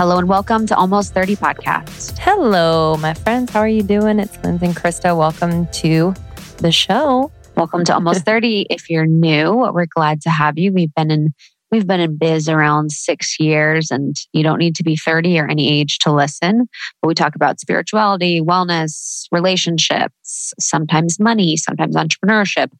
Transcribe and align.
Hello 0.00 0.16
and 0.16 0.30
welcome 0.30 0.64
to 0.64 0.74
Almost 0.74 1.12
30 1.12 1.36
Podcast. 1.36 2.16
Hello, 2.16 2.96
my 2.96 3.12
friends. 3.12 3.52
How 3.52 3.60
are 3.60 3.68
you 3.68 3.82
doing? 3.82 4.18
It's 4.18 4.34
Lindsay 4.42 4.64
and 4.64 4.74
Krista. 4.74 5.14
Welcome 5.14 5.66
to 5.72 6.14
the 6.56 6.72
show. 6.72 7.30
Welcome 7.54 7.84
to 7.84 7.92
Almost 7.92 8.24
30. 8.24 8.64
If 8.70 8.88
you're 8.88 9.04
new, 9.04 9.70
we're 9.70 9.84
glad 9.84 10.22
to 10.22 10.30
have 10.30 10.56
you. 10.56 10.72
We've 10.72 10.94
been 10.94 11.10
in 11.10 11.34
we've 11.70 11.86
been 11.86 12.00
in 12.00 12.16
biz 12.16 12.48
around 12.48 12.92
six 12.92 13.38
years, 13.38 13.90
and 13.90 14.16
you 14.32 14.42
don't 14.42 14.58
need 14.58 14.74
to 14.76 14.82
be 14.82 14.96
30 14.96 15.38
or 15.38 15.46
any 15.46 15.70
age 15.70 15.98
to 15.98 16.10
listen. 16.10 16.66
But 17.02 17.08
we 17.08 17.12
talk 17.12 17.34
about 17.34 17.60
spirituality, 17.60 18.40
wellness, 18.40 19.26
relationships, 19.30 20.54
sometimes 20.58 21.20
money, 21.20 21.58
sometimes 21.58 21.94
entrepreneurship, 21.94 22.72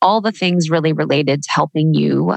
all 0.00 0.20
the 0.20 0.30
things 0.30 0.70
really 0.70 0.92
related 0.92 1.42
to 1.42 1.50
helping 1.50 1.92
you 1.92 2.36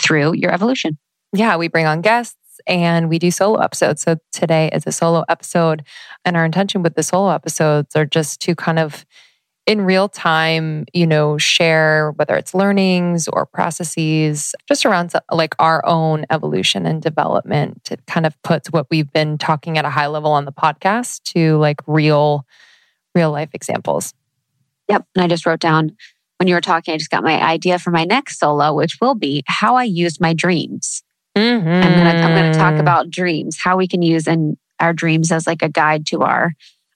through 0.00 0.34
your 0.34 0.52
evolution. 0.52 0.96
Yeah, 1.32 1.56
we 1.56 1.66
bring 1.66 1.86
on 1.86 2.02
guests 2.02 2.36
and 2.66 3.08
we 3.08 3.18
do 3.18 3.30
solo 3.30 3.58
episodes. 3.58 4.02
So 4.02 4.16
today 4.32 4.70
is 4.72 4.86
a 4.86 4.92
solo 4.92 5.24
episode. 5.28 5.84
And 6.24 6.36
our 6.36 6.44
intention 6.44 6.82
with 6.82 6.94
the 6.94 7.02
solo 7.02 7.30
episodes 7.30 7.94
are 7.96 8.04
just 8.06 8.40
to 8.42 8.54
kind 8.54 8.78
of 8.78 9.04
in 9.66 9.80
real 9.80 10.08
time, 10.08 10.84
you 10.92 11.06
know, 11.06 11.38
share 11.38 12.12
whether 12.12 12.36
it's 12.36 12.54
learnings 12.54 13.28
or 13.28 13.46
processes 13.46 14.54
just 14.68 14.84
around 14.84 15.12
like 15.32 15.54
our 15.58 15.84
own 15.86 16.26
evolution 16.30 16.84
and 16.84 17.00
development. 17.00 17.88
It 17.90 18.04
kind 18.06 18.26
of 18.26 18.40
puts 18.42 18.68
what 18.68 18.86
we've 18.90 19.10
been 19.10 19.38
talking 19.38 19.78
at 19.78 19.86
a 19.86 19.90
high 19.90 20.08
level 20.08 20.32
on 20.32 20.44
the 20.44 20.52
podcast 20.52 21.22
to 21.32 21.56
like 21.56 21.80
real, 21.86 22.46
real 23.14 23.30
life 23.30 23.50
examples. 23.54 24.12
Yep. 24.88 25.06
And 25.14 25.24
I 25.24 25.28
just 25.28 25.46
wrote 25.46 25.60
down 25.60 25.96
when 26.38 26.48
you 26.48 26.54
were 26.54 26.60
talking, 26.60 26.94
I 26.94 26.98
just 26.98 27.10
got 27.10 27.22
my 27.22 27.42
idea 27.42 27.78
for 27.78 27.90
my 27.90 28.04
next 28.04 28.38
solo, 28.38 28.74
which 28.74 28.98
will 29.00 29.14
be 29.14 29.42
how 29.46 29.76
I 29.76 29.84
used 29.84 30.20
my 30.20 30.34
dreams. 30.34 31.03
Mm-hmm. 31.36 31.68
I'm 31.68 31.94
gonna 31.94 32.10
I'm 32.10 32.34
gonna 32.34 32.54
talk 32.54 32.72
mm-hmm. 32.72 32.80
about 32.80 33.10
dreams, 33.10 33.58
how 33.62 33.76
we 33.76 33.88
can 33.88 34.02
use 34.02 34.26
in 34.26 34.56
our 34.80 34.92
dreams 34.92 35.32
as 35.32 35.46
like 35.46 35.62
a 35.62 35.68
guide 35.68 36.06
to 36.06 36.22
our 36.22 36.52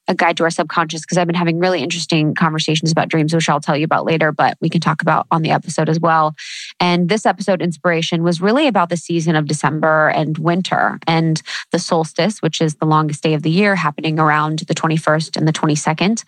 a 0.09 0.15
guide 0.15 0.39
to 0.39 0.45
our 0.45 0.51
subconscious 0.51 1.03
because 1.03 1.19
I've 1.19 1.27
been 1.27 1.37
having 1.37 1.59
really 1.59 1.83
interesting 1.83 2.35
conversations 2.35 2.91
about 2.91 3.09
dreams, 3.09 3.35
which 3.35 3.49
I'll 3.49 3.61
tell 3.61 3.77
you 3.77 3.85
about 3.85 4.07
later, 4.07 4.33
but 4.33 4.57
we 4.61 4.71
can 4.71 4.81
talk 4.81 5.03
about 5.03 5.27
on 5.31 5.43
the 5.43 5.51
episode 5.51 5.89
as 5.89 6.01
well. 6.01 6.35
And 6.81 7.09
this 7.11 7.27
episode 7.27 7.61
inspiration 7.61 8.23
was 8.23 8.41
really 8.41 8.67
about 8.67 8.89
the 8.89 8.97
season 8.97 9.37
of 9.37 9.47
December 9.47 10.09
and 10.09 10.39
winter 10.39 10.99
and 11.07 11.41
the 11.73 11.79
solstice, 11.79 12.41
which 12.41 12.61
is 12.61 12.77
the 12.77 12.87
longest 12.87 13.23
day 13.23 13.35
of 13.35 13.43
the 13.43 13.51
year, 13.51 13.77
happening 13.77 14.19
around 14.19 14.61
the 14.61 14.75
21st 14.75 15.37
and 15.37 15.47
the 15.47 15.53
22nd. 15.53 16.25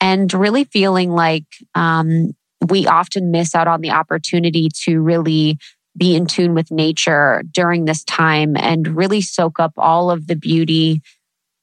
And 0.00 0.32
really 0.34 0.64
feeling 0.64 1.10
like 1.10 1.46
um, 1.74 2.34
we 2.68 2.86
often 2.86 3.30
miss 3.30 3.54
out 3.54 3.66
on 3.66 3.80
the 3.80 3.90
opportunity 3.90 4.68
to 4.84 5.00
really 5.00 5.58
be 5.96 6.16
in 6.16 6.26
tune 6.26 6.54
with 6.54 6.70
nature 6.70 7.42
during 7.50 7.84
this 7.84 8.04
time 8.04 8.56
and 8.56 8.96
really 8.96 9.20
soak 9.20 9.60
up 9.60 9.72
all 9.76 10.10
of 10.10 10.26
the 10.26 10.36
beauty 10.36 11.02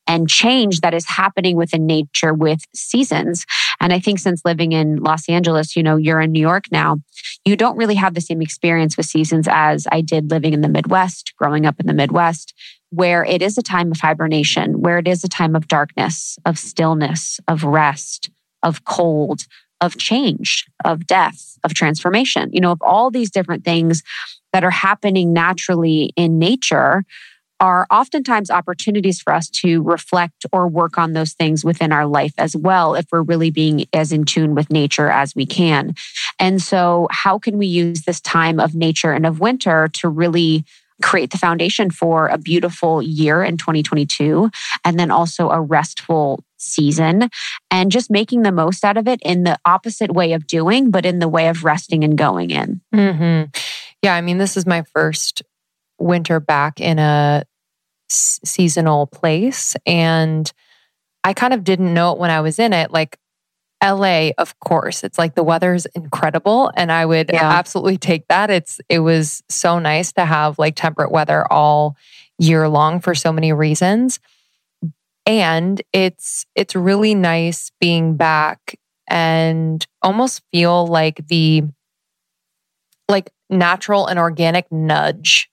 and 0.10 0.28
change 0.28 0.82
that 0.82 0.96
is 0.96 1.08
happening 1.08 1.56
within 1.56 1.86
nature 1.86 2.34
with 2.34 2.62
seasons. 2.74 3.46
And 3.80 3.94
I 3.94 4.00
think 4.00 4.18
since 4.18 4.42
living 4.44 4.72
in 4.72 4.98
Los 4.98 5.30
Angeles, 5.30 5.76
you 5.76 5.84
know, 5.84 5.98
you're 5.98 6.20
in 6.20 6.32
New 6.32 6.42
York 6.42 6.66
now, 6.72 6.98
you 7.46 7.56
don't 7.56 7.78
really 7.78 7.96
have 7.96 8.16
the 8.16 8.22
same 8.22 8.42
experience 8.42 8.98
with 8.98 9.06
seasons 9.06 9.48
as 9.50 9.88
I 9.92 10.02
did 10.02 10.32
living 10.32 10.54
in 10.54 10.62
the 10.62 10.68
Midwest, 10.68 11.34
growing 11.38 11.68
up 11.68 11.80
in 11.80 11.86
the 11.86 11.94
Midwest, 11.94 12.56
where 12.90 13.24
it 13.24 13.44
is 13.44 13.58
a 13.58 13.62
time 13.62 13.92
of 13.92 14.00
hibernation, 14.00 14.82
where 14.82 14.98
it 14.98 15.08
is 15.08 15.24
a 15.24 15.30
time 15.30 15.56
of 15.56 15.68
darkness, 15.68 16.40
of 16.44 16.58
stillness, 16.58 17.40
of 17.48 17.64
rest, 17.64 18.32
of 18.64 18.84
cold, 18.86 19.42
of 19.82 19.98
change, 19.98 20.66
of 20.86 21.06
death, 21.08 21.58
of 21.64 21.74
transformation, 21.74 22.50
you 22.54 22.62
know, 22.62 22.72
of 22.72 22.82
all 22.82 23.12
these 23.12 23.32
different 23.32 23.64
things 23.64 24.04
that 24.54 24.64
are 24.64 24.72
happening 24.72 25.34
naturally 25.34 26.12
in 26.16 26.40
nature 26.40 27.04
are 27.60 27.86
oftentimes 27.92 28.50
opportunities 28.50 29.22
for 29.22 29.34
us 29.34 29.50
to 29.50 29.82
reflect 29.84 30.46
or 30.54 30.68
work 30.68 30.98
on 30.98 31.14
those 31.14 31.34
things 31.34 31.66
within 31.66 31.92
our 31.92 32.06
life 32.06 32.34
as 32.38 32.56
well, 32.56 32.96
if 32.96 33.06
we're 33.12 33.22
really 33.22 33.52
being 33.52 33.86
as 33.94 34.12
in 34.12 34.24
tune 34.24 34.56
with 34.56 34.70
nature 34.70 35.10
as 35.10 35.36
we 35.36 35.46
can. 35.46 35.94
And 36.40 36.62
so, 36.62 37.08
how 37.12 37.38
can 37.38 37.58
we 37.58 37.68
use 37.68 38.04
this 38.04 38.22
time 38.22 38.60
of 38.60 38.76
nature 38.76 39.12
and 39.12 39.26
of 39.26 39.40
winter 39.40 39.90
to 39.96 40.08
really 40.08 40.64
create 41.02 41.32
the 41.32 41.38
foundation 41.38 41.90
for 41.90 42.28
a 42.28 42.38
beautiful 42.38 43.02
year 43.02 43.44
in 43.44 43.58
2022 43.58 44.50
and 44.84 45.00
then 45.00 45.12
also 45.12 45.50
a 45.50 45.62
restful 45.62 46.44
season 46.60 47.30
and 47.72 47.92
just 47.92 48.12
making 48.12 48.44
the 48.44 48.52
most 48.52 48.84
out 48.84 48.98
of 48.98 49.08
it 49.08 49.20
in 49.24 49.44
the 49.44 49.58
opposite 49.66 50.14
way 50.14 50.34
of 50.34 50.48
doing, 50.48 50.92
but 50.92 51.06
in 51.06 51.20
the 51.20 51.28
way 51.28 51.48
of 51.48 51.64
resting 51.64 52.04
and 52.04 52.18
going 52.18 52.52
in. 52.52 52.82
Mm-hmm. 52.94 53.50
Yeah, 54.02 54.16
I 54.16 54.22
mean, 54.22 54.38
this 54.38 54.58
is 54.58 54.66
my 54.66 54.84
first 54.94 55.42
winter 56.00 56.40
back 56.40 56.80
in 56.80 57.00
a 57.00 57.44
s- 58.10 58.40
seasonal 58.44 59.08
place. 59.08 59.76
And 59.86 60.52
I 61.24 61.34
kind 61.34 61.54
of 61.54 61.64
didn't 61.64 61.94
know 61.94 62.14
it 62.14 62.20
when 62.20 62.32
I 62.32 62.42
was 62.42 62.60
in 62.60 62.74
it. 62.74 62.92
Like, 62.92 63.18
LA, 63.84 64.32
of 64.38 64.60
course, 64.60 65.04
it's 65.04 65.18
like 65.18 65.36
the 65.36 65.44
weather's 65.44 65.86
incredible 65.88 66.70
and 66.76 66.92
I 66.92 67.06
would 67.06 67.30
yeah. 67.32 67.50
absolutely 67.50 67.98
take 67.98 68.28
that. 68.28 68.50
It's 68.50 68.82
it 68.90 69.00
was 69.00 69.42
so 69.48 69.80
nice 69.80 70.12
to 70.14 70.26
have 70.26 70.60
like 70.60 70.76
temperate 70.76 71.12
weather 71.12 71.50
all 71.52 71.96
year 72.38 72.68
long 72.68 73.00
for 73.00 73.16
so 73.16 73.32
many 73.32 73.54
reasons. 73.54 74.20
And 75.30 75.80
it's 75.94 76.48
it's 76.56 76.76
really 76.76 77.14
nice 77.14 77.72
being 77.80 78.18
back 78.18 78.80
and 79.08 79.86
almost 80.02 80.42
feel 80.52 80.88
like 80.88 81.28
the 81.28 81.62
like 83.08 83.30
natural 83.48 84.08
and 84.08 84.18
organic 84.18 84.72
nudge 84.72 85.48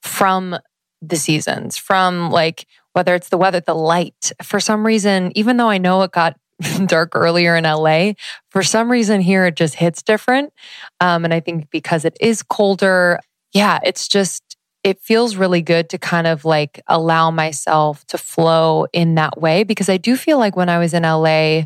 from 0.00 0.56
the 1.02 1.16
seasons, 1.16 1.76
from 1.76 2.30
like 2.30 2.68
whether 2.92 3.16
it's 3.16 3.30
the 3.30 3.36
weather, 3.36 3.58
the 3.58 3.74
light. 3.74 4.30
For 4.44 4.60
some 4.60 4.86
reason, 4.86 5.32
even 5.34 5.56
though 5.56 5.70
I 5.70 5.78
know 5.78 6.02
it 6.02 6.12
got 6.12 6.36
dark 6.86 7.16
earlier 7.16 7.56
in 7.56 7.64
LA, 7.64 8.12
for 8.50 8.62
some 8.62 8.88
reason 8.88 9.20
here 9.20 9.44
it 9.46 9.56
just 9.56 9.74
hits 9.74 10.04
different. 10.04 10.52
Um, 11.00 11.24
and 11.24 11.34
I 11.34 11.40
think 11.40 11.68
because 11.70 12.04
it 12.04 12.16
is 12.20 12.44
colder, 12.44 13.18
yeah, 13.52 13.80
it's 13.82 14.06
just, 14.06 14.53
it 14.84 15.00
feels 15.00 15.34
really 15.34 15.62
good 15.62 15.88
to 15.88 15.98
kind 15.98 16.26
of 16.26 16.44
like 16.44 16.80
allow 16.86 17.30
myself 17.30 18.06
to 18.06 18.18
flow 18.18 18.86
in 18.92 19.14
that 19.14 19.40
way 19.40 19.64
because 19.64 19.88
I 19.88 19.96
do 19.96 20.14
feel 20.14 20.38
like 20.38 20.56
when 20.56 20.68
I 20.68 20.78
was 20.78 20.92
in 20.92 21.02
LA, 21.04 21.62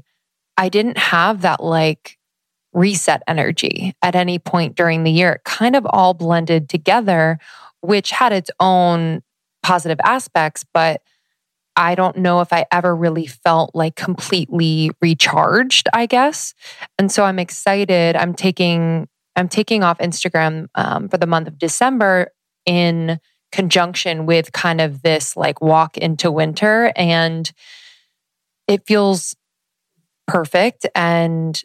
I 0.57 0.69
didn't 0.71 0.97
have 0.97 1.43
that 1.43 1.63
like 1.63 2.17
reset 2.73 3.23
energy 3.27 3.93
at 4.03 4.15
any 4.15 4.39
point 4.39 4.77
during 4.77 5.03
the 5.03 5.11
year. 5.11 5.33
It 5.33 5.45
kind 5.45 5.75
of 5.75 5.85
all 5.85 6.15
blended 6.15 6.69
together, 6.69 7.39
which 7.81 8.13
had 8.13 8.33
its 8.33 8.53
own 8.61 9.23
positive 9.65 9.99
aspects, 10.05 10.65
but 10.73 11.03
I 11.75 11.97
don't 11.97 12.19
know 12.19 12.41
if 12.41 12.53
I 12.53 12.67
ever 12.71 12.95
really 12.95 13.27
felt 13.27 13.75
like 13.75 13.97
completely 13.97 14.91
recharged, 15.01 15.89
I 15.93 16.07
guess. 16.07 16.55
And 16.99 17.11
so 17.11 17.25
I'm 17.25 17.41
excited. 17.41 18.15
I'm 18.15 18.35
taking 18.35 19.09
I'm 19.35 19.49
taking 19.49 19.85
off 19.85 19.99
Instagram 19.99 20.67
um, 20.75 21.09
for 21.09 21.17
the 21.17 21.27
month 21.27 21.47
of 21.47 21.59
December 21.59 22.33
in 22.69 23.19
conjunction 23.51 24.27
with 24.27 24.53
kind 24.53 24.81
of 24.81 25.01
this 25.03 25.37
like 25.37 25.61
walk 25.63 25.97
into 25.97 26.31
winter 26.31 26.93
and 26.95 27.51
it 28.67 28.87
feels 28.87 29.35
perfect 30.27 30.87
and 30.95 31.63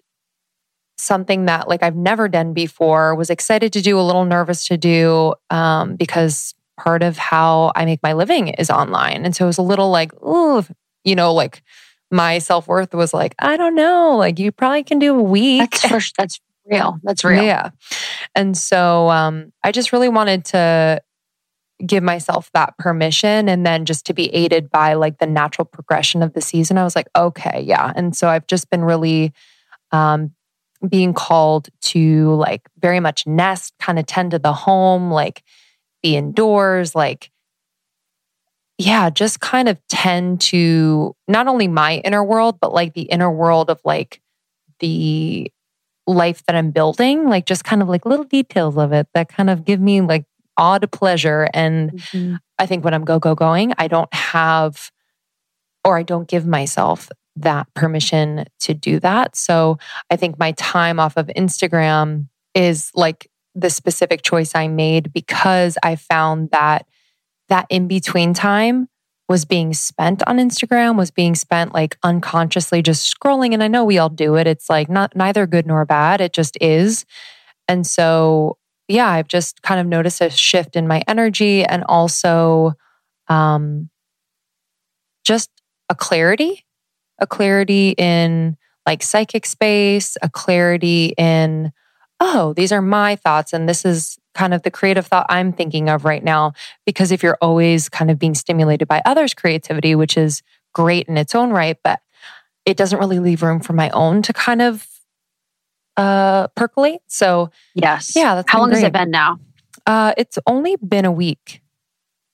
something 0.98 1.46
that 1.46 1.68
like 1.68 1.84
I've 1.84 1.96
never 1.96 2.30
done 2.30 2.54
before. 2.54 3.16
Was 3.16 3.30
excited 3.30 3.74
to 3.74 3.82
do, 3.82 4.00
a 4.00 4.02
little 4.02 4.24
nervous 4.26 4.68
to 4.68 4.78
do 4.78 5.34
um, 5.50 5.96
because 5.96 6.56
part 6.80 7.04
of 7.04 7.18
how 7.18 7.74
I 7.76 7.86
make 7.86 8.02
my 8.02 8.14
living 8.14 8.48
is 8.48 8.70
online, 8.70 9.26
and 9.26 9.36
so 9.36 9.46
it 9.46 9.48
was 9.48 9.58
a 9.58 9.64
little 9.64 9.90
like, 9.92 10.14
ooh, 10.24 10.64
you 11.04 11.16
know, 11.16 11.34
like 11.34 11.62
my 12.10 12.40
self 12.40 12.68
worth 12.68 12.94
was 12.94 13.14
like, 13.14 13.36
I 13.40 13.58
don't 13.58 13.76
know, 13.76 14.16
like 14.16 14.40
you 14.40 14.52
probably 14.52 14.84
can 14.84 15.00
do 15.00 15.20
a 15.20 15.22
week. 15.22 15.72
That's 15.82 15.86
for, 15.86 16.14
that's 16.18 16.40
real. 16.66 16.98
That's 17.04 17.24
real. 17.24 17.44
Yeah, 17.44 17.72
and 18.36 18.58
so 18.58 19.10
um, 19.10 19.52
I 19.64 19.72
just 19.72 19.92
really 19.94 20.10
wanted 20.10 20.46
to 20.46 21.02
give 21.86 22.04
myself 22.04 22.50
that 22.54 22.78
permission 22.78 23.50
and 23.50 23.66
then 23.66 23.86
just 23.86 24.06
to 24.06 24.14
be 24.14 24.34
aided 24.34 24.70
by 24.70 24.94
like 24.94 25.18
the 25.18 25.26
natural 25.26 25.66
progression 25.66 26.22
of 26.22 26.32
the 26.34 26.40
season 26.40 26.78
i 26.78 26.84
was 26.84 26.96
like 26.96 27.08
okay 27.16 27.62
yeah. 27.66 27.92
And 27.96 28.16
so 28.16 28.30
i've 28.30 28.48
just 28.48 28.70
been 28.70 28.84
really 28.84 29.34
um, 29.94 30.32
being 30.90 31.14
called 31.14 31.70
to 31.82 32.34
like 32.34 32.68
very 32.80 33.00
much 33.00 33.26
nest, 33.26 33.74
kind 33.80 33.98
of 33.98 34.06
tend 34.06 34.32
to 34.32 34.40
the 34.40 34.54
home, 34.54 35.12
like 35.12 35.44
be 36.02 36.18
indoors, 36.18 36.94
like, 36.96 37.32
yeah, 38.78 39.10
just 39.10 39.40
kind 39.40 39.70
of 39.70 39.80
tend 39.88 40.42
to 40.42 41.16
not 41.28 41.48
only 41.48 41.68
my 41.68 41.98
inner 41.98 42.24
world, 42.24 42.58
but 42.60 42.74
like 42.74 42.94
the 42.94 43.04
inner 43.04 43.32
world 43.32 43.70
of 43.70 43.80
like 43.86 44.20
the 44.80 45.52
life 46.06 46.44
that 46.46 46.56
I'm 46.56 46.72
building, 46.72 47.30
like 47.30 47.46
just 47.46 47.64
kind 47.64 47.82
of 47.82 47.90
like 47.90 48.06
little 48.06 48.26
details 48.26 48.78
of 48.78 48.92
it 48.92 49.08
that 49.14 49.30
kind 49.30 49.50
of 49.50 49.66
give 49.66 49.80
me 49.80 50.02
like 50.02 50.26
odd 50.58 50.92
pleasure. 50.92 51.48
And 51.54 51.92
mm-hmm. 51.92 52.36
I 52.60 52.66
think 52.66 52.84
when 52.84 52.94
I'm 52.94 53.06
go, 53.06 53.20
go, 53.20 53.36
going, 53.36 53.74
I 53.78 53.88
don't 53.88 54.14
have 54.14 54.92
or 55.86 55.98
I 55.98 56.04
don't 56.04 56.28
give 56.28 56.46
myself 56.46 57.10
that 57.36 57.68
permission 57.74 58.46
to 58.62 58.74
do 58.74 59.00
that. 59.00 59.36
So 59.36 59.78
I 60.10 60.16
think 60.16 60.38
my 60.38 60.52
time 60.54 61.00
off 61.00 61.18
of 61.18 61.28
Instagram 61.36 62.28
is 62.54 62.92
like 62.94 63.30
the 63.56 63.70
specific 63.70 64.22
choice 64.22 64.56
I 64.56 64.68
made 64.68 65.12
because 65.14 65.78
I 65.84 65.96
found 65.96 66.52
that 66.52 66.86
that 67.50 67.66
in 67.70 67.88
between 67.88 68.34
time 68.34 68.88
was 69.30 69.46
being 69.46 69.74
spent 69.74 70.22
on 70.28 70.38
Instagram, 70.38 70.98
was 70.98 71.12
being 71.12 71.36
spent 71.36 71.74
like 71.74 71.98
unconsciously 72.04 72.82
just 72.82 73.14
scrolling. 73.14 73.54
And 73.54 73.64
I 73.64 73.68
know 73.68 73.86
we 73.86 73.98
all 73.98 74.10
do 74.10 74.36
it. 74.36 74.48
It's 74.48 74.70
like 74.70 74.90
not 74.90 75.16
neither 75.16 75.48
good 75.48 75.66
nor 75.66 75.86
bad. 75.86 76.22
It 76.22 76.34
just 76.34 76.58
is. 76.60 77.06
And 77.68 77.88
so, 77.88 78.58
yeah, 78.88 79.08
I've 79.08 79.30
just 79.30 79.62
kind 79.62 79.80
of 79.80 79.88
noticed 79.88 80.22
a 80.22 80.30
shift 80.30 80.76
in 80.76 80.88
my 80.88 81.02
energy 81.08 81.64
and 81.64 81.84
also 81.88 82.74
um, 83.30 83.90
just 85.24 85.50
a 85.90 85.96
clarity, 85.96 86.66
a 87.20 87.26
clarity 87.26 87.96
in 87.98 88.58
like 88.86 89.02
psychic 89.02 89.46
space, 89.46 90.18
a 90.22 90.30
clarity 90.30 91.14
in, 91.18 91.72
oh, 92.20 92.54
these 92.54 92.74
are 92.74 92.82
my 92.82 93.16
thoughts. 93.16 93.54
And 93.54 93.70
this 93.70 93.86
is 93.86 94.18
kind 94.34 94.54
of 94.54 94.64
the 94.64 94.72
creative 94.72 95.08
thought 95.08 95.26
I'm 95.30 95.54
thinking 95.54 95.90
of 95.90 96.06
right 96.06 96.24
now. 96.24 96.54
Because 96.86 97.12
if 97.12 97.24
you're 97.24 97.38
always 97.42 97.90
kind 97.90 98.12
of 98.12 98.20
being 98.20 98.36
stimulated 98.36 98.88
by 98.88 99.02
others' 99.06 99.34
creativity, 99.34 99.96
which 99.96 100.18
is 100.18 100.42
great 100.74 101.08
in 101.08 101.18
its 101.18 101.36
own 101.36 101.52
right, 101.52 101.78
but 101.84 102.00
it 102.66 102.78
doesn't 102.78 103.00
really 103.00 103.20
leave 103.20 103.44
room 103.44 103.60
for 103.60 103.74
my 103.74 103.90
own 103.90 104.22
to 104.24 104.34
kind 104.34 104.62
of 104.62 104.88
uh 105.96 106.48
percolate. 106.50 107.02
So 107.08 107.52
yes. 107.76 108.16
Yeah. 108.16 108.36
That's 108.36 108.52
how 108.52 108.60
long 108.60 108.70
great. 108.70 108.80
has 108.80 108.88
it 108.88 108.94
been 108.94 109.12
now? 109.12 109.40
Uh 109.86 110.14
it's 110.18 110.40
only 110.48 110.76
been 110.78 111.06
a 111.06 111.12
week. 111.12 111.62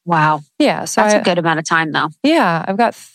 Wow. 0.05 0.41
Yeah. 0.57 0.85
So 0.85 1.01
that's 1.01 1.15
I, 1.15 1.17
a 1.17 1.23
good 1.23 1.37
amount 1.37 1.59
of 1.59 1.65
time 1.65 1.91
though. 1.91 2.09
Yeah. 2.23 2.63
I've 2.65 2.77
got 2.77 2.93
th- 2.93 3.09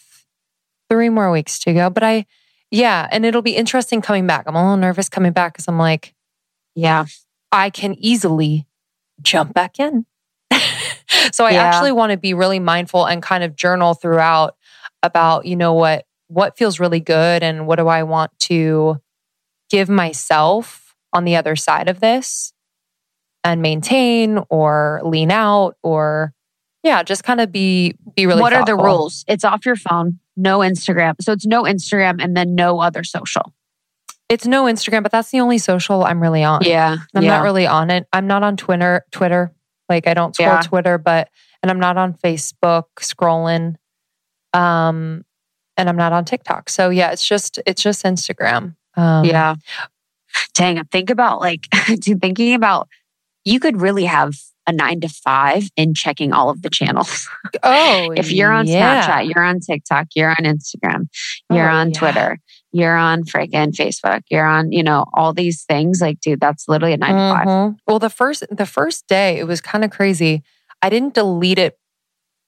three 0.91 1.09
more 1.09 1.31
weeks 1.33 1.59
to 1.61 1.73
go. 1.73 1.89
But 1.89 2.03
I 2.03 2.27
yeah, 2.71 3.07
and 3.13 3.25
it'll 3.25 3.41
be 3.41 3.57
interesting 3.57 4.03
coming 4.03 4.27
back. 4.27 4.45
I'm 4.49 4.57
a 4.57 4.61
little 4.61 4.77
nervous 4.77 5.09
coming 5.09 5.33
back 5.33 5.53
because 5.53 5.69
I'm 5.69 5.79
like, 5.79 6.13
yeah, 6.75 7.07
I 7.53 7.71
can 7.71 7.95
easily 7.95 8.67
jump 9.23 9.55
back 9.55 9.79
in. 9.79 10.07
so 11.33 11.45
I 11.45 11.53
Yeah. 11.53 11.63
actually 11.63 11.93
want 11.93 12.13
to 12.13 12.19
be 12.19 12.35
really 12.35 12.59
mindful 12.59 13.07
and 13.07 13.23
kind 13.23 13.45
of 13.45 13.57
journal 13.57 13.95
throughout 13.95 14.57
about, 15.03 15.47
you 15.47 15.57
know, 15.57 15.73
what 15.75 16.07
what 16.29 16.57
feels 16.57 16.81
really 16.81 17.01
good 17.01 17.43
and 17.43 17.67
what 17.67 17.77
do 17.77 17.87
I 17.87 18.03
want 18.03 18.37
to 18.41 19.01
give 19.71 19.89
myself 19.89 20.95
on 21.13 21.25
the 21.25 21.37
other 21.37 21.55
side 21.55 21.89
of 21.89 22.01
this 22.01 22.53
and 23.45 23.61
maintain 23.63 24.39
or 24.49 25.01
lean 25.05 25.31
out 25.31 25.77
or 25.83 26.33
yeah, 26.83 27.03
just 27.03 27.25
kind 27.25 27.41
of 27.41 27.51
be 27.51 27.95
be 28.15 28.27
really 28.27 28.43
what 28.43 28.53
are 28.53 28.65
the 28.65 28.77
rules? 28.77 29.25
It's 29.27 29.45
off 29.45 29.65
your 29.65 29.77
phone, 29.77 30.19
no 30.37 30.59
Instagram. 30.59 31.15
So 31.21 31.33
it's 31.33 31.47
no 31.47 31.63
Instagram 31.63 32.23
and 32.23 32.37
then 32.37 32.55
no 32.55 32.81
other 32.81 33.05
social. 33.05 33.54
It's 34.29 34.47
no 34.47 34.65
Instagram, 34.65 35.03
but 35.03 35.13
that's 35.13 35.31
the 35.31 35.41
only 35.41 35.59
social 35.59 36.05
I'm 36.05 36.21
really 36.21 36.45
on. 36.45 36.63
Yeah. 36.63 36.97
I'm 37.15 37.23
yeah. 37.23 37.37
not 37.37 37.43
really 37.43 37.67
on 37.67 37.91
it. 37.91 38.07
I'm 38.13 38.27
not 38.27 38.43
on 38.43 38.57
Twitter. 38.57 39.05
Twitter, 39.13 39.53
like 39.89 40.07
I 40.07 40.15
don't 40.15 40.35
scroll 40.35 40.49
Yeah. 40.49 40.61
Twitter, 40.63 40.99
but 40.99 41.29
and 41.63 41.71
I'm 41.71 41.81
not 41.81 41.97
on 41.97 42.15
Facebook 42.15 42.85
scrolling. 43.01 43.75
Um, 44.53 45.25
and 45.77 45.89
I'm 45.89 45.97
not 45.97 46.13
on 46.13 46.25
TikTok. 46.25 46.69
So 46.71 46.91
yeah, 46.91 47.11
it's 47.11 47.27
just 47.27 47.59
it's 47.67 47.83
just 47.83 48.05
Instagram. 48.05 48.77
Um, 48.97 49.25
yeah. 49.25 49.57
Dang, 50.55 50.83
think 50.87 51.11
about 51.11 51.41
like 51.41 51.67
dude, 52.01 52.21
thinking 52.21 52.55
about 52.55 52.89
you 53.45 53.61
could 53.61 53.81
really 53.81 54.05
have 54.05 54.35
a 54.67 54.73
nine 54.73 55.01
to 55.01 55.09
five 55.09 55.69
in 55.77 55.93
checking 55.95 56.33
all 56.33 56.49
of 56.49 56.63
the 56.63 56.71
channels. 56.71 57.29
Oh, 57.63 58.13
if 58.17 58.31
you're 58.31 58.53
on 58.53 58.67
yeah. 58.67 59.07
Snapchat, 59.07 59.33
you're 59.33 59.45
on 59.45 59.61
TikTok, 59.61 60.09
you're 60.15 60.29
on 60.31 60.45
Instagram, 60.45 61.07
you're 61.51 61.71
Oh, 61.71 61.75
on 61.75 61.91
yeah. 61.91 61.99
Twitter, 61.99 62.39
you're 62.75 62.97
on 62.97 63.23
freaking 63.23 63.73
Facebook, 63.73 64.23
you're 64.31 64.45
on, 64.45 64.73
you 64.73 64.83
know, 64.83 65.05
all 65.15 65.33
these 65.33 65.63
things. 65.65 66.01
Like, 66.01 66.21
dude, 66.21 66.41
that's 66.41 66.69
literally 66.69 66.93
a 66.95 66.97
9 66.97 67.15
to 67.15 67.35
five. 67.35 67.47
Mhm. 67.47 67.77
Well, 67.87 67.99
the 68.01 68.11
first 68.11 68.45
the 68.51 68.67
first 68.67 69.07
day 69.07 69.39
it 69.39 69.45
was 69.47 69.61
kind 69.61 69.85
of 69.85 69.91
crazy. 69.91 70.43
I 70.83 70.91
didn't 70.91 71.15
delete 71.15 71.59
it 71.59 71.79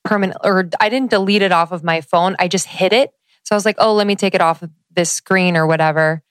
permanent 0.04 0.38
or 0.44 0.68
I 0.80 0.88
didn't 0.88 1.10
delete 1.10 1.42
it 1.42 1.52
off 1.52 1.72
of 1.72 1.84
my 1.84 2.00
phone. 2.00 2.36
I 2.38 2.48
just 2.48 2.66
hid 2.66 2.92
it. 2.92 3.10
So 3.44 3.54
I 3.54 3.56
was 3.56 3.64
like, 3.64 3.76
"Oh, 3.78 3.94
let 3.94 4.06
me 4.06 4.16
take 4.16 4.34
it 4.34 4.40
off 4.40 4.62
of 4.62 4.70
this 4.90 5.10
screen 5.12 5.56
or 5.56 5.66
whatever." 5.66 6.22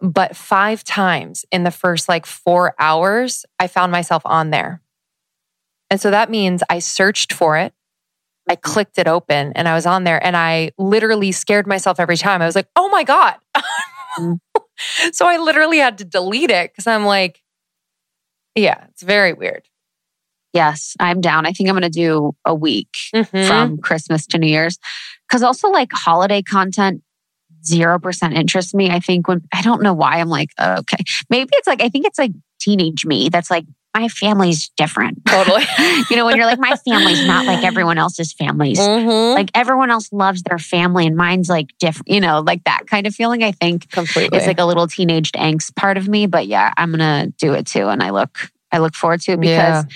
But 0.00 0.34
5 0.34 0.82
times 0.82 1.44
in 1.52 1.64
the 1.64 1.70
first 1.70 2.08
like 2.08 2.24
4 2.24 2.74
hours, 2.78 3.44
I 3.58 3.66
found 3.66 3.92
myself 3.92 4.22
on 4.24 4.50
there. 4.50 4.80
And 5.90 6.00
so 6.00 6.10
that 6.10 6.30
means 6.30 6.62
I 6.70 6.78
searched 6.78 7.32
for 7.32 7.58
it. 7.58 7.74
I 8.50 8.56
clicked 8.56 8.98
it 8.98 9.06
open 9.06 9.52
and 9.54 9.68
I 9.68 9.74
was 9.74 9.86
on 9.86 10.02
there 10.02 10.22
and 10.26 10.36
I 10.36 10.72
literally 10.76 11.30
scared 11.30 11.68
myself 11.68 12.00
every 12.00 12.16
time. 12.16 12.42
I 12.42 12.46
was 12.46 12.56
like, 12.56 12.66
"Oh 12.74 12.88
my 12.88 13.04
god." 13.04 13.36
Mm. 14.18 14.40
so 15.12 15.26
I 15.28 15.36
literally 15.36 15.78
had 15.78 15.98
to 15.98 16.04
delete 16.04 16.50
it 16.50 16.74
cuz 16.74 16.86
I'm 16.88 17.04
like 17.06 17.40
yeah, 18.56 18.86
it's 18.90 19.02
very 19.02 19.32
weird. 19.32 19.62
Yes, 20.52 20.96
I'm 20.98 21.20
down. 21.20 21.46
I 21.46 21.52
think 21.52 21.68
I'm 21.68 21.74
going 21.76 21.82
to 21.82 21.88
do 22.06 22.32
a 22.44 22.52
week 22.54 22.90
Mhm. 23.14 23.46
from 23.46 23.78
Christmas 23.78 24.26
to 24.26 24.38
New 24.38 24.48
Year's. 24.48 24.78
Cause 25.30 25.44
also 25.44 25.68
like 25.68 25.90
holiday 25.92 26.42
content, 26.42 27.02
0% 27.64 28.34
interests 28.34 28.74
me. 28.74 28.90
I 28.90 28.98
think 28.98 29.28
when, 29.28 29.42
I 29.54 29.62
don't 29.62 29.80
know 29.82 29.92
why 29.94 30.16
I'm 30.18 30.28
like, 30.28 30.50
okay, 30.60 31.04
maybe 31.30 31.50
it's 31.52 31.68
like, 31.68 31.80
I 31.80 31.88
think 31.88 32.04
it's 32.06 32.18
like 32.18 32.32
teenage 32.60 33.06
me 33.06 33.28
that's 33.28 33.50
like, 33.50 33.64
my 33.94 34.08
family's 34.08 34.68
different. 34.76 35.18
Totally. 35.26 35.64
you 36.10 36.16
know, 36.16 36.24
when 36.24 36.36
you're 36.36 36.46
like, 36.46 36.58
my 36.60 36.76
family's 36.88 37.26
not 37.26 37.44
like 37.46 37.64
everyone 37.64 37.98
else's 37.98 38.32
families. 38.32 38.78
Mhm. 38.78 39.34
Like 39.34 39.50
everyone 39.54 39.90
else 39.90 40.12
loves 40.12 40.42
their 40.42 40.58
family 40.58 41.06
and 41.06 41.16
mine's 41.16 41.48
like 41.48 41.70
different, 41.80 42.08
you 42.08 42.20
know, 42.20 42.40
like 42.40 42.62
that 42.64 42.82
kind 42.86 43.06
of 43.06 43.14
feeling. 43.14 43.42
I 43.42 43.50
think 43.52 43.90
completely. 43.90 44.38
it's 44.38 44.46
like 44.46 44.60
a 44.60 44.64
little 44.64 44.86
teenaged 44.86 45.34
angst 45.34 45.74
part 45.74 45.96
of 45.96 46.08
me, 46.08 46.26
but 46.26 46.46
yeah, 46.46 46.72
I'm 46.76 46.92
gonna 46.92 47.28
do 47.38 47.52
it 47.54 47.66
too. 47.66 47.88
And 47.88 48.00
I 48.02 48.10
look, 48.10 48.38
I 48.70 48.78
look 48.78 48.94
forward 48.94 49.22
to 49.22 49.32
it 49.32 49.40
because 49.40 49.84
Yeah. 49.84 49.90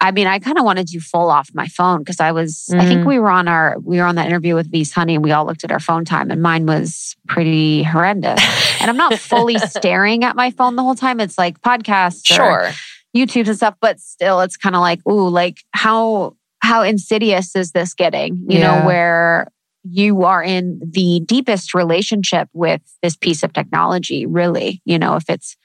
I 0.00 0.12
mean, 0.12 0.28
I 0.28 0.38
kind 0.38 0.56
of 0.56 0.64
wanted 0.64 0.86
to 0.86 1.00
full 1.00 1.28
off 1.28 1.50
my 1.54 1.66
phone 1.66 1.98
because 1.98 2.20
I 2.20 2.30
was, 2.30 2.72
I 2.72 2.86
think 2.86 3.00
Mhm. 3.00 3.06
we 3.06 3.18
were 3.18 3.30
on 3.30 3.48
our, 3.48 3.76
we 3.82 3.96
were 3.98 4.04
on 4.04 4.14
that 4.14 4.26
interview 4.28 4.54
with 4.54 4.70
V's 4.70 4.92
Honey 4.92 5.16
and 5.16 5.24
we 5.24 5.32
all 5.32 5.44
looked 5.44 5.64
at 5.64 5.72
our 5.72 5.80
phone 5.80 6.04
time 6.04 6.30
and 6.30 6.40
mine 6.40 6.66
was 6.66 7.16
pretty 7.26 7.82
horrendous. 7.82 8.40
and 8.80 8.88
I'm 8.88 8.96
not 8.96 9.18
fully 9.18 9.58
staring 9.70 10.22
at 10.22 10.36
my 10.36 10.52
phone 10.52 10.76
the 10.76 10.84
whole 10.84 10.94
time. 10.94 11.18
It's 11.18 11.36
like 11.36 11.60
podcasts, 11.62 12.38
or 12.38 12.70
YouTube 13.16 13.46
and 13.46 13.56
stuff, 13.56 13.74
but 13.80 14.00
still 14.00 14.40
it's 14.40 14.56
kind 14.56 14.74
of 14.74 14.80
like, 14.80 15.00
ooh, 15.08 15.28
like 15.28 15.58
how, 15.72 16.36
how 16.60 16.82
insidious 16.82 17.54
is 17.56 17.72
this 17.72 17.94
getting? 17.94 18.36
You 18.48 18.58
Yeah. 18.58 18.80
know, 18.80 18.86
where 18.86 19.48
you 19.84 20.24
are 20.24 20.42
in 20.42 20.80
the 20.84 21.20
deepest 21.24 21.72
relationship 21.72 22.48
with 22.52 22.82
this 23.02 23.16
piece 23.16 23.42
of 23.42 23.52
technology, 23.52 24.26
really, 24.26 24.82
you 24.84 24.98
know, 24.98 25.16
if 25.16 25.24
it's 25.28 25.56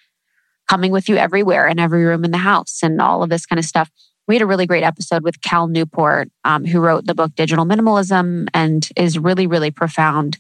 coming 0.70 0.92
with 0.92 1.10
you 1.10 1.18
everywhere 1.18 1.68
in 1.68 1.80
every 1.80 2.06
room 2.06 2.24
in 2.24 2.32
the 2.32 2.38
house 2.38 2.80
and 2.84 3.02
all 3.02 3.22
of 3.24 3.30
this 3.30 3.46
kind 3.46 3.60
of 3.60 3.66
stuff. 3.66 3.90
We 4.28 4.36
had 4.36 4.42
a 4.42 4.46
really 4.46 4.66
great 4.66 4.84
episode 4.84 5.24
with 5.24 5.42
Cal 5.42 5.68
Newport, 5.68 6.30
um, 6.46 6.64
who 6.64 6.80
wrote 6.80 7.06
the 7.06 7.14
book 7.14 7.36
Digital 7.36 7.66
Minimalism 7.66 8.48
and 8.54 8.88
is 8.96 9.20
really, 9.20 9.46
really 9.48 9.72
profound 9.72 10.38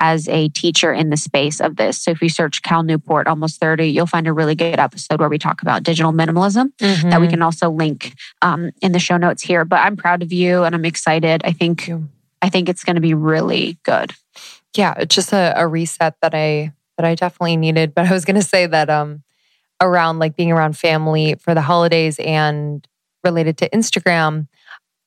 as 0.00 0.26
a 0.28 0.48
teacher 0.48 0.92
in 0.92 1.10
the 1.10 1.16
space 1.16 1.60
of 1.60 1.76
this. 1.76 2.02
So 2.02 2.10
if 2.10 2.22
you 2.22 2.28
search 2.30 2.62
Cal 2.62 2.82
Newport 2.82 3.26
almost 3.26 3.60
30, 3.60 3.86
you'll 3.86 4.06
find 4.06 4.26
a 4.26 4.32
really 4.32 4.54
good 4.54 4.78
episode 4.78 5.20
where 5.20 5.28
we 5.28 5.38
talk 5.38 5.60
about 5.62 5.82
digital 5.82 6.10
minimalism 6.12 6.72
that 6.78 7.20
we 7.20 7.26
Mhm. 7.26 7.30
can 7.30 7.42
also 7.42 7.70
link 7.70 8.14
um, 8.42 8.70
in 8.80 8.92
the 8.92 8.98
show 8.98 9.18
notes 9.18 9.42
here. 9.42 9.64
But 9.64 9.80
I'm 9.80 9.96
proud 9.96 10.22
of 10.22 10.32
you 10.32 10.64
and 10.64 10.74
I'm 10.74 10.84
excited. 10.86 11.42
I 11.44 11.52
think. 11.52 11.90
I 12.42 12.48
think 12.48 12.70
it's 12.70 12.84
going 12.84 12.96
to 12.96 13.02
be 13.02 13.12
really 13.12 13.78
good. 13.82 14.14
yeah, 14.74 14.94
it's 14.98 15.14
just 15.14 15.32
a, 15.34 15.52
a 15.56 15.68
reset 15.68 16.14
that 16.22 16.34
I 16.34 16.72
that 16.96 17.04
I 17.04 17.14
definitely 17.14 17.56
needed. 17.58 17.94
But 17.94 18.06
I 18.06 18.12
was 18.12 18.24
gonna 18.24 18.40
say 18.40 18.64
that 18.66 18.88
um 18.88 19.22
around 19.82 20.18
like 20.18 20.36
being 20.36 20.50
around 20.52 20.76
family 20.78 21.34
for 21.34 21.54
the 21.54 21.60
holidays 21.62 22.18
and 22.18 22.86
related 23.24 23.58
to 23.58 23.68
Instagram, 23.70 24.46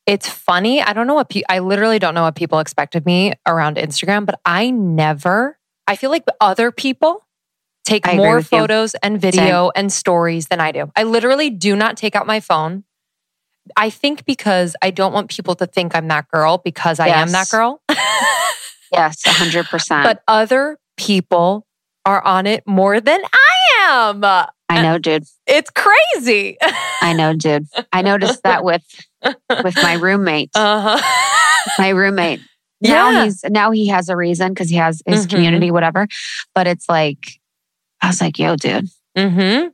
it's 0.05 0.27
funny. 0.29 0.81
I 0.81 0.93
don't 0.93 1.07
know 1.07 1.13
what 1.13 1.29
pe- 1.29 1.43
I 1.49 1.59
literally 1.59 1.99
don't 1.99 2.13
know 2.13 2.23
what 2.23 2.35
people 2.35 2.59
expect 2.59 2.95
of 2.95 3.05
me 3.05 3.33
around 3.47 3.77
Instagram, 3.77 4.25
but 4.25 4.39
I 4.45 4.69
never. 4.69 5.57
I 5.87 5.95
feel 5.95 6.09
like 6.09 6.23
other 6.41 6.71
people 6.71 7.25
take 7.85 8.07
I 8.07 8.15
more 8.15 8.37
with 8.37 8.51
you. 8.51 8.59
photos 8.59 8.95
and 8.95 9.19
video 9.19 9.71
and 9.75 9.91
stories 9.91 10.47
than 10.47 10.59
I 10.59 10.71
do. 10.71 10.91
I 10.95 11.03
literally 11.03 11.49
do 11.49 11.75
not 11.75 11.97
take 11.97 12.15
out 12.15 12.25
my 12.27 12.39
phone. 12.39 12.83
I 13.77 13.89
think 13.89 14.25
because 14.25 14.75
I 14.81 14.91
don't 14.91 15.13
want 15.13 15.29
people 15.29 15.55
to 15.55 15.65
think 15.65 15.95
I'm 15.95 16.07
that 16.09 16.27
girl 16.29 16.57
because 16.57 16.99
I 16.99 17.07
am 17.07 17.31
that 17.31 17.49
girl. 17.49 17.81
Yes, 18.91 19.23
100%. 19.23 20.03
but 20.03 20.21
other 20.27 20.77
people 20.97 21.65
are 22.05 22.23
on 22.23 22.45
it 22.45 22.61
more 22.67 23.01
than 23.01 23.19
I 23.33 23.89
am. 23.89 24.23
I 24.23 24.81
know, 24.83 24.99
dude. 24.99 25.23
It's 25.47 25.71
crazy. 25.71 26.57
I 27.01 27.13
know, 27.13 27.33
dude. 27.33 27.65
I 27.91 28.03
noticed 28.03 28.43
that 28.43 28.63
with 28.63 28.83
with 29.63 29.75
my 29.81 29.93
roommate. 29.93 30.51
Uh-huh. 30.55 31.01
my 31.77 31.89
roommate. 31.89 32.41
Now 32.81 33.09
Yeah. 33.11 33.23
he's 33.25 33.43
now 33.49 33.71
he 33.71 33.87
has 33.87 34.09
a 34.09 34.15
reason 34.17 34.49
because 34.49 34.69
he 34.69 34.75
has 34.75 35.01
his 35.05 35.25
Mhm. 35.25 35.29
community, 35.29 35.71
whatever. 35.71 36.07
But 36.53 36.67
it's 36.67 36.89
like 36.89 37.39
I 38.01 38.07
was 38.07 38.19
like, 38.19 38.37
yo, 38.37 38.55
dude, 38.57 38.89
mm-hmm. 39.17 39.67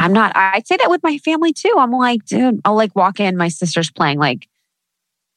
I'm 0.00 0.12
not. 0.12 0.32
I 0.34 0.62
say 0.66 0.76
that 0.76 0.90
with 0.90 1.02
my 1.04 1.18
family 1.18 1.52
too. 1.52 1.74
I'm 1.78 1.92
like, 1.92 2.24
dude, 2.24 2.60
I'll 2.64 2.74
like 2.74 2.94
walk 2.96 3.20
in. 3.20 3.36
My 3.36 3.48
sister's 3.48 3.90
playing 3.90 4.18
like 4.18 4.48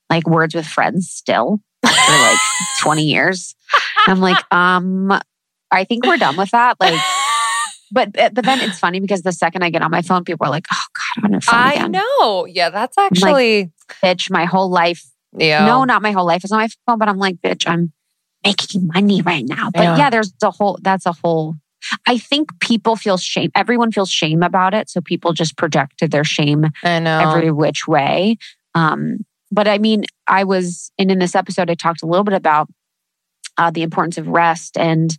like 0.10 0.28
words 0.28 0.56
with 0.56 0.66
friends 0.66 1.10
still 1.10 1.60
for 1.86 1.92
like 1.92 2.40
20 2.82 3.04
years. 3.04 3.56
I'm 4.08 4.20
like, 4.20 4.38
um, 4.54 5.12
I 5.72 5.84
think 5.86 6.06
we're 6.06 6.18
done 6.18 6.36
with 6.38 6.52
that. 6.52 6.78
Like, 6.80 7.00
but 7.92 8.12
but 8.14 8.44
then 8.44 8.60
it's 8.62 8.80
funny 8.80 9.00
because 9.00 9.22
the 9.22 9.32
second 9.32 9.64
I 9.64 9.70
get 9.70 9.82
on 9.84 9.92
my 9.92 10.02
phone, 10.02 10.24
people 10.24 10.48
are 10.48 10.50
like, 10.52 10.66
oh 10.74 10.84
God, 11.20 11.44
phone. 11.44 11.60
I 11.60 11.74
again. 11.74 11.92
know. 11.92 12.46
Yeah, 12.46 12.70
that's 12.70 12.98
actually 12.98 13.72
bitch, 14.04 14.30
my 14.30 14.46
whole 14.46 14.70
life. 14.70 15.04
yeah. 15.38 15.66
No, 15.66 15.84
not 15.84 16.02
my 16.02 16.12
whole 16.12 16.26
life 16.26 16.44
is 16.44 16.52
on 16.52 16.60
my 16.60 16.70
phone, 16.86 16.98
but 17.00 17.10
I'm 17.10 17.18
like, 17.18 17.36
bitch, 17.42 17.68
I'm 17.68 17.92
making 18.46 18.88
money 18.94 19.22
right 19.22 19.46
now. 19.48 19.70
But 19.74 19.84
Yeah. 19.84 19.98
yeah, 19.98 20.10
there's 20.10 20.34
a 20.44 20.52
whole, 20.52 20.78
that's 20.82 21.06
a 21.06 21.14
whole, 21.14 21.56
I 22.08 22.18
think 22.18 22.60
people 22.60 22.96
feel 22.96 23.18
shame. 23.18 23.52
Everyone 23.56 23.92
feels 23.92 24.10
shame 24.10 24.44
about 24.44 24.74
it. 24.74 24.90
So 24.90 25.02
people 25.02 25.34
just 25.34 25.58
projected 25.58 26.12
their 26.12 26.24
shame 26.24 26.66
I 26.84 27.00
know. 27.00 27.20
every 27.20 27.52
which 27.52 27.88
way. 27.88 28.38
Um, 28.76 29.26
but 29.52 29.68
I 29.68 29.78
mean, 29.80 30.06
I 30.28 30.44
was, 30.44 30.92
and 30.98 31.12
in 31.12 31.20
this 31.20 31.36
episode, 31.36 31.70
I 31.70 31.76
talked 31.76 32.04
a 32.04 32.06
little 32.06 32.24
bit 32.24 32.34
about 32.36 32.70
uh, 33.58 33.70
the 33.72 33.82
importance 33.84 34.18
of 34.18 34.28
rest. 34.28 34.78
And, 34.78 35.18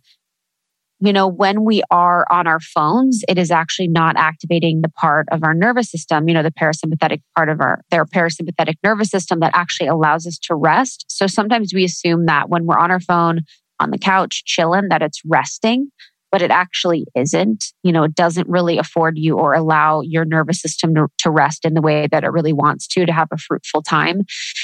you 1.03 1.11
know, 1.11 1.27
when 1.27 1.65
we 1.65 1.83
are 1.91 2.25
on 2.31 2.47
our 2.47 2.61
phones, 2.61 3.23
it 3.27 3.37
is 3.37 3.51
actually 3.51 3.89
not 3.89 4.15
activating 4.15 4.81
the 4.81 4.89
part 4.89 5.27
of 5.31 5.43
our 5.43 5.53
nervous 5.53 5.91
system, 5.91 6.29
you 6.29 6.33
know, 6.33 6.43
the 6.43 6.51
parasympathetic 6.51 7.21
part 7.35 7.49
of 7.49 7.59
our, 7.59 7.81
their 7.91 8.05
parasympathetic 8.05 8.75
nervous 8.85 9.09
system 9.09 9.41
that 9.41 9.51
actually 9.53 9.87
allows 9.87 10.25
us 10.25 10.39
to 10.43 10.55
rest. 10.55 11.03
So 11.09 11.27
sometimes 11.27 11.73
we 11.73 11.83
assume 11.83 12.25
that 12.27 12.47
when 12.47 12.65
we're 12.65 12.79
on 12.79 12.89
our 12.89 13.01
phone, 13.01 13.41
on 13.81 13.91
the 13.91 13.97
couch, 13.97 14.43
chilling, 14.45 14.87
that 14.89 15.01
it's 15.01 15.21
resting 15.25 15.89
but 16.33 16.41
it 16.41 16.49
actually 16.49 17.05
isn't. 17.15 17.65
You 17.83 17.91
know, 17.91 18.01
it 18.05 18.15
doesn't 18.15 18.49
really 18.49 18.79
afford 18.79 19.19
you 19.19 19.37
or 19.37 19.53
allow 19.53 20.01
your 20.01 20.25
nervous 20.25 20.59
system 20.59 20.95
to, 20.95 21.05
to 21.19 21.29
rest 21.29 21.63
in 21.63 21.75
the 21.75 21.81
way 21.81 22.07
that 22.11 22.23
it 22.23 22.31
really 22.31 22.53
wants 22.53 22.87
to, 22.87 23.05
to 23.05 23.13
have 23.13 23.27
a 23.31 23.37
fruitful 23.37 23.83
time. 23.83 24.21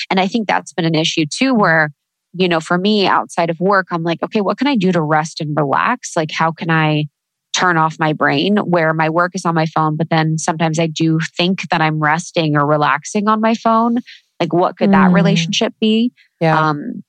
And 0.10 0.20
I 0.20 0.26
think 0.26 0.48
that's 0.48 0.74
been 0.74 0.86
an 0.86 0.96
issue 0.96 1.28
too, 1.32 1.54
where, 1.54 1.92
you 2.34 2.48
know, 2.48 2.60
for 2.60 2.78
me 2.78 3.08
outside 3.08 3.50
of 3.50 3.60
work, 3.60 3.88
I'm 3.92 4.04
like, 4.04 4.22
okay, 4.24 4.42
what 4.42 4.58
can 4.58 4.68
I 4.68 4.76
do 4.76 4.92
to 4.92 5.02
rest 5.02 5.42
and 5.42 5.56
relax? 5.58 6.16
Like, 6.16 6.32
how 6.32 6.52
can 6.52 6.70
I 6.70 7.06
turn 7.54 7.78
off 7.78 7.98
my 8.00 8.14
brain 8.14 8.58
where 8.58 8.94
my 8.94 9.10
work 9.10 9.32
is 9.36 9.46
on 9.46 9.56
my 9.56 9.66
phone, 9.66 9.98
but 9.98 10.10
then 10.10 10.38
sometimes 10.38 10.80
I 10.80 10.88
do 10.88 11.20
think 11.36 11.68
that 11.70 11.82
I'm 11.82 12.00
resting 12.00 12.56
or 12.56 12.66
relaxing 12.66 13.28
on 13.28 13.42
my 13.42 13.56
phone? 13.56 13.98
Like, 14.40 14.54
what 14.54 14.78
could 14.78 14.92
that 14.92 15.10
Mm. 15.12 15.16
relationship 15.16 15.74
be? 15.82 16.12
yeah. 16.40 16.70
Um, 16.70 17.04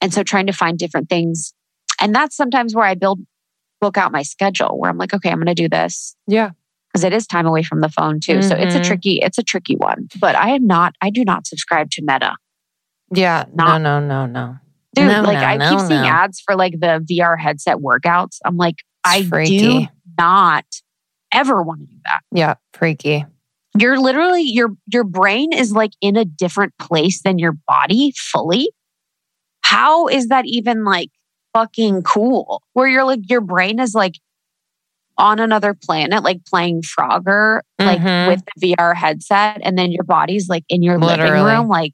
and 0.00 0.14
so 0.14 0.22
trying 0.22 0.46
to 0.46 0.52
find 0.52 0.78
different 0.78 1.10
things. 1.10 1.52
And 2.00 2.14
that's 2.14 2.34
sometimes 2.34 2.74
where 2.74 2.86
I 2.86 2.94
build, 2.94 3.20
book 3.80 3.98
out 3.98 4.12
my 4.12 4.22
schedule 4.22 4.78
where 4.78 4.88
I'm 4.90 4.96
like, 4.96 5.12
okay, 5.12 5.28
I'm 5.30 5.36
going 5.36 5.46
to 5.46 5.54
do 5.54 5.68
this 5.68 6.16
yeah. 6.26 6.50
because 6.88 7.04
it 7.04 7.12
is 7.12 7.26
time 7.26 7.44
away 7.46 7.62
from 7.62 7.80
the 7.80 7.90
phone 7.90 8.20
too. 8.20 8.40
So 8.40 8.54
it's 8.56 8.74
a 8.74 8.80
Mhm. 8.80 8.84
tricky, 8.84 9.18
it's 9.22 9.36
a 9.36 9.42
tricky 9.42 9.74
one. 9.76 10.08
But 10.18 10.36
I 10.36 10.50
am 10.50 10.66
not, 10.66 10.94
I 11.02 11.10
do 11.10 11.24
not 11.24 11.46
subscribe 11.46 11.90
to 11.90 12.02
Meta. 12.02 12.36
Yeah. 13.12 13.44
Not- 13.54 13.80
no, 13.82 14.00
no, 14.00 14.06
no, 14.06 14.26
no. 14.26 14.56
Dude, 14.94 15.06
No, 15.06 15.22
like 15.22 15.38
no, 15.38 15.44
I 15.44 15.56
no, 15.56 15.70
keep 15.70 15.80
seeing 15.86 16.00
ads 16.00 16.40
for 16.40 16.56
like 16.56 16.72
the 16.80 17.04
VR 17.08 17.38
headset 17.38 17.76
workouts. 17.76 18.38
I'm 18.44 18.56
like, 18.56 18.76
I 19.04 19.22
freaky. 19.22 19.58
do 19.58 19.86
not 20.18 20.64
ever 21.32 21.62
want 21.62 21.80
to 21.80 21.86
do 21.86 21.96
that. 22.06 22.20
Yeah. 22.32 22.54
Freaky. 22.74 23.24
You're 23.78 24.00
literally 24.00 24.42
your 24.42 24.70
your 24.92 25.04
brain 25.04 25.52
is 25.52 25.70
like 25.72 25.92
in 26.00 26.16
a 26.16 26.24
different 26.24 26.76
place 26.78 27.22
than 27.22 27.38
your 27.38 27.52
body 27.68 28.12
fully. 28.16 28.70
How 29.62 30.08
is 30.08 30.26
that 30.28 30.44
even 30.46 30.84
like 30.84 31.10
fucking 31.54 32.02
cool? 32.02 32.62
Where 32.72 32.88
you're 32.88 33.04
like 33.04 33.20
your 33.30 33.40
brain 33.40 33.78
is 33.78 33.94
like 33.94 34.14
on 35.18 35.38
another 35.38 35.72
planet, 35.74 36.24
like 36.24 36.44
playing 36.46 36.82
Frogger, 36.82 37.60
like 37.78 38.00
Mhm. 38.00 38.28
with 38.28 38.42
the 38.56 38.74
VR 38.74 38.94
headset, 38.96 39.60
and 39.62 39.78
then 39.78 39.92
your 39.92 40.04
body's 40.04 40.48
like 40.48 40.64
in 40.68 40.82
your 40.82 40.98
living 40.98 41.30
room. 41.30 41.68
Like, 41.68 41.92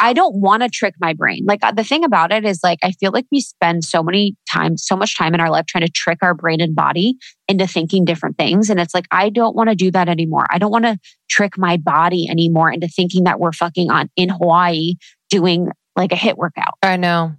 I 0.00 0.12
don't 0.12 0.36
want 0.36 0.62
to 0.62 0.68
trick 0.68 0.94
my 1.00 1.12
brain. 1.12 1.44
Like 1.44 1.62
uh, 1.62 1.72
the 1.72 1.84
thing 1.84 2.04
about 2.04 2.32
it 2.32 2.44
is 2.44 2.60
like 2.62 2.78
I 2.82 2.92
feel 2.92 3.12
like 3.12 3.26
we 3.30 3.40
spend 3.40 3.84
so 3.84 4.02
many 4.02 4.36
times, 4.50 4.84
so 4.84 4.96
much 4.96 5.16
time 5.16 5.34
in 5.34 5.40
our 5.40 5.50
life 5.50 5.66
trying 5.66 5.86
to 5.86 5.92
trick 5.92 6.18
our 6.22 6.34
brain 6.34 6.60
and 6.60 6.74
body 6.74 7.16
into 7.48 7.66
thinking 7.66 8.04
different 8.04 8.36
things. 8.36 8.70
And 8.70 8.80
it's 8.80 8.94
like, 8.94 9.06
I 9.10 9.28
don't 9.28 9.54
want 9.54 9.68
to 9.70 9.74
do 9.74 9.90
that 9.90 10.08
anymore. 10.08 10.46
I 10.50 10.58
don't 10.58 10.70
want 10.70 10.84
to 10.84 10.98
trick 11.28 11.58
my 11.58 11.76
body 11.76 12.28
anymore 12.28 12.70
into 12.70 12.88
thinking 12.88 13.24
that 13.24 13.38
we're 13.38 13.52
fucking 13.52 13.90
on 13.90 14.10
in 14.16 14.30
Hawaii 14.30 14.94
doing 15.30 15.68
like 15.96 16.12
a 16.12 16.16
HIIT 16.16 16.36
workout. 16.36 16.74
I 16.82 16.96
know. 16.96 17.34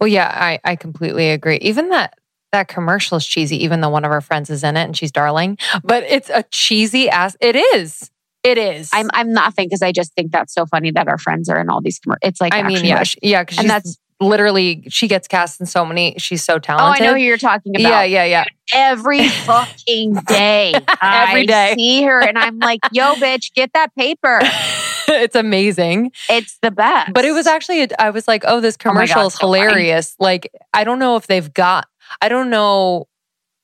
Well, 0.00 0.08
yeah, 0.08 0.30
I, 0.34 0.60
I 0.64 0.76
completely 0.76 1.30
agree. 1.30 1.56
Even 1.56 1.90
that 1.90 2.14
that 2.52 2.68
commercial 2.68 3.18
is 3.18 3.26
cheesy, 3.26 3.62
even 3.62 3.82
though 3.82 3.90
one 3.90 4.06
of 4.06 4.10
our 4.10 4.22
friends 4.22 4.48
is 4.48 4.64
in 4.64 4.76
it 4.76 4.84
and 4.84 4.96
she's 4.96 5.12
darling. 5.12 5.58
But 5.84 6.04
it's 6.04 6.30
a 6.30 6.44
cheesy 6.44 7.10
ass. 7.10 7.36
It 7.40 7.56
is. 7.56 8.10
It 8.44 8.56
is. 8.58 8.90
I'm 8.92 9.10
I'm 9.12 9.32
laughing 9.32 9.66
because 9.66 9.82
I 9.82 9.92
just 9.92 10.14
think 10.14 10.30
that's 10.32 10.54
so 10.54 10.64
funny 10.66 10.90
that 10.92 11.08
our 11.08 11.18
friends 11.18 11.48
are 11.48 11.60
in 11.60 11.68
all 11.68 11.80
these 11.80 11.98
commercials. 11.98 12.20
It's 12.22 12.40
like 12.40 12.54
I 12.54 12.62
mean, 12.62 12.84
yeah, 12.84 12.98
like- 12.98 13.06
sh- 13.06 13.16
yeah, 13.22 13.44
and 13.58 13.68
that's 13.68 13.98
literally 14.20 14.84
she 14.88 15.06
gets 15.06 15.28
cast 15.28 15.60
in 15.60 15.66
so 15.66 15.84
many. 15.84 16.14
She's 16.18 16.42
so 16.44 16.58
talented. 16.58 17.00
oh, 17.02 17.04
I 17.04 17.06
know 17.06 17.14
who 17.16 17.22
you're 17.22 17.36
talking 17.38 17.74
about. 17.76 17.88
Yeah, 17.88 18.02
yeah, 18.04 18.24
yeah. 18.24 18.44
every 18.74 19.28
fucking 19.28 20.14
day. 20.26 20.72
Every 21.02 21.42
I 21.42 21.44
day. 21.46 21.74
see 21.76 22.02
her 22.02 22.20
and 22.20 22.38
I'm 22.38 22.58
like, 22.58 22.80
yo, 22.92 23.14
bitch, 23.14 23.52
get 23.54 23.72
that 23.74 23.94
paper. 23.96 24.40
it's 25.08 25.36
amazing. 25.36 26.10
It's 26.28 26.58
the 26.62 26.70
best. 26.70 27.12
But 27.12 27.24
it 27.24 27.32
was 27.32 27.46
actually, 27.46 27.82
a- 27.84 27.88
I 28.00 28.10
was 28.10 28.26
like, 28.28 28.42
oh, 28.46 28.60
this 28.60 28.74
Oh 28.74 28.78
God, 28.84 28.90
commercial 28.90 29.26
is 29.28 29.34
so 29.34 29.38
funny. 29.48 29.60
hilarious. 29.60 30.16
Like, 30.18 30.50
I 30.74 30.84
don't 30.84 30.98
know 30.98 31.16
if 31.16 31.26
they've 31.28 31.52
got, 31.52 31.86
I 32.20 32.28
don't 32.28 32.50
know 32.50 33.06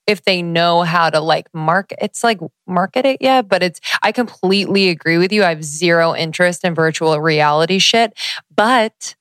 if 0.06 0.24
they 0.24 0.42
know 0.42 0.82
how 0.82 1.10
to 1.10 1.20
like 1.20 1.48
market. 1.54 1.98
It's 2.00 2.22
like 2.22 2.38
market 2.66 3.06
it 3.06 3.18
yet, 3.20 3.48
but 3.48 3.62
it's, 3.62 3.80
I 4.02 4.12
completely 4.12 4.88
agree 4.90 5.18
with 5.18 5.32
you. 5.32 5.44
I 5.44 5.48
have 5.50 5.64
zero 5.64 6.14
interest 6.14 6.64
in 6.64 6.74
virtual 6.74 7.18
reality 7.20 7.78
shit, 7.78 8.12
but 8.54 9.14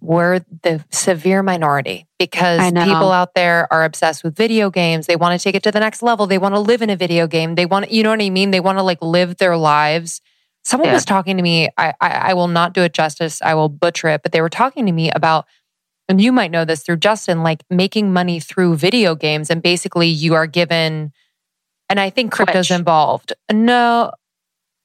we're 0.00 0.40
the 0.62 0.84
severe 0.90 1.42
minority 1.42 2.06
because 2.18 2.60
people 2.72 3.10
out 3.10 3.34
there 3.34 3.66
are 3.72 3.84
obsessed 3.84 4.22
with 4.22 4.36
video 4.36 4.70
games. 4.70 5.06
They 5.06 5.16
want 5.16 5.38
to 5.38 5.42
take 5.42 5.56
it 5.56 5.62
to 5.64 5.72
the 5.72 5.80
next 5.80 6.02
level. 6.02 6.26
They 6.26 6.38
want 6.38 6.54
to 6.54 6.60
live 6.60 6.82
in 6.82 6.90
a 6.90 6.96
video 6.96 7.26
game. 7.26 7.56
They 7.56 7.66
want, 7.66 7.90
you 7.90 8.02
know 8.04 8.10
what 8.10 8.22
I 8.22 8.30
mean? 8.30 8.52
They 8.52 8.60
want 8.60 8.78
to 8.78 8.82
like 8.82 9.02
live 9.02 9.38
their 9.38 9.56
lives. 9.56 10.20
Someone 10.62 10.88
Yeah. 10.88 10.94
was 10.94 11.04
talking 11.04 11.36
to 11.36 11.42
me. 11.42 11.68
I, 11.76 11.94
I 12.00 12.08
I 12.10 12.34
will 12.34 12.48
not 12.48 12.74
do 12.74 12.82
it 12.82 12.92
justice. 12.92 13.42
I 13.42 13.54
will 13.54 13.68
butcher 13.68 14.08
it. 14.08 14.22
But 14.22 14.32
they 14.32 14.40
were 14.40 14.48
talking 14.48 14.86
to 14.86 14.92
me 14.92 15.10
about, 15.10 15.46
and 16.08 16.20
you 16.20 16.32
might 16.32 16.50
know 16.50 16.64
this 16.64 16.82
through 16.82 16.96
Justin, 16.98 17.42
like 17.42 17.62
making 17.70 18.12
money 18.12 18.40
through 18.40 18.76
video 18.76 19.14
games, 19.14 19.50
and 19.50 19.62
basically 19.62 20.08
you 20.08 20.34
are 20.34 20.46
given, 20.46 21.12
and 21.88 22.00
I 22.00 22.10
think 22.10 22.32
crypto's 22.32 22.68
Twitch. 22.68 22.78
involved. 22.78 23.32
No, 23.52 24.12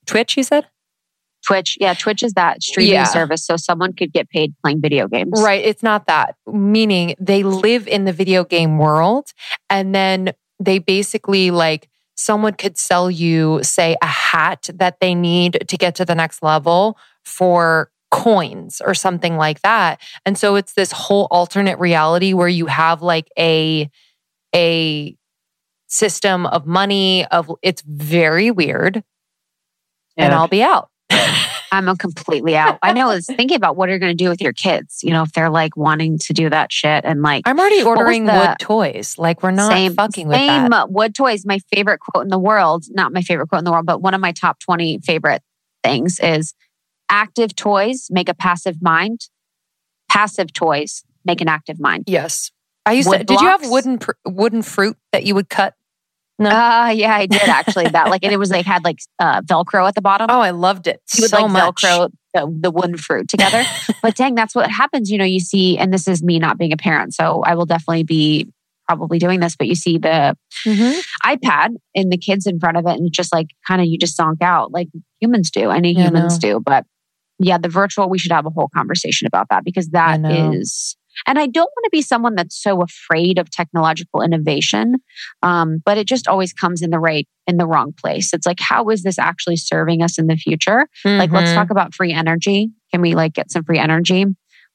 Twitch. 0.05 0.35
You 0.37 0.43
said 0.43 0.65
Twitch. 1.45 1.77
Yeah, 1.79 1.93
Twitch 1.93 2.23
is 2.23 2.33
that 2.33 2.61
streaming 2.63 2.93
Yeah. 2.93 3.03
service. 3.05 3.45
So 3.45 3.57
someone 3.57 3.93
could 3.93 4.13
get 4.13 4.29
paid 4.29 4.53
playing 4.63 4.81
video 4.81 5.07
games. 5.07 5.31
right. 5.41 5.63
It's 5.63 5.83
not 5.83 6.07
that. 6.07 6.35
Meaning 6.47 7.15
they 7.19 7.43
live 7.43 7.87
in 7.87 8.05
the 8.05 8.13
video 8.13 8.43
game 8.43 8.77
world, 8.77 9.31
and 9.69 9.93
then 9.93 10.31
they 10.59 10.79
basically 10.79 11.51
like 11.51 11.89
someone 12.15 12.53
could 12.53 12.77
sell 12.77 13.09
you, 13.09 13.59
say, 13.63 13.95
a 14.01 14.05
hat 14.05 14.69
that 14.75 14.99
they 15.01 15.15
need 15.15 15.65
to 15.67 15.77
get 15.77 15.95
to 15.95 16.05
the 16.05 16.13
next 16.15 16.43
level 16.43 16.97
for 17.25 17.89
coins 18.13 18.79
or 18.85 18.93
something 18.93 19.37
like 19.37 19.59
that. 19.63 19.99
And 20.23 20.37
so 20.37 20.55
it's 20.55 20.73
this 20.73 20.91
whole 20.91 21.27
alternate 21.31 21.79
reality 21.79 22.33
where 22.33 22.47
you 22.47 22.67
have 22.67 23.01
like 23.01 23.27
a 23.39 23.89
a 24.55 25.15
system 25.87 26.45
of 26.45 26.67
money 26.67 27.25
of 27.25 27.51
it's 27.63 27.81
very 27.81 28.51
weird 28.51 29.03
and 30.15 30.31
I'll 30.31 30.47
be 30.47 30.61
out. 30.61 30.89
I'm 31.71 31.97
completely 31.97 32.55
out. 32.55 32.77
I 32.83 32.93
know 32.93 33.09
I 33.09 33.15
was 33.15 33.25
thinking 33.25 33.55
about 33.55 33.75
what 33.75 33.89
are 33.89 33.93
you're 33.93 33.99
going 33.99 34.15
to 34.15 34.23
do 34.23 34.29
with 34.29 34.41
your 34.41 34.53
kids, 34.53 34.99
you 35.01 35.09
know, 35.09 35.23
if 35.23 35.31
they're 35.33 35.49
like 35.49 35.75
wanting 35.75 36.19
to 36.19 36.33
do 36.33 36.51
that 36.51 36.71
shit 36.71 37.03
and 37.03 37.23
like 37.23 37.47
I'm 37.47 37.59
already 37.59 37.81
ordering 37.81 38.25
the- 38.25 38.33
wood 38.33 38.59
toys. 38.59 39.15
Like 39.17 39.41
we're 39.41 39.49
not 39.51 39.71
same, 39.71 39.95
fucking 39.95 40.27
with 40.27 40.37
same 40.37 40.69
that. 40.69 40.71
uh, 40.71 40.87
wood 40.87 41.15
toys. 41.15 41.47
My 41.47 41.57
favorite 41.73 41.99
quote 41.99 42.25
in 42.25 42.29
the 42.29 42.37
world, 42.37 42.85
not 42.91 43.11
my 43.11 43.23
favorite 43.23 43.47
quote 43.49 43.59
in 43.59 43.65
the 43.65 43.71
world, 43.71 43.87
but 43.87 44.03
one 44.03 44.13
of 44.13 44.21
my 44.21 44.33
top 44.33 44.59
20 44.59 44.99
favorite 44.99 45.41
things 45.83 46.19
is 46.19 46.53
active 47.09 47.55
toys 47.55 48.07
make 48.09 48.29
a 48.29 48.33
passive 48.33 48.81
mind. 48.81 49.21
Passive 50.09 50.53
toys 50.53 51.03
make 51.25 51.41
an 51.41 51.47
active 51.47 51.79
mind. 51.79 52.03
Yes. 52.07 52.51
I 52.85 52.93
used 52.93 53.09
to, 53.09 53.17
Wood 53.17 53.27
did 53.27 53.39
you 53.41 53.47
have 53.47 53.69
wooden 53.69 53.97
pr- 53.99 54.11
wooden 54.25 54.61
fruit 54.61 54.97
that 55.11 55.23
you 55.23 55.35
would 55.35 55.49
cut? 55.49 55.73
No. 56.39 56.49
Uh, 56.49 56.89
yeah, 56.89 57.15
I 57.15 57.27
did 57.27 57.41
actually 57.47 57.89
that. 57.89 58.09
Like, 58.09 58.23
and 58.23 58.33
it 58.33 58.37
was 58.37 58.51
like 58.51 58.65
had 58.65 58.83
like 58.83 58.97
uh, 59.19 59.41
Velcro 59.41 59.87
at 59.87 59.95
the 59.95 60.01
bottom. 60.01 60.27
Oh, 60.29 60.41
I 60.41 60.49
loved 60.49 60.87
it 60.87 60.99
you 61.15 61.21
would 61.21 61.29
so 61.29 61.43
like 61.43 61.51
much. 61.51 61.81
Velcro 61.81 62.09
the, 62.33 62.57
the 62.61 62.71
wooden 62.71 62.97
fruit 62.97 63.27
together. 63.29 63.63
but 64.01 64.15
dang, 64.15 64.35
that's 64.35 64.55
what 64.55 64.69
happens. 64.69 65.09
You 65.09 65.17
know, 65.19 65.25
you 65.25 65.39
see, 65.39 65.77
and 65.77 65.93
this 65.93 66.07
is 66.07 66.23
me 66.23 66.39
not 66.39 66.57
being 66.57 66.73
a 66.73 66.77
parent, 66.77 67.13
so 67.13 67.41
I 67.45 67.55
will 67.55 67.65
definitely 67.67 68.03
be 68.03 68.47
probably 68.87 69.19
doing 69.19 69.39
this. 69.39 69.55
But 69.55 69.67
you 69.67 69.75
see 69.75 69.97
the 69.97 70.35
Mhm. 70.65 70.99
iPad 71.23 71.69
and 71.95 72.11
the 72.11 72.17
kids 72.17 72.45
in 72.47 72.59
front 72.59 72.77
of 72.77 72.85
it, 72.87 72.97
and 72.99 73.11
just 73.11 73.31
like 73.31 73.47
kind 73.67 73.79
of 73.79 73.87
you 73.87 73.97
just 73.97 74.17
zonk 74.17 74.41
out 74.41 74.71
like 74.71 74.89
humans 75.21 75.51
do. 75.51 75.69
I 75.69 75.79
know 75.79 75.89
Yeah, 75.89 76.07
humans 76.07 76.37
do, 76.39 76.59
but 76.59 76.85
yeah, 77.39 77.57
the 77.57 77.69
virtual. 77.69 78.09
We 78.09 78.17
should 78.19 78.31
have 78.31 78.45
a 78.45 78.49
whole 78.49 78.69
conversation 78.75 79.27
about 79.27 79.47
that 79.49 79.63
because 79.63 79.89
that 79.89 80.19
is. 80.29 80.95
And 81.27 81.37
I 81.37 81.45
don't 81.45 81.69
want 81.75 81.83
to 81.85 81.89
be 81.91 82.01
someone 82.01 82.33
that's 82.35 82.59
so 82.61 82.81
afraid 82.81 83.37
of 83.37 83.49
technological 83.51 84.21
innovation, 84.23 84.95
um, 85.43 85.77
but 85.85 85.97
it 85.97 86.07
just 86.07 86.27
always 86.27 86.53
comes 86.53 86.81
in 86.81 86.89
the 86.89 86.99
right 86.99 87.27
in 87.45 87.57
the 87.57 87.67
wrong 87.67 87.93
place. 87.93 88.33
It's 88.33 88.47
like, 88.47 88.59
how 88.59 88.89
is 88.89 89.03
this 89.03 89.19
actually 89.19 89.57
serving 89.57 90.01
us 90.01 90.17
in 90.17 90.25
the 90.27 90.35
future? 90.35 90.87
Like, 91.05 91.31
let's 91.31 91.51
Mhm. 91.51 91.55
talk 91.55 91.69
about 91.69 91.93
free 91.93 92.13
energy. 92.13 92.71
Can 92.91 93.01
we 93.01 93.13
like 93.13 93.33
get 93.33 93.51
some 93.51 93.63
free 93.63 93.77
energy? 93.77 94.25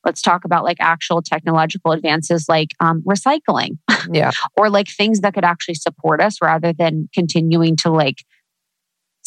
Let's 0.05 0.23
talk 0.23 0.45
about 0.45 0.63
like 0.63 0.77
actual 0.79 1.23
technological 1.23 1.91
advances 1.91 2.47
like 2.49 2.69
um, 2.79 3.03
recycling 3.03 3.79
Yeah. 4.13 4.31
or 4.57 4.71
like 4.71 4.89
things 4.89 5.21
that 5.21 5.35
could 5.35 5.45
actually 5.45 5.75
support 5.75 6.21
us 6.21 6.41
rather 6.41 6.73
than 6.73 7.09
continuing 7.13 7.75
to 7.77 7.91
like 7.91 8.23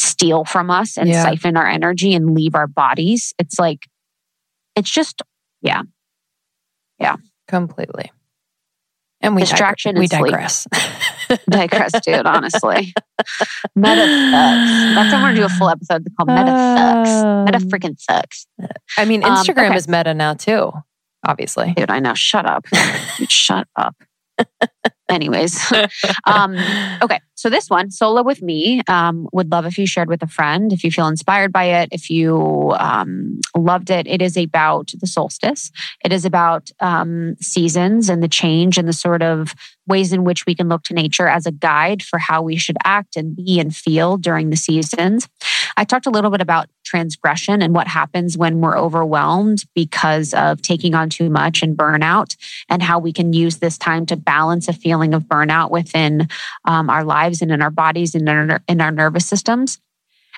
steal 0.02 0.46
from 0.46 0.70
us 0.70 0.98
and 0.98 1.10
yeah. 1.10 1.24
siphon 1.24 1.58
our 1.58 1.68
energy 1.68 2.14
and 2.14 2.34
leave 2.34 2.56
our 2.56 2.68
bodies. 2.68 3.34
It's 3.40 3.60
like, 3.60 3.88
it's 4.76 4.90
just, 4.90 5.22
yeah. 5.62 5.84
Yeah. 7.00 7.18
Completely. 7.48 8.12
And 9.22 9.36
we 9.36 9.42
distraction. 9.42 9.96
Dig- 9.96 10.00
we 10.00 10.08
digress. 10.08 10.68
digress, 11.50 11.92
dude. 12.02 12.26
Honestly, 12.26 12.94
meta 13.76 14.08
sucks. 14.32 14.96
That's 14.96 15.14
why 15.14 15.18
I'm 15.18 15.22
gonna 15.22 15.36
do 15.36 15.46
a 15.46 15.50
full 15.50 15.70
episode 15.70 16.08
called 16.18 16.30
"Meta 16.30 16.48
Sucks." 16.48 17.46
Meta 17.46 17.66
freaking 17.68 18.00
sucks. 18.00 18.48
I 18.98 19.06
mean, 19.06 19.22
Instagram 19.22 19.58
um, 19.58 19.66
okay. 19.68 19.76
is 19.76 19.88
meta 19.88 20.16
now 20.16 20.34
too. 20.34 20.72
Obviously, 21.24 21.74
dude. 21.74 21.92
I 21.92 22.00
know. 22.00 22.16
Shut 22.16 22.48
up. 22.48 22.66
Shut 23.30 23.68
up. 23.76 23.96
Anyways, 25.12 25.72
um, 26.26 26.56
okay. 27.02 27.20
So 27.36 27.50
this 27.50 27.70
one, 27.70 27.92
solo 27.92 28.24
with 28.24 28.42
me, 28.42 28.82
um, 28.88 29.28
would 29.34 29.52
love 29.52 29.66
if 29.66 29.78
you 29.78 29.86
shared 29.86 30.08
with 30.08 30.24
a 30.24 30.28
friend. 30.28 30.72
If 30.72 30.84
you 30.84 30.92
feel 30.92 31.08
inspired 31.08 31.52
by 31.52 31.66
it, 31.66 31.90
if 31.92 32.10
you 32.10 32.74
um, 32.78 33.42
loved 33.56 33.90
it, 33.90 34.08
it 34.08 34.22
is 34.22 34.38
about 34.38 34.92
the 35.00 35.08
solstice. 35.08 35.72
It 36.06 36.14
is 36.14 36.24
about 36.24 36.70
um, 36.80 37.36
seasons 37.42 38.10
and 38.10 38.24
the 38.24 38.28
change 38.28 38.78
and 38.78 38.88
the 38.88 38.94
sort 38.94 39.22
of 39.22 39.54
ways 39.88 40.14
in 40.14 40.24
which 40.24 40.46
we 40.46 40.56
can 40.56 40.70
look 40.70 40.84
to 40.84 40.94
nature 40.94 41.28
as 41.28 41.46
a 41.46 41.52
guide 41.52 42.04
for 42.04 42.20
how 42.20 42.42
we 42.42 42.56
should 42.56 42.78
act 42.84 43.18
and 43.18 43.36
be 43.36 43.60
and 43.60 43.76
feel 43.76 44.18
during 44.18 44.50
the 44.50 44.56
seasons. 44.56 45.28
I 45.82 45.84
talked 45.84 46.06
a 46.06 46.12
little 46.12 46.30
bit 46.30 46.42
about 46.42 46.70
transgression 46.84 47.64
and 47.64 47.74
what 47.74 47.88
happens 47.88 48.38
when 48.38 48.62
we're 48.62 48.78
overwhelmed 48.78 49.66
because 49.74 50.32
of 50.36 50.62
taking 50.62 50.94
on 50.94 51.10
too 51.10 51.28
much 51.28 51.64
and 51.64 51.76
burnout, 51.76 52.38
and 52.70 52.84
how 52.84 53.00
we 53.00 53.12
can 53.12 53.34
use 53.34 53.58
this 53.58 53.80
time 53.80 54.06
to 54.06 54.16
balance 54.16 54.68
a 54.68 54.74
feeling 54.74 55.16
of 55.16 55.24
burnout 55.24 55.72
within 55.72 56.28
um, 56.66 56.88
our 56.92 57.04
lives 57.04 57.42
and 57.42 57.52
in 57.52 57.64
our 57.64 57.72
bodies 57.72 58.14
and 58.14 58.30
in 58.30 58.52
our, 58.52 58.62
in 58.68 58.80
our 58.80 58.92
nervous 58.92 59.26
systems. 59.26 59.80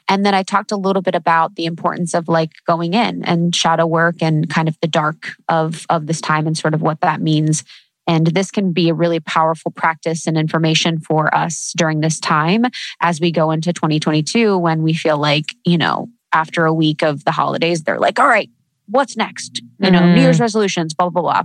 And 0.07 0.25
then 0.25 0.33
I 0.33 0.43
talked 0.43 0.71
a 0.71 0.77
little 0.77 1.01
bit 1.01 1.13
about 1.13 1.55
the 1.55 1.65
importance 1.65 2.13
of 2.13 2.29
like 2.29 2.51
going 2.65 2.93
in 2.93 3.25
and 3.25 3.53
shadow 3.53 3.85
work 3.85 4.21
and 4.21 4.49
kind 4.49 4.69
of 4.69 4.77
the 4.81 4.87
dark 4.87 5.33
of 5.49 5.85
of 5.89 6.07
this 6.07 6.21
time 6.21 6.47
and 6.47 6.57
sort 6.57 6.73
of 6.73 6.81
what 6.81 7.01
that 7.01 7.19
means 7.19 7.65
and 8.07 8.27
this 8.27 8.51
can 8.51 8.73
be 8.73 8.89
a 8.89 8.93
really 8.93 9.19
powerful 9.19 9.71
practice 9.71 10.27
and 10.27 10.37
information 10.37 10.99
for 10.99 11.33
us 11.33 11.73
during 11.75 12.01
this 12.01 12.19
time 12.19 12.65
as 13.01 13.21
we 13.21 13.31
go 13.31 13.51
into 13.51 13.71
2022 13.71 14.57
when 14.57 14.83
we 14.83 14.93
feel 14.93 15.17
like, 15.17 15.55
you 15.65 15.77
know, 15.77 16.09
after 16.33 16.65
a 16.65 16.73
week 16.73 17.01
of 17.01 17.23
the 17.23 17.31
holidays, 17.31 17.83
they're 17.83 17.99
like, 17.99 18.19
all 18.19 18.27
right, 18.27 18.49
what's 18.87 19.15
next? 19.15 19.61
You 19.79 19.91
know, 19.91 19.99
mm-hmm. 19.99 20.15
New 20.15 20.21
Year's 20.21 20.39
resolutions, 20.39 20.93
blah, 20.93 21.09
blah, 21.09 21.21
blah. 21.21 21.43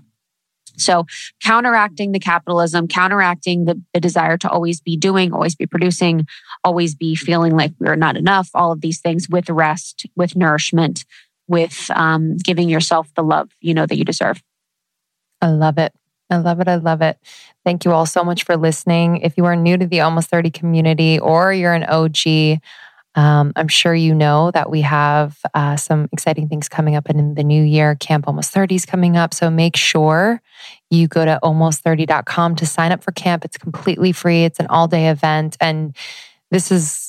So, 0.76 1.06
counteracting 1.42 2.12
the 2.12 2.20
capitalism, 2.20 2.86
counteracting 2.86 3.64
the, 3.64 3.82
the, 3.92 4.00
desire 4.00 4.36
to 4.38 4.48
always 4.48 4.80
be 4.80 4.96
doing, 4.96 5.32
always 5.32 5.56
be 5.56 5.66
producing, 5.66 6.26
always 6.62 6.94
be 6.94 7.16
feeling 7.16 7.56
like 7.56 7.72
we're 7.80 7.96
not 7.96 8.16
enough, 8.16 8.48
all 8.54 8.70
of 8.70 8.80
these 8.80 9.00
things 9.00 9.28
with 9.28 9.50
rest, 9.50 10.06
with 10.14 10.36
nourishment, 10.36 11.04
with 11.48 11.90
um, 11.94 12.36
giving 12.36 12.68
yourself 12.68 13.08
the 13.16 13.22
love 13.22 13.50
you 13.60 13.74
know 13.74 13.86
that 13.86 13.96
you 13.96 14.04
deserve. 14.04 14.40
I 15.40 15.48
love 15.48 15.78
it. 15.78 15.92
I 16.30 16.37
love 16.37 16.61
it. 16.61 16.68
I 16.68 16.76
love 16.76 17.00
it. 17.02 17.18
Thank 17.64 17.85
you 17.85 17.92
all 17.92 18.06
so 18.06 18.23
much 18.23 18.44
for 18.44 18.56
listening. 18.56 19.18
If 19.18 19.37
you 19.37 19.44
are 19.47 19.56
new 19.56 19.76
to 19.78 19.87
the 19.87 20.00
Almost 20.00 20.28
30 20.28 20.50
community 20.50 21.18
or 21.18 21.52
you're 21.52 21.75
an 21.75 21.85
OG, 21.85 22.61
um, 23.14 23.52
I'm 23.56 23.68
sure 23.68 23.94
you 23.94 24.14
know 24.14 24.50
that 24.52 24.70
we 24.70 24.82
have 24.82 25.38
uh, 25.54 25.76
some 25.76 26.08
exciting 26.12 26.49
things 26.49 26.68
coming 26.68 26.94
up 26.94 27.08
in 27.11 27.35
the 27.35 27.42
new 27.42 27.62
year. 27.62 27.94
Camp 27.97 28.28
Almost 28.28 28.52
30 28.52 28.75
is 28.75 28.87
coming 28.87 29.16
up. 29.16 29.35
So 29.35 29.50
make 29.50 29.76
sure 29.76 30.40
you 30.90 31.08
go 31.08 31.25
to 31.25 31.38
almost30.com 31.42 32.56
to 32.56 32.66
sign 32.66 32.92
up 32.92 33.02
for 33.02 33.12
camp. 33.12 33.44
It's 33.44 33.58
completely 33.58 34.12
free, 34.12 34.44
it's 34.44 34.61
an 34.61 34.66
all 34.68 34.87
day 34.87 35.08
event. 35.08 35.56
And 35.61 35.97
this 36.50 36.70
is 36.70 37.07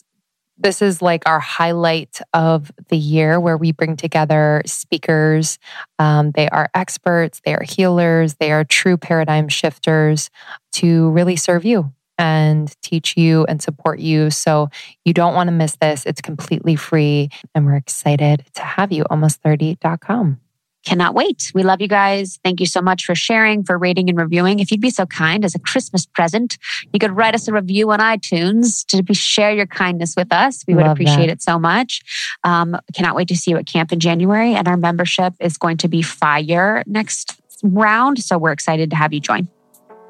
this 0.59 0.81
is 0.81 1.01
like 1.01 1.27
our 1.27 1.39
highlight 1.39 2.19
of 2.33 2.71
the 2.89 2.97
year 2.97 3.39
where 3.39 3.57
we 3.57 3.71
bring 3.71 3.95
together 3.95 4.61
speakers. 4.65 5.57
Um, 5.97 6.31
they 6.31 6.49
are 6.49 6.69
experts, 6.73 7.41
they 7.45 7.55
are 7.55 7.63
healers, 7.63 8.35
they 8.35 8.51
are 8.51 8.63
true 8.63 8.97
paradigm 8.97 9.47
shifters 9.47 10.29
to 10.73 11.09
really 11.11 11.35
serve 11.35 11.65
you 11.65 11.91
and 12.17 12.75
teach 12.81 13.15
you 13.15 13.45
and 13.45 13.61
support 13.61 13.99
you. 13.99 14.29
So 14.29 14.69
you 15.05 15.13
don't 15.13 15.33
want 15.33 15.47
to 15.47 15.53
miss 15.53 15.77
this. 15.77 16.05
It's 16.05 16.21
completely 16.21 16.75
free. 16.75 17.29
And 17.55 17.65
we're 17.65 17.77
excited 17.77 18.45
to 18.55 18.61
have 18.61 18.91
you. 18.91 19.05
Almost30.com. 19.05 20.41
Cannot 20.85 21.13
wait. 21.13 21.51
We 21.53 21.63
love 21.63 21.81
you 21.81 21.87
guys. 21.87 22.39
Thank 22.43 22.59
you 22.59 22.65
so 22.65 22.81
much 22.81 23.03
for 23.03 23.13
sharing, 23.13 23.63
for 23.63 23.77
rating 23.77 24.09
and 24.09 24.17
reviewing. 24.17 24.59
If 24.59 24.71
you'd 24.71 24.79
be 24.79 24.89
so 24.89 25.05
kind 25.05 25.43
as 25.43 25.53
a 25.53 25.59
Christmas 25.59 26.05
present, 26.05 26.57
you 26.93 26.99
could 26.99 27.11
write 27.11 27.35
us 27.35 27.47
a 27.47 27.53
review 27.53 27.91
on 27.91 27.99
iTunes 27.99 28.85
to 28.87 29.03
be, 29.03 29.13
share 29.13 29.51
your 29.51 29.67
kindness 29.67 30.15
with 30.15 30.31
us. 30.31 30.63
We 30.67 30.75
would 30.75 30.85
love 30.85 30.93
appreciate 30.93 31.27
that. 31.27 31.33
it 31.33 31.41
so 31.41 31.59
much. 31.59 32.01
Um, 32.43 32.77
cannot 32.93 33.15
wait 33.15 33.27
to 33.27 33.35
see 33.35 33.51
you 33.51 33.57
at 33.57 33.65
camp 33.65 33.91
in 33.91 33.99
January. 33.99 34.55
And 34.55 34.67
our 34.67 34.77
membership 34.77 35.33
is 35.39 35.57
going 35.57 35.77
to 35.77 35.89
be 35.89 36.01
fire 36.01 36.83
next 36.85 37.39
round. 37.61 38.23
So 38.23 38.37
we're 38.37 38.51
excited 38.51 38.89
to 38.91 38.95
have 38.95 39.11
you 39.11 39.19
join. 39.19 39.49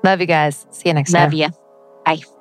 Love 0.03 0.21
you 0.21 0.27
guys. 0.27 0.67
See 0.71 0.89
you 0.89 0.93
next 0.93 1.12
love 1.12 1.32
time. 1.32 1.39
Love 1.39 1.51
you. 1.51 1.60
Bye. 2.05 2.38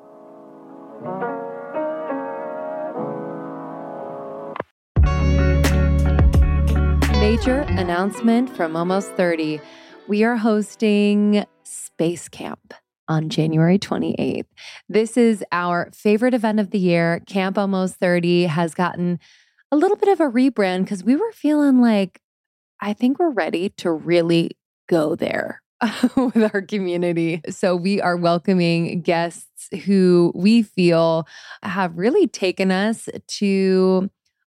Major 7.29 7.61
announcement 7.61 8.49
from 8.57 8.75
Almost 8.75 9.13
30. 9.13 9.61
We 10.09 10.25
are 10.25 10.37
hosting 10.37 11.45
Space 11.63 12.27
Camp 12.27 12.73
on 13.07 13.29
January 13.29 13.79
28th. 13.79 14.47
This 14.89 15.19
is 15.19 15.45
our 15.53 15.91
favorite 15.93 16.33
event 16.33 16.59
of 16.59 16.71
the 16.71 16.79
year. 16.79 17.21
Camp 17.27 17.59
Almost 17.59 17.97
30 17.97 18.45
has 18.45 18.73
gotten 18.73 19.21
a 19.71 19.77
little 19.77 19.99
bit 19.99 20.09
of 20.09 20.21
a 20.21 20.31
rebrand 20.31 20.85
because 20.85 21.05
we 21.05 21.17
were 21.17 21.31
feeling 21.33 21.83
like, 21.83 22.23
I 22.81 22.95
think 22.95 23.19
we're 23.19 23.33
ready 23.33 23.69
to 23.77 23.93
really 23.93 24.53
go 24.89 25.15
there 25.15 25.61
with 26.17 26.55
our 26.55 26.63
community. 26.63 27.43
So 27.51 27.77
we 27.77 28.01
are 28.01 28.17
welcoming 28.17 29.03
guests 29.03 29.69
who 29.85 30.33
we 30.35 30.63
feel 30.63 31.29
have 31.63 31.99
really 31.99 32.27
taken 32.27 32.71
us 32.71 33.07
to 33.27 34.09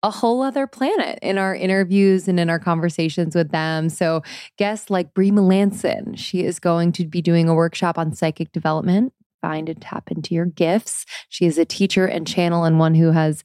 a 0.04 0.10
whole 0.10 0.42
other 0.42 0.68
planet 0.68 1.20
in 1.22 1.38
our 1.38 1.56
interviews 1.56 2.28
and 2.28 2.40
in 2.40 2.50
our 2.50 2.60
conversations 2.60 3.36
with 3.36 3.52
them. 3.52 3.90
So, 3.90 4.24
guests 4.58 4.90
like 4.90 5.14
Brie 5.14 5.32
Melanson, 5.32 6.18
she 6.18 6.44
is 6.44 6.60
going 6.60 6.92
to 6.94 7.06
be 7.06 7.22
doing 7.22 7.48
a 7.48 7.56
workshop 7.56 7.98
on 7.98 8.14
psychic 8.14 8.52
development. 8.52 9.14
Find 9.42 9.70
and 9.70 9.82
tap 9.82 10.12
into 10.12 10.36
your 10.36 10.46
gifts. 10.46 11.06
She 11.30 11.46
is 11.46 11.58
a 11.58 11.66
teacher 11.66 12.06
and 12.06 12.28
channel, 12.28 12.64
and 12.64 12.80
one 12.80 12.96
who 12.96 13.12
has 13.12 13.44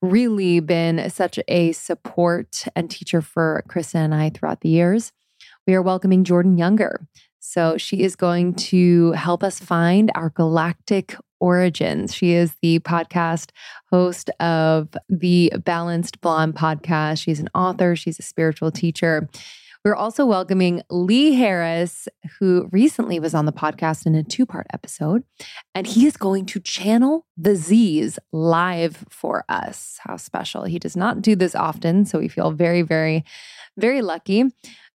really 0.00 0.60
been 0.60 1.08
such 1.10 1.38
a 1.46 1.72
support 1.72 2.64
and 2.74 2.90
teacher 2.90 3.22
for 3.22 3.64
Krista 3.68 3.96
and 3.96 4.14
I 4.14 4.30
throughout 4.30 4.60
the 4.60 4.68
years 4.68 5.12
we 5.66 5.74
are 5.74 5.82
welcoming 5.82 6.24
Jordan 6.24 6.58
Younger. 6.58 7.06
So 7.38 7.76
she 7.76 8.02
is 8.02 8.16
going 8.16 8.54
to 8.54 9.12
help 9.12 9.42
us 9.42 9.58
find 9.58 10.10
our 10.14 10.30
galactic 10.30 11.16
origins. 11.42 12.14
She 12.14 12.32
is 12.32 12.54
the 12.62 12.78
podcast 12.78 13.50
host 13.90 14.30
of 14.38 14.88
the 15.08 15.52
Balanced 15.64 16.20
Blonde 16.20 16.54
podcast. 16.54 17.22
She's 17.22 17.40
an 17.40 17.48
author, 17.54 17.96
she's 17.96 18.18
a 18.18 18.22
spiritual 18.22 18.70
teacher. 18.70 19.28
We're 19.84 19.96
also 19.96 20.24
welcoming 20.24 20.82
Lee 20.90 21.34
Harris, 21.34 22.06
who 22.38 22.68
recently 22.70 23.18
was 23.18 23.34
on 23.34 23.46
the 23.46 23.52
podcast 23.52 24.06
in 24.06 24.14
a 24.14 24.22
two 24.22 24.46
part 24.46 24.68
episode, 24.72 25.24
and 25.74 25.88
he 25.88 26.06
is 26.06 26.16
going 26.16 26.46
to 26.46 26.60
channel 26.60 27.26
the 27.36 27.56
Z's 27.56 28.16
live 28.30 29.04
for 29.10 29.44
us. 29.48 29.98
How 30.00 30.16
special. 30.18 30.62
He 30.62 30.78
does 30.78 30.96
not 30.96 31.20
do 31.20 31.34
this 31.34 31.56
often, 31.56 32.04
so 32.04 32.20
we 32.20 32.28
feel 32.28 32.52
very, 32.52 32.82
very, 32.82 33.24
very 33.76 34.02
lucky. 34.02 34.44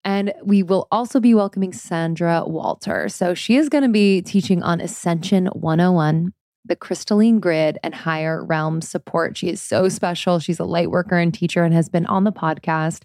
And 0.05 0.33
we 0.41 0.63
will 0.63 0.87
also 0.89 1.19
be 1.19 1.33
welcoming 1.33 1.73
Sandra 1.73 2.45
Walter. 2.45 3.09
So 3.09 3.33
she 3.33 3.57
is 3.57 3.67
going 3.67 3.83
to 3.83 3.89
be 3.89 4.21
teaching 4.21 4.63
on 4.63 4.79
Ascension 4.79 5.47
101, 5.47 6.31
the 6.67 6.75
crystalline 6.75 7.39
grid, 7.39 7.77
and 7.83 7.93
higher 7.95 8.43
realm 8.43 8.81
support. 8.81 9.37
She 9.37 9.49
is 9.49 9.61
so 9.61 9.89
special. 9.89 10.39
She's 10.39 10.59
a 10.59 10.65
light 10.65 10.91
worker 10.91 11.17
and 11.17 11.33
teacher 11.33 11.63
and 11.63 11.73
has 11.73 11.89
been 11.89 12.05
on 12.05 12.23
the 12.23 12.31
podcast. 12.31 13.03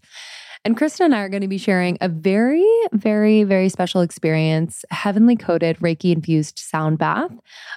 And 0.65 0.77
Krista 0.77 1.01
and 1.01 1.15
I 1.15 1.21
are 1.21 1.29
going 1.29 1.43
to 1.43 1.49
be 1.49 1.59
sharing 1.59 1.99
a 2.01 2.09
very, 2.09 2.65
very, 2.93 3.43
very 3.43 3.69
special 3.69 4.01
experience 4.01 4.85
heavenly 4.91 5.35
coated 5.35 5.77
Reiki 5.79 6.13
infused 6.13 6.59
sound 6.59 6.99
bath. 6.99 7.33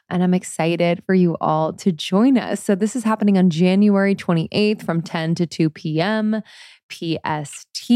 And 0.10 0.22
I'm 0.22 0.36
excited 0.36 1.04
for 1.04 1.16
you 1.16 1.36
all 1.42 1.74
to 1.74 1.92
join 1.92 2.38
us. 2.38 2.64
So, 2.64 2.76
this 2.76 2.96
is 2.96 3.04
happening 3.04 3.40
on 3.40 3.50
January 3.50 4.14
28th 4.14 4.84
from 4.86 5.02
10 5.02 5.34
to 5.36 5.48
2 5.48 5.70
p.m. 5.72 6.44
PST. 6.92 7.92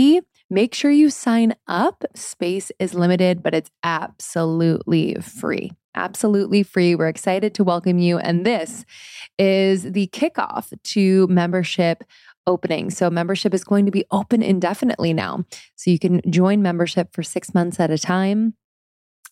Make 0.49 0.73
sure 0.73 0.89
you 0.89 1.11
sign 1.11 1.53
up. 1.67 2.03
Space 2.15 2.71
is 2.79 2.95
limited, 2.95 3.43
but 3.43 3.53
it's 3.53 3.69
absolutely 3.83 5.13
free. 5.15 5.71
Absolutely 5.95 6.63
free. 6.63 6.95
We're 6.95 7.07
excited 7.07 7.53
to 7.55 7.63
welcome 7.63 7.99
you. 7.99 8.19
And 8.19 8.45
this 8.45 8.85
is 9.37 9.91
the 9.91 10.07
kickoff 10.07 10.71
to 10.83 11.27
membership 11.27 12.03
opening. 12.45 12.89
So, 12.89 13.09
membership 13.09 13.53
is 13.53 13.63
going 13.63 13.85
to 13.85 13.91
be 13.91 14.05
open 14.11 14.41
indefinitely 14.41 15.13
now. 15.13 15.45
So, 15.75 15.91
you 15.91 15.99
can 15.99 16.21
join 16.29 16.61
membership 16.61 17.13
for 17.13 17.23
six 17.23 17.53
months 17.53 17.79
at 17.79 17.91
a 17.91 17.97
time 17.97 18.53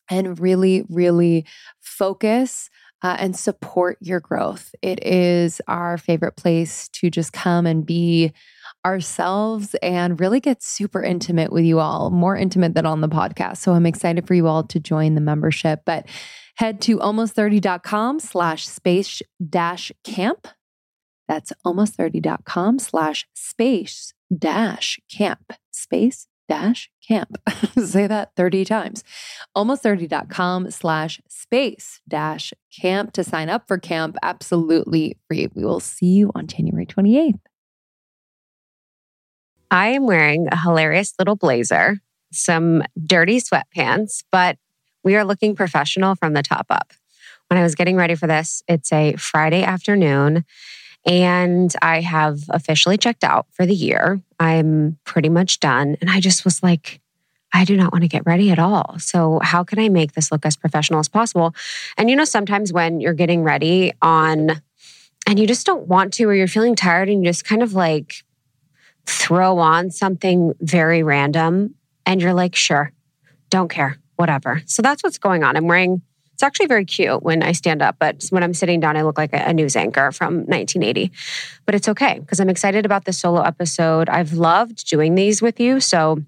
and 0.10 0.40
really, 0.40 0.84
really 0.90 1.46
focus 1.80 2.70
uh, 3.04 3.16
and 3.20 3.36
support 3.36 3.98
your 4.02 4.20
growth. 4.20 4.74
It 4.82 5.04
is 5.06 5.62
our 5.68 5.98
favorite 5.98 6.36
place 6.36 6.90
to 6.94 7.10
just 7.10 7.34
come 7.34 7.66
and 7.66 7.86
be 7.86 8.32
ourselves 8.88 9.76
and 9.82 10.18
really 10.18 10.40
get 10.40 10.64
super 10.64 11.04
intimate 11.04 11.52
with 11.52 11.66
you 11.66 11.80
all, 11.80 12.10
more 12.10 12.38
intimate 12.38 12.74
than 12.74 12.86
on 12.86 13.02
the 13.02 13.10
podcast. 13.10 13.58
So 13.58 13.74
I'm 13.74 13.86
excited 13.86 14.26
for 14.26 14.34
you 14.34 14.48
all 14.48 14.64
to 14.64 14.80
join 14.80 15.14
the 15.14 15.22
membership. 15.22 15.82
But 15.86 16.08
head 16.56 16.80
to 16.82 16.98
almost30.com 16.98 18.22
slash 18.22 18.66
space 18.66 19.22
dash 19.50 19.92
camp. 20.06 20.48
That's 21.28 21.52
almost30.com 21.66 22.80
slash 22.80 23.28
space 23.34 24.14
dash 24.36 25.00
camp. 25.12 25.52
Space 25.72 26.28
dash 26.48 26.90
camp. 27.06 27.36
Say 27.78 28.08
that 28.08 28.32
30 28.38 28.64
times. 28.64 29.04
Almost30.com 29.56 30.72
slash 30.72 31.20
space 31.28 32.00
dash 32.08 32.54
camp 32.82 33.12
to 33.12 33.26
sign 33.26 33.50
up 33.50 33.68
for 33.68 33.78
camp 33.78 34.16
absolutely 34.24 35.18
free. 35.28 35.50
We 35.54 35.66
will 35.66 35.82
see 35.82 36.06
you 36.06 36.32
on 36.36 36.48
January 36.48 36.86
28th. 36.86 37.42
I 39.70 39.90
am 39.90 40.06
wearing 40.06 40.48
a 40.52 40.58
hilarious 40.58 41.14
little 41.20 41.36
blazer, 41.36 42.00
some 42.32 42.84
dirty 43.06 43.40
sweatpants, 43.42 44.24
but 44.32 44.58
we 45.04 45.16
are 45.16 45.26
looking 45.26 45.56
professional 45.56 46.16
from 46.16 46.34
the 46.34 46.44
top 46.44 46.68
up. 46.70 46.94
When 47.50 47.60
I 47.60 47.64
was 47.64 47.76
getting 47.76 47.96
ready 47.96 48.16
for 48.16 48.28
this, 48.28 48.64
it's 48.68 48.92
a 48.92 49.16
Friday 49.16 49.64
afternoon 49.64 50.46
and 51.06 51.74
I 51.82 52.02
have 52.02 52.42
officially 52.50 52.98
checked 52.98 53.24
out 53.24 53.48
for 53.52 53.66
the 53.66 53.74
year. 53.74 54.22
I'm 54.40 54.98
pretty 55.06 55.30
much 55.30 55.60
done. 55.60 55.96
And 56.02 56.10
I 56.10 56.20
just 56.20 56.44
was 56.44 56.62
like, 56.62 57.00
I 57.54 57.64
do 57.64 57.78
not 57.78 57.94
want 57.94 58.04
to 58.04 58.10
get 58.10 58.26
ready 58.26 58.52
at 58.52 58.60
all. 58.60 58.96
So, 59.00 59.40
how 59.42 59.64
can 59.64 59.80
I 59.80 59.88
make 59.88 60.12
this 60.12 60.34
look 60.34 60.46
as 60.46 60.58
professional 60.58 61.00
as 61.00 61.08
possible? 61.08 61.56
And 61.98 62.10
you 62.10 62.16
know, 62.16 62.26
sometimes 62.26 62.74
when 62.74 63.00
you're 63.00 63.14
getting 63.14 63.44
ready 63.44 63.94
on 64.02 64.62
and 65.26 65.40
you 65.40 65.48
just 65.48 65.66
don't 65.66 65.88
want 65.88 66.14
to, 66.16 66.26
or 66.26 66.36
you're 66.36 66.48
feeling 66.48 66.76
tired 66.76 67.08
and 67.08 67.24
you 67.24 67.30
just 67.30 67.46
kind 67.46 67.64
of 67.64 67.74
like 67.74 68.24
throw 69.08 69.58
on 69.58 69.90
something 69.90 70.54
very 70.60 71.02
random 71.02 71.74
and 72.06 72.22
you're 72.22 72.34
like, 72.34 72.56
sure, 72.56 72.92
don't 73.50 73.70
care, 73.70 73.98
whatever. 74.16 74.62
So 74.66 74.82
that's 74.82 75.02
what's 75.04 75.18
going 75.18 75.44
on. 75.44 75.56
I'm 75.56 75.68
wearing, 75.68 76.02
it's 76.34 76.44
actually 76.44 76.68
very 76.68 76.86
cute 76.86 77.24
when 77.24 77.42
I 77.42 77.54
stand 77.54 77.82
up, 77.82 77.96
but 78.00 78.26
when 78.30 78.44
I'm 78.44 78.54
sitting 78.54 78.80
down, 78.80 78.98
I 78.98 79.02
look 79.02 79.18
like 79.18 79.32
a, 79.34 79.54
news 79.54 79.76
anchor 79.76 80.12
from 80.12 80.46
1980. 80.46 81.12
But 81.66 81.74
it's 81.74 81.90
okay 81.90 82.20
because 82.20 82.40
I'm 82.40 82.50
excited 82.50 82.86
about 82.86 83.06
this 83.06 83.18
solo 83.18 83.42
episode. 83.42 84.10
I've 84.10 84.34
loved 84.34 84.88
doing 84.88 85.16
these 85.16 85.42
with 85.42 85.60
you. 85.60 85.80
So 85.80 86.24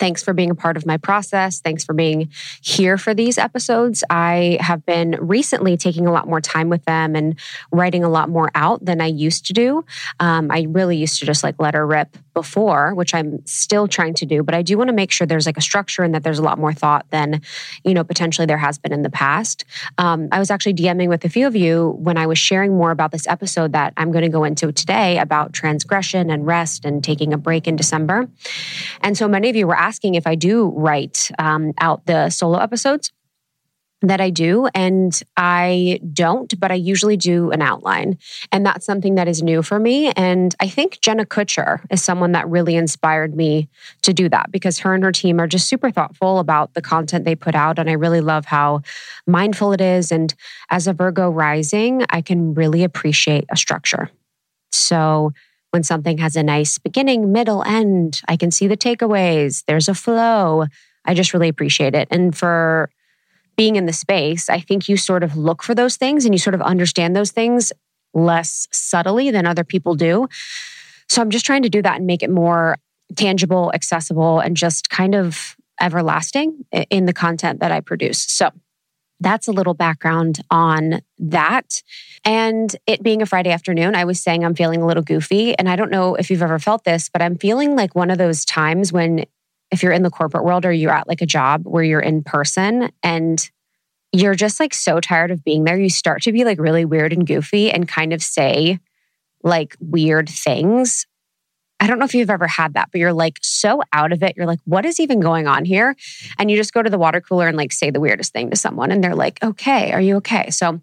Thanks 0.00 0.22
for 0.22 0.32
being 0.32 0.50
a 0.50 0.54
part 0.54 0.76
of 0.76 0.86
my 0.86 0.96
process. 0.96 1.60
Thanks 1.60 1.84
for 1.84 1.92
being 1.92 2.30
here 2.62 2.98
for 2.98 3.14
these 3.14 3.38
episodes. 3.38 4.02
I 4.10 4.58
have 4.60 4.84
been 4.86 5.16
recently 5.20 5.76
taking 5.76 6.06
a 6.06 6.12
lot 6.12 6.26
more 6.26 6.40
time 6.40 6.70
with 6.70 6.84
them 6.86 7.14
and 7.14 7.38
writing 7.70 8.02
a 8.02 8.08
lot 8.08 8.30
more 8.30 8.50
out 8.54 8.84
than 8.84 9.00
I 9.00 9.06
used 9.06 9.46
to 9.46 9.52
do. 9.52 9.84
Um, 10.18 10.50
I 10.50 10.66
really 10.68 10.96
used 10.96 11.20
to 11.20 11.26
just 11.26 11.44
like 11.44 11.56
let 11.58 11.74
her 11.74 11.86
rip 11.86 12.16
before, 12.34 12.94
which 12.94 13.14
I'm 13.14 13.44
still 13.46 13.88
trying 13.88 14.14
to 14.14 14.26
do, 14.26 14.42
but 14.42 14.54
I 14.54 14.62
do 14.62 14.78
want 14.78 14.88
to 14.88 14.94
make 14.94 15.10
sure 15.10 15.26
there's 15.26 15.46
like 15.46 15.56
a 15.56 15.62
structure 15.62 16.02
and 16.02 16.14
that 16.14 16.22
there's 16.22 16.38
a 16.38 16.42
lot 16.42 16.58
more 16.58 16.72
thought 16.72 17.06
than, 17.10 17.42
you 17.84 17.94
know, 17.94 18.04
potentially 18.04 18.46
there 18.46 18.58
has 18.58 18.78
been 18.78 18.92
in 18.92 19.02
the 19.02 19.10
past. 19.10 19.64
Um, 19.98 20.28
I 20.32 20.38
was 20.38 20.50
actually 20.50 20.74
DMing 20.74 21.08
with 21.08 21.24
a 21.24 21.28
few 21.28 21.46
of 21.46 21.56
you 21.56 21.94
when 21.98 22.16
I 22.16 22.26
was 22.26 22.38
sharing 22.38 22.76
more 22.76 22.90
about 22.90 23.12
this 23.12 23.26
episode 23.26 23.72
that 23.72 23.92
I'm 23.96 24.12
going 24.12 24.22
to 24.22 24.28
go 24.28 24.44
into 24.44 24.72
today 24.72 25.18
about 25.18 25.52
transgression 25.52 26.30
and 26.30 26.46
rest 26.46 26.84
and 26.84 27.02
taking 27.02 27.32
a 27.32 27.38
break 27.38 27.66
in 27.66 27.76
December. 27.76 28.28
And 29.00 29.16
so 29.16 29.28
many 29.28 29.50
of 29.50 29.56
you 29.56 29.66
were 29.66 29.76
asking 29.76 30.14
if 30.14 30.26
I 30.26 30.34
do 30.34 30.68
write 30.76 31.30
um, 31.38 31.72
out 31.78 32.06
the 32.06 32.30
solo 32.30 32.58
episodes 32.58 33.12
that 34.02 34.20
I 34.20 34.30
do, 34.30 34.68
and 34.74 35.20
I 35.36 36.00
don't, 36.12 36.58
but 36.58 36.70
I 36.72 36.74
usually 36.74 37.16
do 37.16 37.50
an 37.50 37.60
outline. 37.60 38.18
And 38.50 38.64
that's 38.64 38.86
something 38.86 39.16
that 39.16 39.28
is 39.28 39.42
new 39.42 39.62
for 39.62 39.78
me. 39.78 40.10
And 40.12 40.54
I 40.58 40.68
think 40.68 41.00
Jenna 41.00 41.26
Kutcher 41.26 41.84
is 41.90 42.02
someone 42.02 42.32
that 42.32 42.48
really 42.48 42.76
inspired 42.76 43.36
me 43.36 43.68
to 44.02 44.14
do 44.14 44.28
that 44.30 44.50
because 44.50 44.78
her 44.78 44.94
and 44.94 45.04
her 45.04 45.12
team 45.12 45.38
are 45.38 45.46
just 45.46 45.68
super 45.68 45.90
thoughtful 45.90 46.38
about 46.38 46.72
the 46.74 46.82
content 46.82 47.24
they 47.24 47.34
put 47.34 47.54
out. 47.54 47.78
And 47.78 47.90
I 47.90 47.94
really 47.94 48.22
love 48.22 48.46
how 48.46 48.82
mindful 49.26 49.72
it 49.72 49.80
is. 49.80 50.10
And 50.10 50.34
as 50.70 50.86
a 50.86 50.94
Virgo 50.94 51.28
rising, 51.28 52.04
I 52.08 52.22
can 52.22 52.54
really 52.54 52.84
appreciate 52.84 53.44
a 53.50 53.56
structure. 53.56 54.10
So, 54.72 55.32
when 55.72 55.82
something 55.84 56.18
has 56.18 56.34
a 56.34 56.42
nice 56.42 56.78
beginning, 56.78 57.30
middle, 57.30 57.62
end, 57.62 58.22
I 58.26 58.36
can 58.36 58.50
see 58.50 58.66
the 58.66 58.76
takeaways. 58.76 59.62
There's 59.66 59.88
a 59.88 59.94
flow. 59.94 60.66
I 61.04 61.14
just 61.14 61.32
really 61.32 61.48
appreciate 61.48 61.94
it. 61.94 62.08
And 62.10 62.36
for 62.36 62.90
being 63.60 63.76
in 63.76 63.84
the 63.84 63.92
space, 63.92 64.48
I 64.48 64.58
think 64.58 64.88
you 64.88 64.96
sort 64.96 65.22
of 65.22 65.36
look 65.36 65.62
for 65.62 65.74
those 65.74 65.96
things 65.98 66.24
and 66.24 66.32
you 66.32 66.38
sort 66.38 66.54
of 66.54 66.62
understand 66.62 67.14
those 67.14 67.30
things 67.30 67.74
less 68.14 68.66
subtly 68.72 69.30
than 69.30 69.44
other 69.44 69.64
people 69.64 69.94
do. 69.94 70.26
So 71.10 71.20
I'm 71.20 71.28
just 71.28 71.44
trying 71.44 71.64
to 71.64 71.68
do 71.68 71.82
that 71.82 71.96
and 71.96 72.06
make 72.06 72.22
it 72.22 72.30
more 72.30 72.78
tangible, 73.16 73.70
accessible, 73.74 74.40
and 74.40 74.56
just 74.56 74.88
kind 74.88 75.14
of 75.14 75.56
everlasting 75.78 76.64
in 76.88 77.04
the 77.04 77.12
content 77.12 77.60
that 77.60 77.70
I 77.70 77.80
produce. 77.80 78.22
So 78.22 78.48
that's 79.20 79.46
a 79.46 79.52
little 79.52 79.74
background 79.74 80.40
on 80.50 81.02
that. 81.18 81.82
And 82.24 82.74
it 82.86 83.02
being 83.02 83.20
a 83.20 83.26
Friday 83.26 83.50
afternoon, 83.50 83.94
I 83.94 84.06
was 84.06 84.22
saying 84.22 84.42
I'm 84.42 84.54
feeling 84.54 84.80
a 84.80 84.86
little 84.86 85.02
goofy. 85.02 85.54
And 85.58 85.68
I 85.68 85.76
don't 85.76 85.90
know 85.90 86.14
if 86.14 86.30
you've 86.30 86.40
ever 86.40 86.58
felt 86.58 86.84
this, 86.84 87.10
but 87.10 87.20
I'm 87.20 87.36
feeling 87.36 87.76
like 87.76 87.94
one 87.94 88.10
of 88.10 88.16
those 88.16 88.46
times 88.46 88.90
when 88.90 89.26
if 89.70 89.82
you're 89.82 89.92
in 89.92 90.02
the 90.02 90.10
corporate 90.10 90.44
world 90.44 90.64
or 90.64 90.72
you're 90.72 90.90
at 90.90 91.08
like 91.08 91.22
a 91.22 91.26
job 91.26 91.62
where 91.64 91.84
you're 91.84 92.00
in 92.00 92.22
person 92.22 92.90
and 93.02 93.50
you're 94.12 94.34
just 94.34 94.58
like 94.58 94.74
so 94.74 95.00
tired 95.00 95.30
of 95.30 95.44
being 95.44 95.64
there, 95.64 95.78
you 95.78 95.88
start 95.88 96.22
to 96.22 96.32
be 96.32 96.44
like 96.44 96.58
really 96.58 96.84
weird 96.84 97.12
and 97.12 97.26
goofy 97.26 97.70
and 97.70 97.86
kind 97.86 98.12
of 98.12 98.22
say 98.22 98.80
like 99.42 99.76
weird 99.80 100.28
things. 100.28 101.06
I 101.78 101.86
don't 101.86 101.98
know 101.98 102.04
if 102.04 102.14
you've 102.14 102.28
ever 102.28 102.46
had 102.46 102.74
that, 102.74 102.90
but 102.92 102.98
you're 102.98 103.12
like 103.12 103.38
so 103.40 103.80
out 103.92 104.12
of 104.12 104.22
it. 104.22 104.34
You're 104.36 104.46
like, 104.46 104.58
what 104.64 104.84
is 104.84 105.00
even 105.00 105.20
going 105.20 105.46
on 105.46 105.64
here? 105.64 105.96
And 106.38 106.50
you 106.50 106.56
just 106.56 106.74
go 106.74 106.82
to 106.82 106.90
the 106.90 106.98
water 106.98 107.20
cooler 107.20 107.48
and 107.48 107.56
like 107.56 107.72
say 107.72 107.90
the 107.90 108.00
weirdest 108.00 108.32
thing 108.32 108.50
to 108.50 108.56
someone, 108.56 108.90
and 108.90 109.02
they're 109.02 109.14
like, 109.14 109.42
okay, 109.42 109.92
are 109.92 110.00
you 110.00 110.16
okay? 110.16 110.50
So 110.50 110.80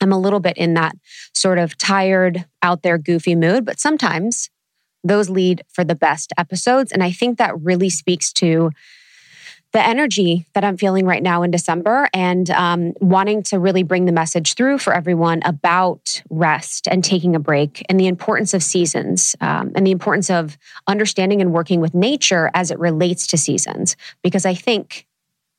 I'm 0.00 0.12
a 0.12 0.18
little 0.18 0.40
bit 0.40 0.56
in 0.58 0.74
that 0.74 0.94
sort 1.32 1.58
of 1.58 1.76
tired, 1.76 2.44
out 2.62 2.82
there, 2.82 2.98
goofy 2.98 3.34
mood, 3.34 3.64
but 3.64 3.80
sometimes 3.80 4.50
those 5.06 5.30
lead 5.30 5.62
for 5.68 5.84
the 5.84 5.94
best 5.94 6.32
episodes. 6.38 6.92
And 6.92 7.02
I 7.02 7.10
think 7.10 7.38
that 7.38 7.58
really 7.60 7.90
speaks 7.90 8.32
to 8.34 8.70
the 9.72 9.86
energy 9.86 10.46
that 10.54 10.64
I'm 10.64 10.78
feeling 10.78 11.04
right 11.04 11.22
now 11.22 11.42
in 11.42 11.50
December 11.50 12.08
and 12.14 12.48
um, 12.50 12.94
wanting 13.00 13.42
to 13.44 13.58
really 13.58 13.82
bring 13.82 14.06
the 14.06 14.12
message 14.12 14.54
through 14.54 14.78
for 14.78 14.94
everyone 14.94 15.42
about 15.44 16.22
rest 16.30 16.88
and 16.88 17.04
taking 17.04 17.36
a 17.36 17.38
break 17.38 17.84
and 17.88 18.00
the 18.00 18.06
importance 18.06 18.54
of 18.54 18.62
seasons 18.62 19.36
um, 19.40 19.72
and 19.74 19.86
the 19.86 19.90
importance 19.90 20.30
of 20.30 20.56
understanding 20.86 21.42
and 21.42 21.52
working 21.52 21.80
with 21.80 21.94
nature 21.94 22.50
as 22.54 22.70
it 22.70 22.78
relates 22.78 23.26
to 23.26 23.36
seasons. 23.36 23.96
Because 24.22 24.46
I 24.46 24.54
think, 24.54 25.06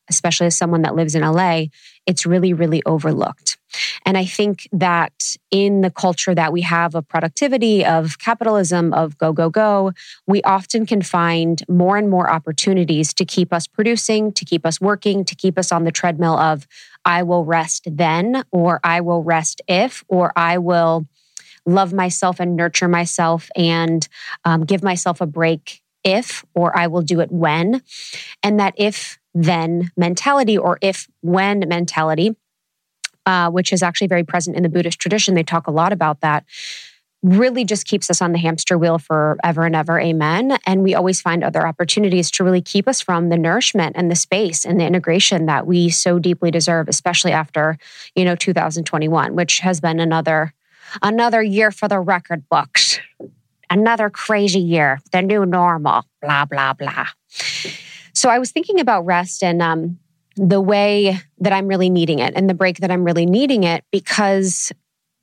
especially 0.09 0.47
as 0.47 0.57
someone 0.57 0.81
that 0.81 0.95
lives 0.95 1.13
in 1.13 1.21
LA, 1.21 1.65
it's 2.07 2.25
really, 2.25 2.53
really 2.53 2.81
overlooked. 2.85 3.56
And 4.05 4.17
I 4.17 4.25
think 4.25 4.67
that 4.71 5.35
in 5.51 5.81
the 5.81 5.91
culture 5.91 6.33
that 6.33 6.53
we 6.53 6.61
have 6.61 6.95
of 6.95 7.07
productivity, 7.07 7.85
of 7.85 8.19
capitalism, 8.19 8.93
of 8.93 9.17
go, 9.17 9.33
go, 9.33 9.49
go, 9.49 9.91
we 10.25 10.41
often 10.43 10.85
can 10.85 11.01
find 11.01 11.63
more 11.67 11.97
and 11.97 12.09
more 12.09 12.29
opportunities 12.31 13.13
to 13.15 13.25
keep 13.25 13.51
us 13.51 13.67
producing, 13.67 14.31
to 14.33 14.45
keep 14.45 14.65
us 14.65 14.79
working, 14.79 15.25
to 15.25 15.35
keep 15.35 15.57
us 15.57 15.71
on 15.71 15.83
the 15.83 15.91
treadmill 15.91 16.37
of 16.37 16.67
I 17.05 17.23
will 17.23 17.45
rest 17.45 17.87
then, 17.89 18.43
or 18.51 18.79
I 18.83 19.01
will 19.01 19.23
rest 19.23 19.61
if, 19.67 20.03
or 20.07 20.31
I 20.35 20.57
will 20.57 21.07
love 21.65 21.93
myself 21.93 22.39
and 22.39 22.55
nurture 22.55 22.87
myself 22.87 23.49
and 23.55 24.07
um, 24.45 24.63
give 24.63 24.83
myself 24.83 25.21
a 25.21 25.25
break 25.25 25.81
if, 26.03 26.45
or 26.55 26.77
I 26.77 26.87
will 26.87 27.01
do 27.01 27.19
it 27.19 27.31
when. 27.31 27.81
And 28.41 28.59
that 28.59 28.73
if 28.77 29.19
then 29.33 29.91
mentality 29.97 30.57
or 30.57 30.79
if 30.81 31.07
when 31.21 31.59
mentality 31.67 32.35
uh, 33.27 33.51
which 33.51 33.73
is 33.73 33.83
actually 33.83 34.07
very 34.07 34.23
present 34.23 34.55
in 34.55 34.63
the 34.63 34.69
Buddhist 34.69 34.99
tradition. 34.99 35.35
They 35.35 35.43
talk 35.43 35.67
a 35.67 35.71
lot 35.71 35.91
about 35.91 36.21
that. 36.21 36.45
Really 37.21 37.65
just 37.65 37.85
keeps 37.85 38.09
us 38.09 38.21
on 38.21 38.31
the 38.31 38.37
hamster 38.37 38.77
wheel 38.77 38.99
forever 38.99 39.65
and 39.65 39.75
ever. 39.75 39.99
Amen. 39.99 40.57
And 40.65 40.81
we 40.81 40.95
always 40.95 41.19
find 41.19 41.43
other 41.43 41.67
opportunities 41.67 42.31
to 42.31 42.43
really 42.45 42.61
keep 42.61 42.87
us 42.87 43.01
from 43.01 43.27
the 43.27 43.37
nourishment 43.37 43.97
and 43.97 44.09
the 44.09 44.15
space 44.15 44.63
and 44.63 44.79
the 44.79 44.85
integration 44.85 45.45
that 45.47 45.67
we 45.67 45.89
so 45.89 46.19
deeply 46.19 46.51
deserve, 46.51 46.87
especially 46.87 47.33
after, 47.33 47.77
you 48.15 48.23
know, 48.23 48.35
2021, 48.35 49.35
which 49.35 49.59
has 49.59 49.81
been 49.81 49.99
another 49.99 50.53
another 51.01 51.43
year 51.43 51.69
for 51.69 51.89
the 51.89 51.99
record 51.99 52.47
books. 52.49 52.99
Another 53.69 54.09
crazy 54.09 54.61
year, 54.61 55.01
the 55.11 55.21
new 55.21 55.45
normal, 55.45 56.03
blah, 56.21 56.45
blah, 56.45 56.71
blah. 56.71 57.07
So 58.13 58.29
I 58.29 58.39
was 58.39 58.51
thinking 58.51 58.79
about 58.79 59.05
rest 59.05 59.43
and 59.43 59.61
um, 59.61 59.99
the 60.37 60.61
way 60.61 61.19
that 61.39 61.53
I'm 61.53 61.67
really 61.67 61.89
needing 61.89 62.19
it 62.19 62.33
and 62.35 62.49
the 62.49 62.53
break 62.53 62.77
that 62.77 62.91
I'm 62.91 63.03
really 63.03 63.25
needing 63.25 63.63
it 63.63 63.83
because 63.91 64.71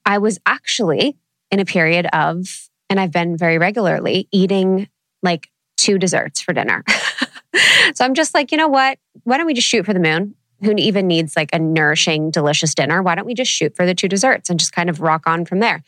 I 0.04 0.18
was 0.18 0.38
actually 0.44 1.16
in 1.50 1.60
a 1.60 1.64
period 1.64 2.06
of, 2.12 2.68
and 2.90 3.00
I've 3.00 3.12
been 3.12 3.36
very 3.36 3.58
regularly 3.58 4.28
eating 4.32 4.88
like 5.22 5.48
two 5.76 5.98
desserts 5.98 6.40
for 6.40 6.52
dinner. 6.52 6.84
so 7.94 8.04
I'm 8.04 8.14
just 8.14 8.34
like, 8.34 8.52
you 8.52 8.58
know 8.58 8.68
what? 8.68 8.98
Why 9.22 9.36
don't 9.36 9.46
we 9.46 9.54
just 9.54 9.68
shoot 9.68 9.86
for 9.86 9.94
the 9.94 10.00
moon? 10.00 10.34
who 10.64 10.74
even 10.76 11.06
needs 11.06 11.36
like 11.36 11.50
a 11.52 11.58
nourishing, 11.58 12.30
delicious 12.30 12.74
dinner? 12.74 13.02
Why 13.02 13.14
don't 13.14 13.26
we 13.26 13.34
just 13.34 13.50
shoot 13.50 13.76
for 13.76 13.86
the 13.86 13.94
two 13.94 14.08
desserts 14.08 14.50
and 14.50 14.58
just 14.58 14.72
kind 14.72 14.90
of 14.90 15.00
rock 15.00 15.26
on 15.26 15.44
from 15.44 15.60
there? 15.60 15.84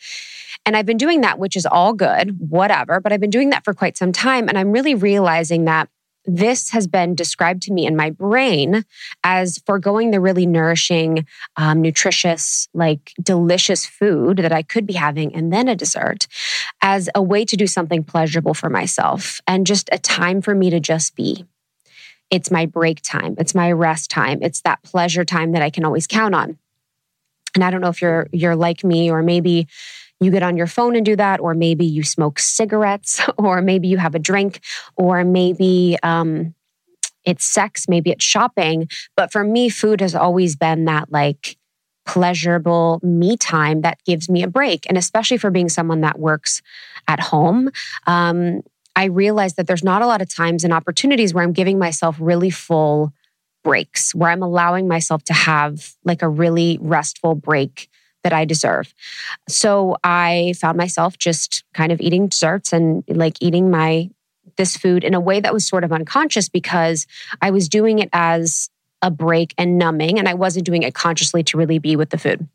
And 0.64 0.76
I've 0.76 0.86
been 0.86 0.96
doing 0.96 1.20
that, 1.22 1.38
which 1.38 1.56
is 1.56 1.66
all 1.66 1.92
good, 1.92 2.36
whatever, 2.50 3.00
but 3.00 3.12
I've 3.12 3.20
been 3.20 3.30
doing 3.30 3.50
that 3.50 3.64
for 3.64 3.74
quite 3.74 3.96
some 3.96 4.12
time. 4.12 4.48
And 4.48 4.58
I'm 4.58 4.72
really 4.72 4.94
realizing 4.94 5.64
that 5.64 5.88
this 6.26 6.70
has 6.70 6.86
been 6.86 7.14
described 7.14 7.62
to 7.62 7.72
me 7.72 7.86
in 7.86 7.96
my 7.96 8.10
brain 8.10 8.84
as 9.24 9.58
foregoing 9.66 10.10
the 10.10 10.20
really 10.20 10.46
nourishing, 10.46 11.26
um, 11.56 11.80
nutritious, 11.80 12.68
like 12.74 13.12
delicious 13.22 13.86
food 13.86 14.38
that 14.38 14.52
I 14.52 14.62
could 14.62 14.86
be 14.86 14.94
having 14.94 15.34
and 15.34 15.52
then 15.52 15.68
a 15.68 15.76
dessert 15.76 16.26
as 16.82 17.08
a 17.14 17.22
way 17.22 17.44
to 17.44 17.56
do 17.56 17.66
something 17.66 18.04
pleasurable 18.04 18.54
for 18.54 18.68
myself 18.68 19.40
and 19.46 19.66
just 19.66 19.88
a 19.92 19.98
time 19.98 20.42
for 20.42 20.54
me 20.54 20.70
to 20.70 20.80
just 20.80 21.14
be. 21.14 21.44
It's 22.30 22.50
my 22.50 22.66
break 22.66 23.00
time. 23.02 23.36
It's 23.38 23.54
my 23.54 23.70
rest 23.70 24.10
time. 24.10 24.40
It's 24.42 24.60
that 24.62 24.82
pleasure 24.82 25.24
time 25.24 25.52
that 25.52 25.62
I 25.62 25.70
can 25.70 25.84
always 25.84 26.06
count 26.06 26.34
on. 26.34 26.58
And 27.54 27.64
I 27.64 27.70
don't 27.70 27.80
know 27.80 27.88
if 27.88 28.02
you're 28.02 28.28
you're 28.32 28.56
like 28.56 28.84
me 28.84 29.10
or 29.10 29.22
maybe 29.22 29.66
you 30.20 30.30
get 30.30 30.42
on 30.42 30.56
your 30.56 30.66
phone 30.66 30.96
and 30.96 31.04
do 31.04 31.16
that, 31.16 31.40
or 31.40 31.54
maybe 31.54 31.84
you 31.84 32.02
smoke 32.02 32.38
cigarettes, 32.38 33.20
or 33.38 33.60
maybe 33.62 33.88
you 33.88 33.98
have 33.98 34.14
a 34.14 34.18
drink, 34.18 34.60
or 34.96 35.24
maybe 35.24 35.96
um, 36.02 36.54
it's 37.24 37.44
sex, 37.44 37.86
maybe 37.88 38.10
it's 38.10 38.24
shopping. 38.24 38.88
But 39.16 39.32
for 39.32 39.44
me, 39.44 39.68
food 39.68 40.00
has 40.00 40.14
always 40.14 40.56
been 40.56 40.86
that 40.86 41.10
like 41.10 41.56
pleasurable 42.06 43.00
me 43.02 43.36
time 43.36 43.82
that 43.82 43.98
gives 44.04 44.28
me 44.28 44.42
a 44.42 44.48
break. 44.48 44.86
And 44.88 44.96
especially 44.96 45.38
for 45.38 45.50
being 45.50 45.68
someone 45.68 46.02
that 46.02 46.18
works 46.18 46.62
at 47.08 47.18
home, 47.18 47.70
um, 48.06 48.62
I 48.94 49.06
realize 49.06 49.54
that 49.54 49.66
there's 49.66 49.84
not 49.84 50.02
a 50.02 50.06
lot 50.06 50.22
of 50.22 50.32
times 50.32 50.64
and 50.64 50.72
opportunities 50.72 51.34
where 51.34 51.44
I'm 51.44 51.52
giving 51.52 51.78
myself 51.78 52.16
really 52.18 52.50
full 52.50 53.12
breaks, 53.62 54.14
where 54.14 54.30
I'm 54.30 54.42
allowing 54.42 54.86
myself 54.86 55.24
to 55.24 55.34
have 55.34 55.94
like 56.04 56.22
a 56.22 56.28
really 56.28 56.78
restful 56.80 57.34
break 57.34 57.90
that 58.26 58.32
I 58.32 58.44
deserve. 58.44 58.92
So 59.48 59.98
I 60.02 60.54
found 60.60 60.76
myself 60.76 61.16
just 61.16 61.62
kind 61.74 61.92
of 61.92 62.00
eating 62.00 62.26
desserts 62.26 62.72
and 62.72 63.04
like 63.06 63.36
eating 63.40 63.70
my 63.70 64.10
this 64.56 64.76
food 64.76 65.04
in 65.04 65.14
a 65.14 65.20
way 65.20 65.38
that 65.38 65.54
was 65.54 65.64
sort 65.64 65.84
of 65.84 65.92
unconscious 65.92 66.48
because 66.48 67.06
I 67.40 67.52
was 67.52 67.68
doing 67.68 68.00
it 68.00 68.08
as 68.12 68.68
a 69.00 69.12
break 69.12 69.54
and 69.56 69.78
numbing 69.78 70.18
and 70.18 70.28
I 70.28 70.34
wasn't 70.34 70.66
doing 70.66 70.82
it 70.82 70.92
consciously 70.92 71.44
to 71.44 71.56
really 71.56 71.78
be 71.78 71.94
with 71.94 72.10
the 72.10 72.18
food. 72.18 72.48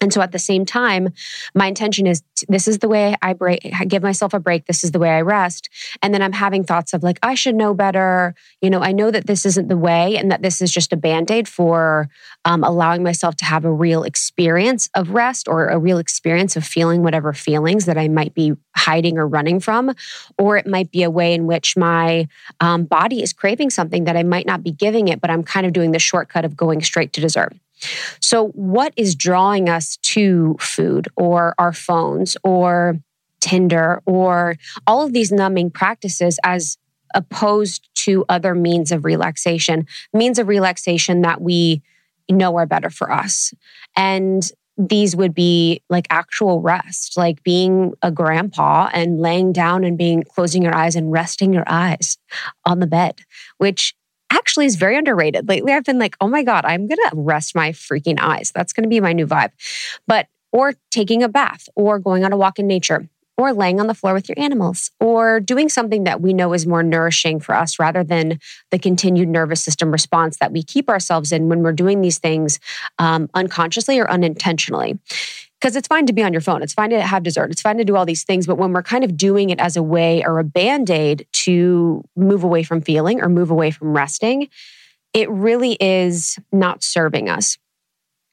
And 0.00 0.12
so 0.12 0.22
at 0.22 0.32
the 0.32 0.38
same 0.38 0.64
time, 0.64 1.10
my 1.54 1.66
intention 1.66 2.06
is 2.06 2.22
this 2.48 2.66
is 2.66 2.78
the 2.78 2.88
way 2.88 3.16
I 3.20 3.34
break, 3.34 3.70
I 3.78 3.84
give 3.84 4.02
myself 4.02 4.32
a 4.32 4.40
break. 4.40 4.66
This 4.66 4.82
is 4.82 4.92
the 4.92 4.98
way 4.98 5.10
I 5.10 5.20
rest. 5.20 5.68
And 6.00 6.14
then 6.14 6.22
I'm 6.22 6.32
having 6.32 6.64
thoughts 6.64 6.94
of 6.94 7.02
like, 7.02 7.18
I 7.22 7.34
should 7.34 7.54
know 7.54 7.74
better. 7.74 8.34
You 8.62 8.70
know, 8.70 8.80
I 8.80 8.92
know 8.92 9.10
that 9.10 9.26
this 9.26 9.44
isn't 9.44 9.68
the 9.68 9.76
way 9.76 10.16
and 10.16 10.30
that 10.30 10.40
this 10.40 10.62
is 10.62 10.72
just 10.72 10.92
a 10.92 10.96
band 10.96 11.30
aid 11.30 11.46
for 11.46 12.08
um, 12.46 12.64
allowing 12.64 13.02
myself 13.02 13.36
to 13.36 13.44
have 13.44 13.64
a 13.64 13.72
real 13.72 14.02
experience 14.02 14.88
of 14.94 15.10
rest 15.10 15.48
or 15.48 15.68
a 15.68 15.78
real 15.78 15.98
experience 15.98 16.56
of 16.56 16.64
feeling 16.64 17.02
whatever 17.02 17.32
feelings 17.32 17.84
that 17.84 17.98
I 17.98 18.08
might 18.08 18.34
be 18.34 18.54
hiding 18.74 19.18
or 19.18 19.28
running 19.28 19.60
from. 19.60 19.94
Or 20.38 20.56
it 20.56 20.66
might 20.66 20.90
be 20.90 21.02
a 21.02 21.10
way 21.10 21.34
in 21.34 21.46
which 21.46 21.76
my 21.76 22.26
um, 22.60 22.84
body 22.84 23.22
is 23.22 23.34
craving 23.34 23.70
something 23.70 24.04
that 24.04 24.16
I 24.16 24.22
might 24.22 24.46
not 24.46 24.62
be 24.62 24.72
giving 24.72 25.08
it, 25.08 25.20
but 25.20 25.30
I'm 25.30 25.42
kind 25.42 25.66
of 25.66 25.74
doing 25.74 25.92
the 25.92 25.98
shortcut 25.98 26.46
of 26.46 26.56
going 26.56 26.80
straight 26.82 27.12
to 27.14 27.20
dessert. 27.20 27.54
So, 28.20 28.48
what 28.48 28.92
is 28.96 29.14
drawing 29.14 29.68
us 29.68 29.96
to 29.98 30.56
food 30.60 31.08
or 31.16 31.54
our 31.58 31.72
phones 31.72 32.36
or 32.44 32.98
Tinder 33.40 34.02
or 34.06 34.56
all 34.86 35.04
of 35.04 35.12
these 35.12 35.32
numbing 35.32 35.70
practices 35.70 36.38
as 36.44 36.76
opposed 37.14 37.88
to 37.94 38.24
other 38.28 38.54
means 38.54 38.92
of 38.92 39.04
relaxation, 39.04 39.86
means 40.12 40.38
of 40.38 40.46
relaxation 40.46 41.22
that 41.22 41.40
we 41.40 41.82
know 42.28 42.56
are 42.56 42.66
better 42.66 42.90
for 42.90 43.10
us. 43.10 43.52
And 43.96 44.50
these 44.76 45.14
would 45.14 45.34
be 45.34 45.82
like 45.90 46.06
actual 46.10 46.62
rest, 46.62 47.16
like 47.16 47.42
being 47.42 47.92
a 48.02 48.10
grandpa 48.10 48.88
and 48.92 49.20
laying 49.20 49.52
down 49.52 49.84
and 49.84 49.98
being 49.98 50.22
closing 50.22 50.62
your 50.62 50.74
eyes 50.74 50.96
and 50.96 51.12
resting 51.12 51.52
your 51.52 51.64
eyes 51.66 52.16
on 52.64 52.78
the 52.78 52.86
bed, 52.86 53.20
which 53.58 53.94
actually 54.30 54.66
is 54.66 54.76
very 54.76 54.96
underrated. 54.96 55.48
Lately, 55.48 55.72
I've 55.72 55.84
been 55.84 55.98
like, 55.98 56.16
oh 56.20 56.28
my 56.28 56.42
God, 56.42 56.64
I'm 56.64 56.86
going 56.86 56.98
to 57.08 57.10
rest 57.14 57.54
my 57.54 57.72
freaking 57.72 58.18
eyes. 58.20 58.52
That's 58.54 58.72
going 58.72 58.84
to 58.84 58.88
be 58.88 59.00
my 59.00 59.12
new 59.12 59.26
vibe. 59.26 59.50
But, 60.06 60.26
or 60.52 60.74
taking 60.90 61.22
a 61.22 61.28
bath, 61.28 61.68
or 61.76 61.98
going 61.98 62.24
on 62.24 62.32
a 62.32 62.36
walk 62.36 62.58
in 62.58 62.66
nature, 62.66 63.08
or 63.36 63.52
laying 63.52 63.80
on 63.80 63.86
the 63.86 63.94
floor 63.94 64.12
with 64.12 64.28
your 64.28 64.38
animals, 64.38 64.90
or 65.00 65.40
doing 65.40 65.68
something 65.68 66.04
that 66.04 66.20
we 66.20 66.32
know 66.32 66.52
is 66.52 66.66
more 66.66 66.82
nourishing 66.82 67.38
for 67.40 67.54
us 67.54 67.78
rather 67.78 68.02
than 68.02 68.38
the 68.70 68.78
continued 68.78 69.28
nervous 69.28 69.62
system 69.62 69.90
response 69.92 70.38
that 70.38 70.52
we 70.52 70.62
keep 70.62 70.88
ourselves 70.88 71.32
in 71.32 71.48
when 71.48 71.62
we're 71.62 71.72
doing 71.72 72.00
these 72.00 72.18
things 72.18 72.58
um, 72.98 73.30
unconsciously 73.34 73.98
or 73.98 74.10
unintentionally 74.10 74.98
because 75.60 75.76
it's 75.76 75.88
fine 75.88 76.06
to 76.06 76.12
be 76.12 76.22
on 76.22 76.32
your 76.32 76.40
phone. 76.40 76.62
It's 76.62 76.72
fine 76.72 76.90
to 76.90 77.02
have 77.02 77.22
dessert. 77.22 77.50
It's 77.50 77.60
fine 77.60 77.76
to 77.76 77.84
do 77.84 77.96
all 77.96 78.06
these 78.06 78.24
things. 78.24 78.46
But 78.46 78.56
when 78.56 78.72
we're 78.72 78.82
kind 78.82 79.04
of 79.04 79.16
doing 79.16 79.50
it 79.50 79.60
as 79.60 79.76
a 79.76 79.82
way 79.82 80.24
or 80.24 80.38
a 80.38 80.44
band 80.44 80.90
aid 80.90 81.26
to 81.32 82.02
move 82.16 82.44
away 82.44 82.62
from 82.62 82.80
feeling 82.80 83.20
or 83.20 83.28
move 83.28 83.50
away 83.50 83.70
from 83.70 83.92
resting, 83.92 84.48
it 85.12 85.30
really 85.30 85.76
is 85.80 86.38
not 86.50 86.82
serving 86.82 87.28
us. 87.28 87.58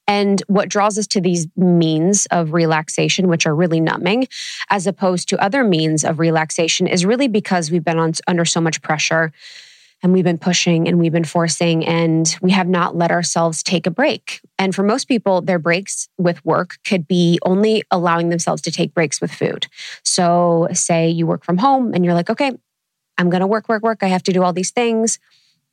And 0.10 0.42
what 0.48 0.70
draws 0.70 0.98
us 0.98 1.06
to 1.08 1.22
these 1.22 1.48
means 1.58 2.28
of 2.28 2.54
relaxation, 2.54 3.28
which 3.28 3.46
are 3.46 3.54
really 3.54 3.82
numbing, 3.82 4.30
as 4.70 4.88
opposed 4.88 5.28
to 5.30 5.44
other 5.44 5.66
means 5.66 6.06
of 6.06 6.20
relaxation, 6.20 6.88
is 6.88 7.06
really 7.06 7.28
because 7.28 7.70
we've 7.70 7.84
been 7.84 8.00
on, 8.00 8.14
under 8.26 8.46
so 8.46 8.62
much 8.62 8.82
pressure 8.82 9.34
and 10.04 10.14
we've 10.14 10.24
been 10.24 10.38
pushing 10.38 10.88
and 10.88 11.00
we've 11.00 11.12
been 11.12 11.24
forcing 11.24 11.86
and 11.86 12.36
we 12.42 12.52
have 12.52 12.68
not 12.68 12.96
let 12.96 13.12
ourselves 13.12 13.64
take 13.64 13.88
a 13.88 13.92
break. 13.92 14.42
And 14.60 14.76
for 14.76 14.84
most 14.84 15.08
people, 15.08 15.42
their 15.42 15.60
breaks 15.60 16.08
with 16.18 16.44
work 16.46 16.78
could 16.86 17.08
be 17.08 17.40
only 17.44 17.84
allowing 17.90 18.30
themselves 18.30 18.62
to 18.64 18.72
take 18.72 18.94
breaks 18.94 19.20
with 19.20 19.32
food. 19.32 19.68
So, 20.04 20.68
say 20.74 21.10
you 21.10 21.26
work 21.26 21.44
from 21.44 21.58
home 21.58 21.94
and 21.94 22.06
you're 22.06 22.14
like, 22.14 22.30
okay, 22.30 22.52
I'm 23.18 23.30
going 23.30 23.42
to 23.42 23.48
work, 23.48 23.68
work, 23.68 23.82
work. 23.82 24.04
I 24.04 24.08
have 24.08 24.24
to 24.24 24.34
do 24.34 24.44
all 24.44 24.54
these 24.54 24.72
things. 24.72 25.20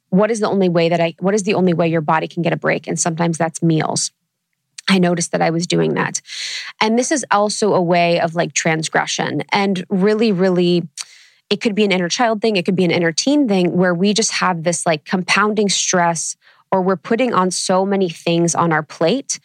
What 0.09 0.31
is 0.31 0.41
the 0.41 0.49
only 0.49 0.69
way 0.69 0.89
that 0.89 1.01
I, 1.01 1.15
what 1.19 1.35
is 1.35 1.43
the 1.43 1.55
only 1.55 1.75
way 1.75 1.89
your 1.89 2.01
body 2.01 2.29
can 2.29 2.43
get 2.43 2.53
a 2.53 2.57
break? 2.57 2.87
And 2.87 2.99
sometimes 2.99 3.37
that's 3.37 3.63
meals. 3.63 4.11
I 4.89 4.99
noticed 4.99 5.33
that 5.33 5.43
I 5.43 5.51
was 5.51 5.67
doing 5.67 5.95
that. 5.95 6.21
And 6.81 6.99
this 6.99 7.11
is 7.11 7.25
also 7.31 7.75
a 7.75 7.81
way 7.81 8.21
of 8.21 8.35
like 8.35 8.53
transgression 8.53 9.43
and 9.51 9.85
really, 9.89 10.31
really 10.31 10.89
it 11.55 11.61
could 11.61 11.77
be 11.77 11.85
an 11.85 11.93
inner 11.93 12.09
child 12.09 12.43
thing, 12.43 12.57
it 12.57 12.65
could 12.65 12.75
be 12.75 12.85
an 12.85 12.91
inner 12.91 13.13
teen 13.13 13.47
thing 13.47 13.77
where 13.77 13.95
we 13.95 14.13
just 14.13 14.33
have 14.33 14.65
this 14.65 14.85
like 14.85 15.05
compounding 15.05 15.69
stress 15.69 16.35
or 16.73 16.83
we're 16.83 16.97
putting 16.97 17.33
on 17.33 17.53
so 17.53 17.87
many 17.87 18.09
things 18.09 18.57
on 18.57 18.73
our 18.73 18.83
plate 18.83 19.39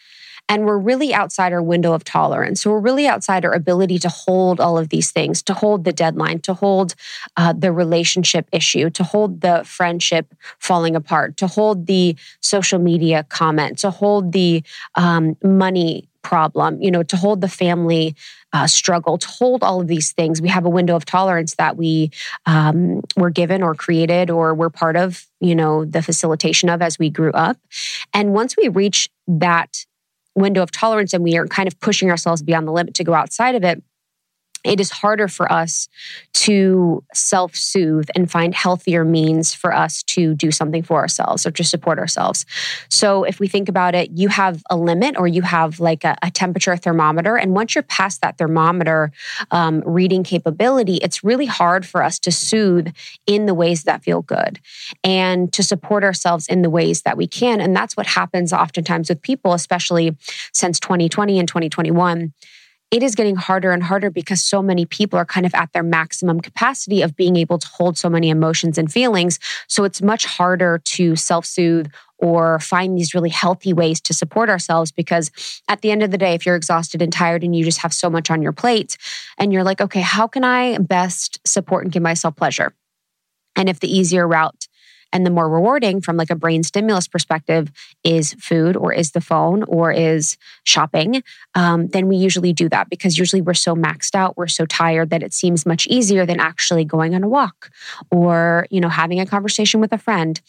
and 0.50 0.65
we're 0.65 0.80
really 0.80 1.13
outside 1.13 1.54
our 1.54 1.62
window 1.62 1.93
of 1.93 2.04
tolerance. 2.04 2.63
So 2.63 2.72
we're 2.72 2.80
really 2.80 3.08
outside 3.08 3.45
our 3.45 3.54
ability 3.54 4.00
to 4.00 4.10
hold 4.10 4.60
all 4.60 4.80
of 4.80 4.89
these 4.89 5.12
things, 5.12 5.43
to 5.43 5.54
hold 5.54 5.84
the 5.84 5.93
deadline, 5.93 6.39
to 6.39 6.56
hold 6.56 6.95
uh, 7.38 7.54
the 7.54 7.72
relationship 7.72 8.48
issue, 8.52 8.89
to 8.89 9.04
hold 9.04 9.41
the 9.41 9.62
friendship 9.63 10.34
falling 10.58 10.95
apart, 10.95 11.38
to 11.38 11.45
hold 11.45 11.86
the 11.86 12.15
social 12.41 12.80
media 12.80 13.24
comment, 13.30 13.78
to 13.78 13.91
hold 13.91 14.32
the 14.32 14.63
um, 14.95 15.38
money 15.43 16.10
problem, 16.24 16.82
you 16.82 16.89
know, 16.89 17.04
to 17.04 17.15
hold 17.15 17.41
the 17.41 17.48
family 17.48 18.15
uh, 18.53 18.67
struggle, 18.67 19.17
to 19.17 19.27
hold 19.27 19.63
all 19.63 19.81
of 19.81 19.88
these 19.88 20.12
things. 20.12 20.41
We 20.41 20.49
have 20.49 20.65
a 20.65 20.69
window 20.69 20.95
of 20.95 21.05
tolerance 21.05 21.55
that 21.55 21.77
we 21.77 22.12
um, 22.45 23.01
were 23.15 23.29
given 23.29 23.62
or 23.62 23.75
created 23.75 24.29
or 24.29 24.53
were 24.53 24.69
part 24.69 24.95
of, 24.95 25.25
you 25.39 25.55
know, 25.55 25.85
the 25.85 26.01
facilitation 26.01 26.69
of 26.69 26.81
as 26.81 26.97
we 26.97 27.09
grew 27.09 27.31
up. 27.31 27.57
And 28.13 28.33
once 28.33 28.57
we 28.57 28.67
reach 28.67 29.09
that 29.27 29.85
window 30.35 30.63
of 30.63 30.71
tolerance 30.71 31.13
and 31.13 31.23
we 31.23 31.38
are 31.38 31.47
kind 31.47 31.67
of 31.67 31.79
pushing 31.79 32.09
ourselves 32.09 32.41
beyond 32.41 32.67
the 32.67 32.71
limit 32.71 32.93
to 32.95 33.03
go 33.03 33.13
outside 33.13 33.55
of 33.55 33.63
it, 33.63 33.83
it 34.63 34.80
is 34.80 34.89
harder 34.89 35.28
for 35.28 35.52
us 35.52 35.88
to 36.34 37.04
self 37.13 37.56
soothe 37.56 38.10
and 38.15 38.30
find 38.30 38.54
healthier 38.54 39.06
means 39.06 39.54
for 39.54 39.74
us 39.74 40.04
to 40.04 40.36
do 40.36 40.52
something 40.52 40.84
for 40.84 41.00
ourselves 41.00 41.45
or 41.45 41.52
to 41.52 41.63
support 41.63 42.00
ourselves. 42.00 42.45
So, 42.89 43.24
if 43.24 43.39
we 43.39 43.48
think 43.48 43.69
about 43.69 43.95
it, 43.95 44.12
you 44.12 44.28
have 44.30 44.62
a 44.69 44.78
limit 44.78 45.15
or 45.17 45.28
you 45.28 45.41
have 45.41 45.80
like 45.80 46.04
a, 46.04 46.15
a 46.22 46.32
temperature 46.32 46.76
thermometer. 46.76 47.38
And 47.38 47.54
once 47.54 47.76
you're 47.76 47.84
past 47.84 48.22
that 48.22 48.38
thermometer 48.38 49.12
um, 49.52 49.82
reading 49.86 50.24
capability, 50.24 50.95
it's 50.98 51.24
really 51.24 51.45
hard 51.45 51.86
for 51.86 52.04
us 52.04 52.19
to 52.19 52.32
soothe 52.32 52.93
in 53.28 53.45
the 53.45 53.54
ways 53.54 53.84
that 53.84 54.04
feel 54.04 54.22
good 54.22 54.60
and 55.04 55.52
to 55.54 55.63
support 55.63 56.04
ourselves 56.04 56.48
in 56.48 56.62
the 56.62 56.69
ways 56.69 57.04
that 57.04 57.17
we 57.17 57.28
can. 57.28 57.62
And 57.62 57.76
that's 57.76 57.95
what 57.95 58.08
happens 58.08 58.54
oftentimes 58.54 59.10
with 59.10 59.22
people, 59.22 59.54
especially 59.54 60.17
since 60.54 60.80
2020 60.80 61.39
and 61.39 61.48
2021 61.48 62.34
it 62.91 63.04
is 63.04 63.13
getting 63.13 63.36
harder 63.36 63.71
and 63.71 63.84
harder 63.84 64.10
because 64.10 64.43
so 64.43 64.62
many 64.62 64.86
people 64.86 65.19
are 65.19 65.25
kind 65.25 65.45
of 65.45 65.54
at 65.54 65.71
their 65.73 65.84
maximum 65.84 66.41
capacity 66.41 67.02
of 67.02 67.15
being 67.15 67.36
able 67.36 67.60
to 67.60 67.67
hold 67.67 67.97
so 67.97 68.10
many 68.10 68.30
emotions 68.30 68.78
and 68.78 68.91
feelings. 68.91 69.39
So 69.67 69.84
it's 69.84 70.02
much 70.02 70.25
harder 70.25 70.82
to 70.84 71.15
self 71.15 71.45
soothe 71.45 71.91
or 72.17 72.60
find 72.60 72.97
these 72.97 73.13
really 73.13 73.30
healthy 73.30 73.73
ways 73.73 74.02
to 74.02 74.13
support 74.13 74.49
ourselves 74.49 74.91
because 74.91 75.32
at 75.69 75.82
the 75.82 75.91
end 75.91 76.04
of 76.04 76.12
the 76.12 76.17
day, 76.17 76.34
if 76.34 76.45
you're 76.45 76.56
exhausted 76.56 77.02
and 77.02 77.13
tired 77.13 77.43
and 77.43 77.56
you 77.56 77.63
just 77.63 77.80
have 77.80 77.93
so 77.93 78.10
much 78.10 78.30
on 78.32 78.41
your 78.41 78.52
plate 78.52 78.97
and 79.38 79.54
you're 79.54 79.63
like, 79.63 79.82
okay, 79.82 80.02
how 80.02 80.28
can 80.28 80.43
I 80.43 80.78
best 80.80 81.39
support 81.47 81.84
and 81.84 81.93
give 81.93 82.04
myself 82.04 82.36
pleasure? 82.36 82.73
And 83.56 83.69
if 83.69 83.80
the 83.80 83.95
easier 83.95 84.28
route 84.28 84.67
and 85.12 85.26
the 85.26 85.30
more 85.30 85.50
rewarding 85.50 86.02
from 86.02 86.17
like 86.17 86.30
a 86.30 86.36
brain 86.36 86.63
stimulus 86.63 87.08
perspective 87.08 87.72
is 88.04 88.34
food 88.34 88.76
or 88.76 88.93
is 88.93 89.12
the 89.12 89.22
phone 89.22 89.63
or 89.63 89.91
is 89.91 90.38
shopping, 90.63 91.24
um, 91.56 91.88
then 91.88 92.08
we 92.08 92.15
usually 92.15 92.54
do 92.54 92.69
that 92.69 92.89
because 92.89 93.17
usually 93.17 93.41
we're 93.41 93.54
so 93.54 93.76
maxed 93.76 94.15
out, 94.15 94.38
we're 94.38 94.48
so 94.48 94.65
tired 94.65 95.10
that 95.10 95.24
it 95.24 95.34
seems 95.34 95.65
much 95.65 95.88
easier 95.88 96.26
than 96.26 96.39
actually 96.39 96.86
going 96.86 97.15
on 97.15 97.24
a 97.24 97.28
walk 97.28 97.72
or, 98.12 98.67
you 98.69 98.80
know, 98.80 98.89
having 98.89 99.19
a 99.19 99.26
conversation 99.26 99.80
with 99.80 99.91
a 99.91 99.98
friend. 99.98 100.41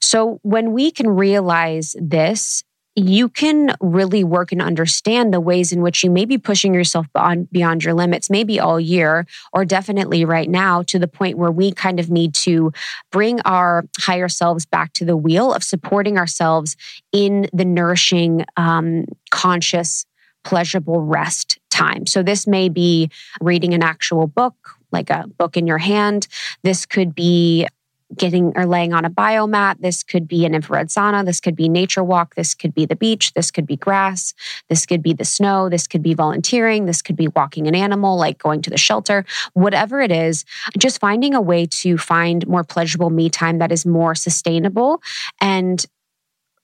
So 0.00 0.40
when 0.42 0.72
we 0.72 0.90
can 0.90 1.08
realize 1.08 1.94
this 1.98 2.64
you 2.96 3.28
can 3.28 3.74
really 3.80 4.24
work 4.24 4.50
and 4.52 4.60
understand 4.60 5.32
the 5.32 5.40
ways 5.40 5.70
in 5.72 5.80
which 5.80 6.02
you 6.02 6.10
may 6.10 6.24
be 6.24 6.38
pushing 6.38 6.74
yourself 6.74 7.06
beyond, 7.14 7.50
beyond 7.50 7.84
your 7.84 7.94
limits, 7.94 8.28
maybe 8.28 8.58
all 8.58 8.80
year, 8.80 9.26
or 9.52 9.64
definitely 9.64 10.24
right 10.24 10.50
now, 10.50 10.82
to 10.82 10.98
the 10.98 11.06
point 11.06 11.38
where 11.38 11.52
we 11.52 11.72
kind 11.72 12.00
of 12.00 12.10
need 12.10 12.34
to 12.34 12.72
bring 13.12 13.40
our 13.42 13.84
higher 14.00 14.28
selves 14.28 14.66
back 14.66 14.92
to 14.94 15.04
the 15.04 15.16
wheel 15.16 15.52
of 15.52 15.62
supporting 15.62 16.18
ourselves 16.18 16.76
in 17.12 17.48
the 17.52 17.64
nourishing, 17.64 18.44
um, 18.56 19.04
conscious, 19.30 20.04
pleasurable 20.42 21.02
rest 21.02 21.58
time. 21.70 22.06
So, 22.06 22.22
this 22.22 22.46
may 22.46 22.68
be 22.68 23.10
reading 23.40 23.72
an 23.72 23.82
actual 23.82 24.26
book, 24.26 24.54
like 24.90 25.10
a 25.10 25.26
book 25.38 25.56
in 25.56 25.66
your 25.66 25.78
hand. 25.78 26.26
This 26.64 26.86
could 26.86 27.14
be 27.14 27.68
getting 28.16 28.52
or 28.56 28.66
laying 28.66 28.92
on 28.92 29.04
a 29.04 29.10
biomat. 29.10 29.80
This 29.80 30.02
could 30.02 30.26
be 30.26 30.44
an 30.44 30.54
infrared 30.54 30.88
sauna. 30.88 31.24
This 31.24 31.40
could 31.40 31.56
be 31.56 31.68
nature 31.68 32.02
walk. 32.02 32.34
This 32.34 32.54
could 32.54 32.74
be 32.74 32.86
the 32.86 32.96
beach. 32.96 33.32
This 33.34 33.50
could 33.50 33.66
be 33.66 33.76
grass. 33.76 34.34
This 34.68 34.86
could 34.86 35.02
be 35.02 35.12
the 35.12 35.24
snow. 35.24 35.68
This 35.68 35.86
could 35.86 36.02
be 36.02 36.14
volunteering. 36.14 36.86
This 36.86 37.02
could 37.02 37.16
be 37.16 37.28
walking 37.28 37.66
an 37.66 37.74
animal, 37.74 38.16
like 38.16 38.38
going 38.38 38.62
to 38.62 38.70
the 38.70 38.76
shelter. 38.76 39.24
Whatever 39.52 40.00
it 40.00 40.10
is, 40.10 40.44
just 40.78 41.00
finding 41.00 41.34
a 41.34 41.40
way 41.40 41.66
to 41.66 41.96
find 41.96 42.46
more 42.46 42.64
pleasurable 42.64 43.10
me 43.10 43.30
time 43.30 43.58
that 43.58 43.72
is 43.72 43.86
more 43.86 44.14
sustainable 44.14 45.02
and 45.40 45.86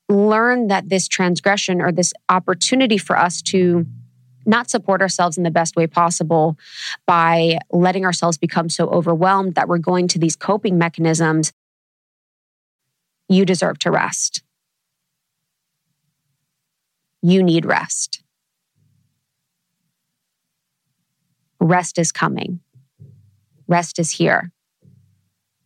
learn 0.09 0.69
that 0.69 0.89
this 0.89 1.09
transgression 1.09 1.81
or 1.81 1.91
this 1.91 2.13
opportunity 2.29 2.99
for 2.99 3.19
us 3.19 3.43
to 3.43 3.87
not 4.47 4.71
support 4.71 5.03
ourselves 5.03 5.37
in 5.37 5.45
the 5.45 5.51
best 5.51 5.77
way 5.77 5.87
possible 5.87 6.57
by 7.07 7.59
letting 7.71 8.05
ourselves 8.05 8.39
become 8.39 8.69
so 8.69 8.89
overwhelmed 8.89 9.55
that 9.55 9.69
we're 9.69 9.79
going 9.79 10.09
to 10.09 10.19
these 10.19 10.37
coping 10.37 10.79
mechanisms, 10.79 11.53
you 13.29 13.45
deserve 13.45 13.79
to 13.81 13.91
rest. 13.91 14.43
You 17.23 17.43
need 17.43 17.67
rest. 17.67 18.23
Rest 21.59 21.99
is 21.99 22.13
coming. 22.13 22.61
Rest 23.67 23.99
is 23.99 24.13
here. 24.13 24.53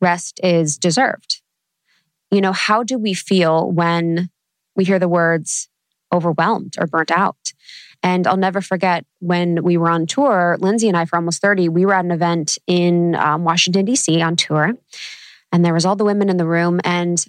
Rest 0.00 0.40
is 0.42 0.78
deserved. 0.78 1.42
You 2.30 2.40
know, 2.40 2.52
how 2.52 2.82
do 2.82 2.98
we 2.98 3.12
feel 3.12 3.70
when 3.70 4.30
we 4.74 4.84
hear 4.84 4.98
the 4.98 5.08
words 5.08 5.68
overwhelmed 6.12 6.76
or 6.78 6.86
burnt 6.86 7.10
out? 7.10 7.52
And 8.02 8.26
I'll 8.26 8.36
never 8.36 8.60
forget 8.60 9.04
when 9.18 9.62
we 9.62 9.76
were 9.76 9.90
on 9.90 10.06
tour, 10.06 10.56
Lindsey 10.60 10.88
and 10.88 10.96
I, 10.96 11.04
for 11.04 11.16
almost 11.16 11.42
30, 11.42 11.68
we 11.68 11.84
were 11.84 11.94
at 11.94 12.04
an 12.04 12.10
event 12.10 12.56
in 12.66 13.14
um, 13.14 13.44
Washington, 13.44 13.84
D.C. 13.84 14.22
on 14.22 14.36
tour. 14.36 14.72
And 15.52 15.64
there 15.64 15.74
was 15.74 15.84
all 15.84 15.96
the 15.96 16.04
women 16.04 16.28
in 16.28 16.36
the 16.36 16.46
room. 16.46 16.80
And 16.84 17.22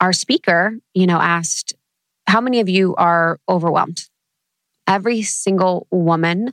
our 0.00 0.12
speaker, 0.12 0.74
you 0.94 1.06
know, 1.06 1.18
asked, 1.18 1.74
How 2.26 2.40
many 2.40 2.60
of 2.60 2.68
you 2.68 2.94
are 2.96 3.38
overwhelmed? 3.48 4.08
Every 4.86 5.22
single 5.22 5.86
woman 5.90 6.52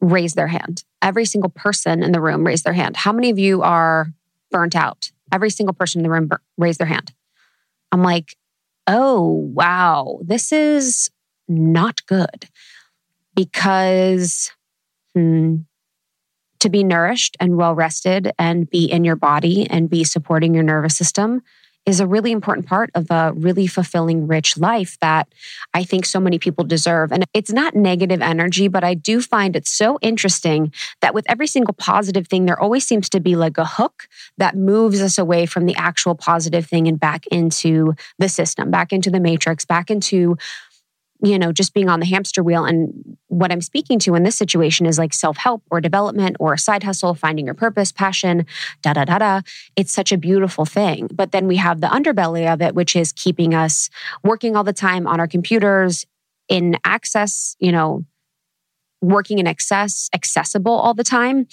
raised 0.00 0.36
their 0.36 0.48
hand. 0.48 0.84
Every 1.02 1.24
single 1.24 1.50
person 1.50 2.02
in 2.02 2.12
the 2.12 2.20
room 2.20 2.46
raised 2.46 2.64
their 2.64 2.72
hand. 2.72 2.96
How 2.96 3.12
many 3.12 3.30
of 3.30 3.38
you 3.38 3.62
are 3.62 4.12
burnt 4.50 4.76
out? 4.76 5.10
Every 5.32 5.50
single 5.50 5.74
person 5.74 6.00
in 6.00 6.02
the 6.04 6.10
room 6.10 6.30
raised 6.56 6.78
their 6.78 6.86
hand. 6.86 7.12
I'm 7.90 8.02
like, 8.02 8.36
oh, 8.86 9.20
wow, 9.54 10.20
this 10.22 10.52
is 10.52 11.10
not 11.52 12.04
good 12.06 12.48
because 13.34 14.52
hmm, 15.14 15.56
to 16.60 16.68
be 16.68 16.84
nourished 16.84 17.36
and 17.40 17.56
well 17.56 17.74
rested 17.74 18.32
and 18.38 18.70
be 18.70 18.84
in 18.84 19.04
your 19.04 19.16
body 19.16 19.66
and 19.68 19.90
be 19.90 20.04
supporting 20.04 20.54
your 20.54 20.62
nervous 20.62 20.96
system 20.96 21.42
is 21.84 21.98
a 21.98 22.06
really 22.06 22.30
important 22.30 22.66
part 22.66 22.90
of 22.94 23.10
a 23.10 23.32
really 23.34 23.66
fulfilling, 23.66 24.26
rich 24.26 24.56
life 24.56 24.96
that 25.00 25.28
I 25.74 25.82
think 25.82 26.06
so 26.06 26.20
many 26.20 26.38
people 26.38 26.64
deserve. 26.64 27.10
And 27.10 27.24
it's 27.34 27.50
not 27.50 27.74
negative 27.74 28.22
energy, 28.22 28.68
but 28.68 28.84
I 28.84 28.94
do 28.94 29.20
find 29.20 29.56
it 29.56 29.66
so 29.66 29.98
interesting 30.00 30.72
that 31.00 31.14
with 31.14 31.24
every 31.28 31.48
single 31.48 31.74
positive 31.74 32.28
thing, 32.28 32.46
there 32.46 32.60
always 32.60 32.86
seems 32.86 33.08
to 33.10 33.20
be 33.20 33.34
like 33.34 33.58
a 33.58 33.64
hook 33.64 34.06
that 34.38 34.56
moves 34.56 35.02
us 35.02 35.18
away 35.18 35.46
from 35.46 35.66
the 35.66 35.74
actual 35.74 36.14
positive 36.14 36.66
thing 36.66 36.86
and 36.86 37.00
back 37.00 37.26
into 37.28 37.94
the 38.18 38.28
system, 38.28 38.70
back 38.70 38.92
into 38.92 39.10
the 39.10 39.20
matrix, 39.20 39.64
back 39.64 39.90
into 39.90 40.36
you 41.22 41.38
know, 41.38 41.52
just 41.52 41.72
being 41.72 41.88
on 41.88 42.00
the 42.00 42.06
hamster 42.06 42.42
wheel. 42.42 42.64
And 42.64 43.16
what 43.28 43.52
I'm 43.52 43.60
speaking 43.60 43.98
to 44.00 44.14
in 44.14 44.24
this 44.24 44.36
situation 44.36 44.86
is 44.86 44.98
like 44.98 45.14
self 45.14 45.36
help 45.36 45.62
or 45.70 45.80
development 45.80 46.36
or 46.40 46.52
a 46.52 46.58
side 46.58 46.82
hustle, 46.82 47.14
finding 47.14 47.46
your 47.46 47.54
purpose, 47.54 47.92
passion, 47.92 48.44
da 48.82 48.92
da 48.92 49.04
da 49.04 49.18
da. 49.18 49.40
It's 49.76 49.92
such 49.92 50.10
a 50.10 50.18
beautiful 50.18 50.64
thing. 50.64 51.08
But 51.12 51.32
then 51.32 51.46
we 51.46 51.56
have 51.56 51.80
the 51.80 51.86
underbelly 51.86 52.52
of 52.52 52.60
it, 52.60 52.74
which 52.74 52.96
is 52.96 53.12
keeping 53.12 53.54
us 53.54 53.88
working 54.24 54.56
all 54.56 54.64
the 54.64 54.72
time 54.72 55.06
on 55.06 55.20
our 55.20 55.28
computers 55.28 56.04
in 56.48 56.76
access, 56.84 57.56
you 57.60 57.70
know, 57.70 58.04
working 59.02 59.38
in 59.38 59.46
excess, 59.46 60.08
accessible 60.14 60.72
all 60.72 60.94
the 60.94 61.04
time. 61.04 61.46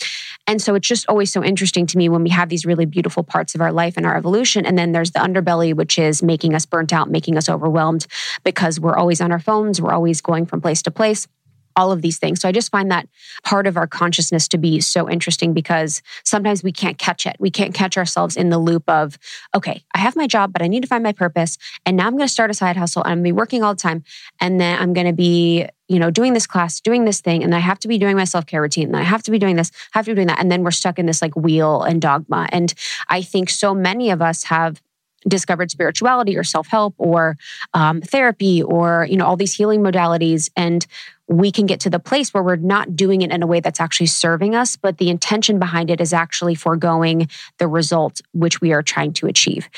And 0.47 0.61
so 0.61 0.75
it's 0.75 0.87
just 0.87 1.07
always 1.09 1.31
so 1.31 1.43
interesting 1.43 1.85
to 1.87 1.97
me 1.97 2.07
when 2.07 2.23
we 2.23 2.29
have 2.29 2.47
these 2.47 2.65
really 2.65 2.85
beautiful 2.85 3.23
parts 3.23 3.55
of 3.55 3.61
our 3.61 3.73
life 3.73 3.97
and 3.97 4.05
our 4.05 4.15
evolution. 4.15 4.65
And 4.65 4.77
then 4.77 4.91
there's 4.91 5.11
the 5.11 5.19
underbelly, 5.19 5.73
which 5.73 5.99
is 5.99 6.23
making 6.23 6.55
us 6.55 6.65
burnt 6.65 6.93
out, 6.93 7.09
making 7.09 7.37
us 7.37 7.49
overwhelmed 7.49 8.07
because 8.43 8.79
we're 8.79 8.97
always 8.97 9.19
on 9.19 9.31
our 9.31 9.39
phones, 9.39 9.81
we're 9.81 9.93
always 9.93 10.21
going 10.21 10.45
from 10.45 10.61
place 10.61 10.81
to 10.83 10.91
place 10.91 11.27
all 11.75 11.91
of 11.91 12.01
these 12.01 12.19
things. 12.19 12.41
So 12.41 12.49
I 12.49 12.51
just 12.51 12.71
find 12.71 12.91
that 12.91 13.07
part 13.43 13.65
of 13.65 13.77
our 13.77 13.87
consciousness 13.87 14.47
to 14.49 14.57
be 14.57 14.81
so 14.81 15.09
interesting 15.09 15.53
because 15.53 16.01
sometimes 16.25 16.61
we 16.61 16.73
can't 16.73 16.97
catch 16.97 17.25
it. 17.25 17.37
We 17.39 17.49
can't 17.49 17.73
catch 17.73 17.97
ourselves 17.97 18.35
in 18.35 18.49
the 18.49 18.57
loop 18.57 18.83
of, 18.89 19.17
okay, 19.55 19.83
I 19.95 19.99
have 19.99 20.15
my 20.15 20.27
job, 20.27 20.51
but 20.51 20.61
I 20.61 20.67
need 20.67 20.81
to 20.81 20.87
find 20.87 21.03
my 21.03 21.13
purpose. 21.13 21.57
And 21.85 21.95
now 21.95 22.07
I'm 22.07 22.17
going 22.17 22.27
to 22.27 22.33
start 22.33 22.51
a 22.51 22.53
side 22.53 22.75
hustle 22.75 23.03
and 23.03 23.13
I'm 23.13 23.17
going 23.19 23.25
to 23.25 23.33
be 23.33 23.37
working 23.37 23.63
all 23.63 23.73
the 23.73 23.81
time. 23.81 24.03
And 24.41 24.59
then 24.59 24.79
I'm 24.79 24.93
going 24.93 25.07
to 25.07 25.13
be, 25.13 25.67
you 25.89 25.99
know, 25.99 26.11
doing 26.11 26.33
this 26.33 26.47
class, 26.47 26.79
doing 26.79 27.03
this 27.03 27.19
thing. 27.19 27.43
And 27.43 27.53
I 27.53 27.59
have 27.59 27.79
to 27.79 27.87
be 27.87 27.97
doing 27.97 28.15
my 28.15 28.23
self 28.23 28.45
care 28.45 28.61
routine. 28.61 28.87
And 28.87 28.97
I 28.97 29.01
have 29.01 29.23
to 29.23 29.31
be 29.31 29.39
doing 29.39 29.57
this, 29.57 29.71
I 29.93 29.97
have 29.97 30.05
to 30.05 30.11
be 30.11 30.15
doing 30.15 30.27
that. 30.27 30.39
And 30.39 30.51
then 30.51 30.63
we're 30.63 30.71
stuck 30.71 30.99
in 30.99 31.07
this 31.07 31.21
like 31.21 31.35
wheel 31.35 31.81
and 31.81 32.01
dogma. 32.01 32.47
And 32.51 32.73
I 33.09 33.21
think 33.21 33.49
so 33.49 33.73
many 33.73 34.11
of 34.11 34.21
us 34.21 34.45
have 34.45 34.81
discovered 35.27 35.69
spirituality 35.69 36.37
or 36.37 36.43
self-help 36.45 36.93
or 36.97 37.37
um, 37.73 38.01
therapy 38.01 38.63
or 38.63 39.05
you 39.09 39.17
know 39.17 39.25
all 39.25 39.35
these 39.35 39.53
healing 39.53 39.81
modalities 39.81 40.49
and 40.55 40.85
we 41.27 41.51
can 41.51 41.65
get 41.65 41.81
to 41.81 41.89
the 41.89 41.99
place 41.99 42.33
where 42.33 42.41
we're 42.41 42.55
not 42.55 42.95
doing 42.95 43.21
it 43.21 43.29
in 43.29 43.43
a 43.43 43.47
way 43.47 43.59
that's 43.59 43.81
actually 43.81 44.05
serving 44.05 44.55
us 44.55 44.77
but 44.77 44.97
the 44.97 45.09
intention 45.09 45.59
behind 45.59 45.89
it 45.89 45.99
is 45.99 46.13
actually 46.13 46.55
foregoing 46.55 47.27
the 47.57 47.67
result 47.67 48.21
which 48.31 48.61
we 48.61 48.71
are 48.71 48.81
trying 48.81 49.11
to 49.11 49.27
achieve 49.27 49.69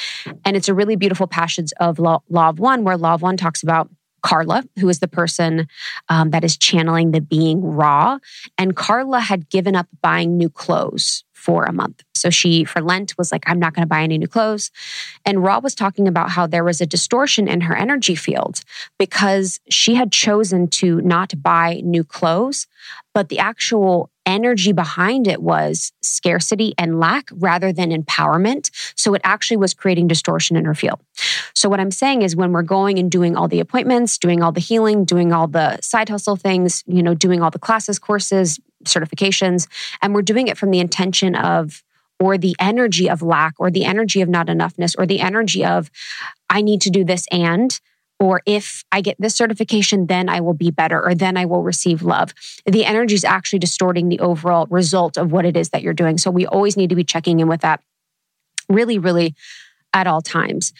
and 0.45 0.55
it's 0.55 0.69
a 0.69 0.75
really 0.75 0.95
beautiful 0.95 1.25
passage 1.25 1.71
of 1.79 1.97
law, 1.97 2.21
law 2.29 2.49
of 2.49 2.59
one 2.59 2.83
where 2.83 2.95
law 2.95 3.15
of 3.15 3.23
one 3.23 3.35
talks 3.35 3.63
about 3.63 3.89
Carla, 4.21 4.63
who 4.79 4.89
is 4.89 4.99
the 4.99 5.07
person 5.07 5.67
um, 6.09 6.31
that 6.31 6.43
is 6.43 6.57
channeling 6.57 7.11
the 7.11 7.21
being 7.21 7.61
Ra. 7.61 8.19
And 8.57 8.75
Carla 8.75 9.19
had 9.19 9.49
given 9.49 9.75
up 9.75 9.87
buying 10.01 10.37
new 10.37 10.49
clothes 10.49 11.23
for 11.33 11.63
a 11.65 11.73
month. 11.73 12.03
So 12.13 12.29
she, 12.29 12.63
for 12.65 12.81
Lent, 12.81 13.17
was 13.17 13.31
like, 13.31 13.43
I'm 13.47 13.57
not 13.57 13.73
going 13.73 13.81
to 13.81 13.89
buy 13.89 14.03
any 14.03 14.19
new 14.19 14.27
clothes. 14.27 14.69
And 15.25 15.43
Ra 15.43 15.57
was 15.57 15.73
talking 15.73 16.07
about 16.07 16.29
how 16.29 16.45
there 16.45 16.63
was 16.63 16.81
a 16.81 16.85
distortion 16.85 17.47
in 17.47 17.61
her 17.61 17.75
energy 17.75 18.13
field 18.13 18.61
because 18.99 19.59
she 19.67 19.95
had 19.95 20.11
chosen 20.11 20.67
to 20.67 21.01
not 21.01 21.33
buy 21.41 21.81
new 21.83 22.03
clothes, 22.03 22.67
but 23.15 23.29
the 23.29 23.39
actual 23.39 24.11
energy 24.25 24.71
behind 24.71 25.27
it 25.27 25.41
was 25.41 25.91
scarcity 26.03 26.75
and 26.77 26.99
lack 26.99 27.29
rather 27.33 27.73
than 27.73 27.89
empowerment. 27.89 28.69
So 28.95 29.15
it 29.15 29.21
actually 29.23 29.57
was 29.57 29.73
creating 29.73 30.07
distortion 30.07 30.55
in 30.55 30.65
her 30.65 30.75
field. 30.75 30.99
So 31.61 31.69
what 31.69 31.79
I'm 31.79 31.91
saying 31.91 32.23
is 32.23 32.35
when 32.35 32.53
we're 32.53 32.63
going 32.63 32.97
and 32.97 33.11
doing 33.11 33.37
all 33.37 33.47
the 33.47 33.59
appointments, 33.59 34.17
doing 34.17 34.41
all 34.41 34.51
the 34.51 34.59
healing, 34.59 35.05
doing 35.05 35.31
all 35.31 35.45
the 35.45 35.79
side 35.79 36.09
hustle 36.09 36.35
things, 36.35 36.83
you 36.87 37.03
know, 37.03 37.13
doing 37.13 37.43
all 37.43 37.51
the 37.51 37.59
classes, 37.59 37.99
courses, 37.99 38.59
certifications. 38.83 39.67
And 40.01 40.15
we're 40.15 40.23
doing 40.23 40.47
it 40.47 40.57
from 40.57 40.71
the 40.71 40.79
intention 40.79 41.35
of, 41.35 41.83
or 42.19 42.39
the 42.39 42.55
energy 42.57 43.07
of 43.11 43.21
lack, 43.21 43.53
or 43.59 43.69
the 43.69 43.85
energy 43.85 44.21
of 44.21 44.27
not 44.27 44.47
enoughness, 44.47 44.95
or 44.97 45.05
the 45.05 45.19
energy 45.19 45.63
of, 45.63 45.91
I 46.49 46.63
need 46.63 46.81
to 46.81 46.89
do 46.89 47.05
this 47.05 47.27
and, 47.31 47.79
or 48.19 48.41
if 48.47 48.83
I 48.91 49.01
get 49.01 49.17
this 49.19 49.35
certification, 49.35 50.07
then 50.07 50.29
I 50.29 50.39
will 50.41 50.55
be 50.55 50.71
better, 50.71 50.99
or 50.99 51.13
then 51.13 51.37
I 51.37 51.45
will 51.45 51.61
receive 51.61 52.01
love. 52.01 52.33
The 52.65 52.85
energy 52.85 53.13
is 53.13 53.23
actually 53.23 53.59
distorting 53.59 54.09
the 54.09 54.19
overall 54.19 54.65
result 54.71 55.15
of 55.15 55.31
what 55.31 55.45
it 55.45 55.55
is 55.55 55.69
that 55.69 55.83
you're 55.83 55.93
doing. 55.93 56.17
So 56.17 56.31
we 56.31 56.47
always 56.47 56.75
need 56.75 56.89
to 56.89 56.95
be 56.95 57.03
checking 57.03 57.39
in 57.39 57.47
with 57.47 57.61
that 57.61 57.83
really, 58.67 58.97
really 58.97 59.35
at 59.93 60.07
all 60.07 60.23
times. 60.23 60.73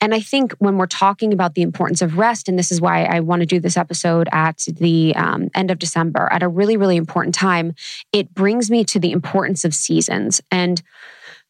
And 0.00 0.14
I 0.14 0.20
think 0.20 0.54
when 0.58 0.76
we're 0.76 0.86
talking 0.86 1.32
about 1.32 1.54
the 1.54 1.62
importance 1.62 2.02
of 2.02 2.18
rest, 2.18 2.48
and 2.48 2.58
this 2.58 2.70
is 2.70 2.80
why 2.80 3.04
I 3.04 3.20
want 3.20 3.40
to 3.40 3.46
do 3.46 3.58
this 3.58 3.76
episode 3.76 4.28
at 4.32 4.58
the 4.70 5.14
um, 5.16 5.48
end 5.54 5.70
of 5.70 5.78
December 5.78 6.28
at 6.30 6.42
a 6.42 6.48
really, 6.48 6.76
really 6.76 6.96
important 6.96 7.34
time, 7.34 7.74
it 8.12 8.32
brings 8.32 8.70
me 8.70 8.84
to 8.84 9.00
the 9.00 9.12
importance 9.12 9.64
of 9.64 9.74
seasons. 9.74 10.40
And 10.50 10.82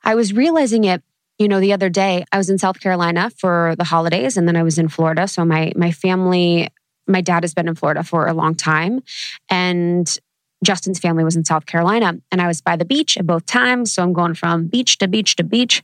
I 0.02 0.14
was 0.14 0.32
realizing 0.32 0.84
it 0.84 1.02
you 1.38 1.46
know, 1.46 1.60
the 1.60 1.72
other 1.72 1.88
day 1.88 2.24
I 2.32 2.36
was 2.36 2.50
in 2.50 2.58
South 2.58 2.80
Carolina 2.80 3.30
for 3.30 3.74
the 3.78 3.84
holidays 3.84 4.36
and 4.36 4.48
then 4.48 4.56
I 4.56 4.64
was 4.64 4.76
in 4.76 4.88
Florida. 4.88 5.28
So 5.28 5.44
my 5.44 5.72
my 5.76 5.92
family, 5.92 6.68
my 7.06 7.20
dad 7.20 7.44
has 7.44 7.54
been 7.54 7.68
in 7.68 7.76
Florida 7.76 8.02
for 8.02 8.26
a 8.26 8.34
long 8.34 8.56
time 8.56 9.02
and 9.48 10.18
Justin's 10.64 10.98
family 10.98 11.22
was 11.22 11.36
in 11.36 11.44
South 11.44 11.66
Carolina 11.66 12.18
and 12.32 12.42
I 12.42 12.48
was 12.48 12.60
by 12.60 12.74
the 12.74 12.84
beach 12.84 13.16
at 13.16 13.24
both 13.26 13.46
times. 13.46 13.92
So 13.92 14.02
I'm 14.02 14.12
going 14.12 14.34
from 14.34 14.66
beach 14.66 14.98
to 14.98 15.06
beach 15.06 15.36
to 15.36 15.44
beach. 15.44 15.82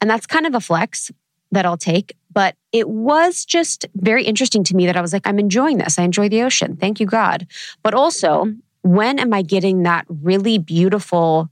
And 0.00 0.08
that's 0.08 0.26
kind 0.26 0.46
of 0.46 0.54
a 0.54 0.60
flex 0.60 1.10
that 1.52 1.66
I'll 1.66 1.76
take. 1.76 2.14
But 2.32 2.56
it 2.72 2.88
was 2.88 3.44
just 3.44 3.86
very 3.94 4.24
interesting 4.24 4.62
to 4.64 4.76
me 4.76 4.86
that 4.86 4.96
I 4.96 5.00
was 5.00 5.12
like, 5.12 5.26
I'm 5.26 5.38
enjoying 5.38 5.78
this. 5.78 5.98
I 5.98 6.02
enjoy 6.02 6.28
the 6.28 6.42
ocean. 6.42 6.76
Thank 6.76 7.00
you, 7.00 7.06
God. 7.06 7.46
But 7.82 7.94
also, 7.94 8.52
when 8.82 9.18
am 9.18 9.32
I 9.32 9.42
getting 9.42 9.82
that 9.82 10.04
really 10.08 10.58
beautiful 10.58 11.48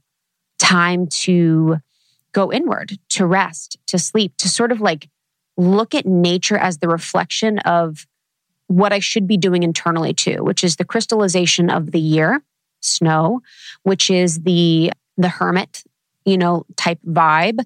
time 0.59 1.07
to 1.07 1.77
go 2.31 2.51
inward, 2.51 2.97
to 3.09 3.25
rest, 3.25 3.77
to 3.87 3.97
sleep, 3.97 4.33
to 4.37 4.47
sort 4.47 4.71
of 4.71 4.79
like 4.79 5.09
look 5.57 5.95
at 5.95 6.05
nature 6.05 6.57
as 6.57 6.77
the 6.77 6.87
reflection 6.87 7.59
of 7.59 8.05
what 8.67 8.93
I 8.93 8.99
should 8.99 9.27
be 9.27 9.37
doing 9.37 9.63
internally 9.63 10.13
too, 10.13 10.43
which 10.43 10.63
is 10.63 10.75
the 10.75 10.85
crystallization 10.85 11.69
of 11.69 11.91
the 11.91 11.99
year, 11.99 12.43
snow, 12.81 13.41
which 13.83 14.09
is 14.09 14.41
the 14.41 14.91
the 15.17 15.29
hermit 15.29 15.83
you 16.27 16.37
know, 16.37 16.65
type 16.75 16.99
vibe. 17.07 17.59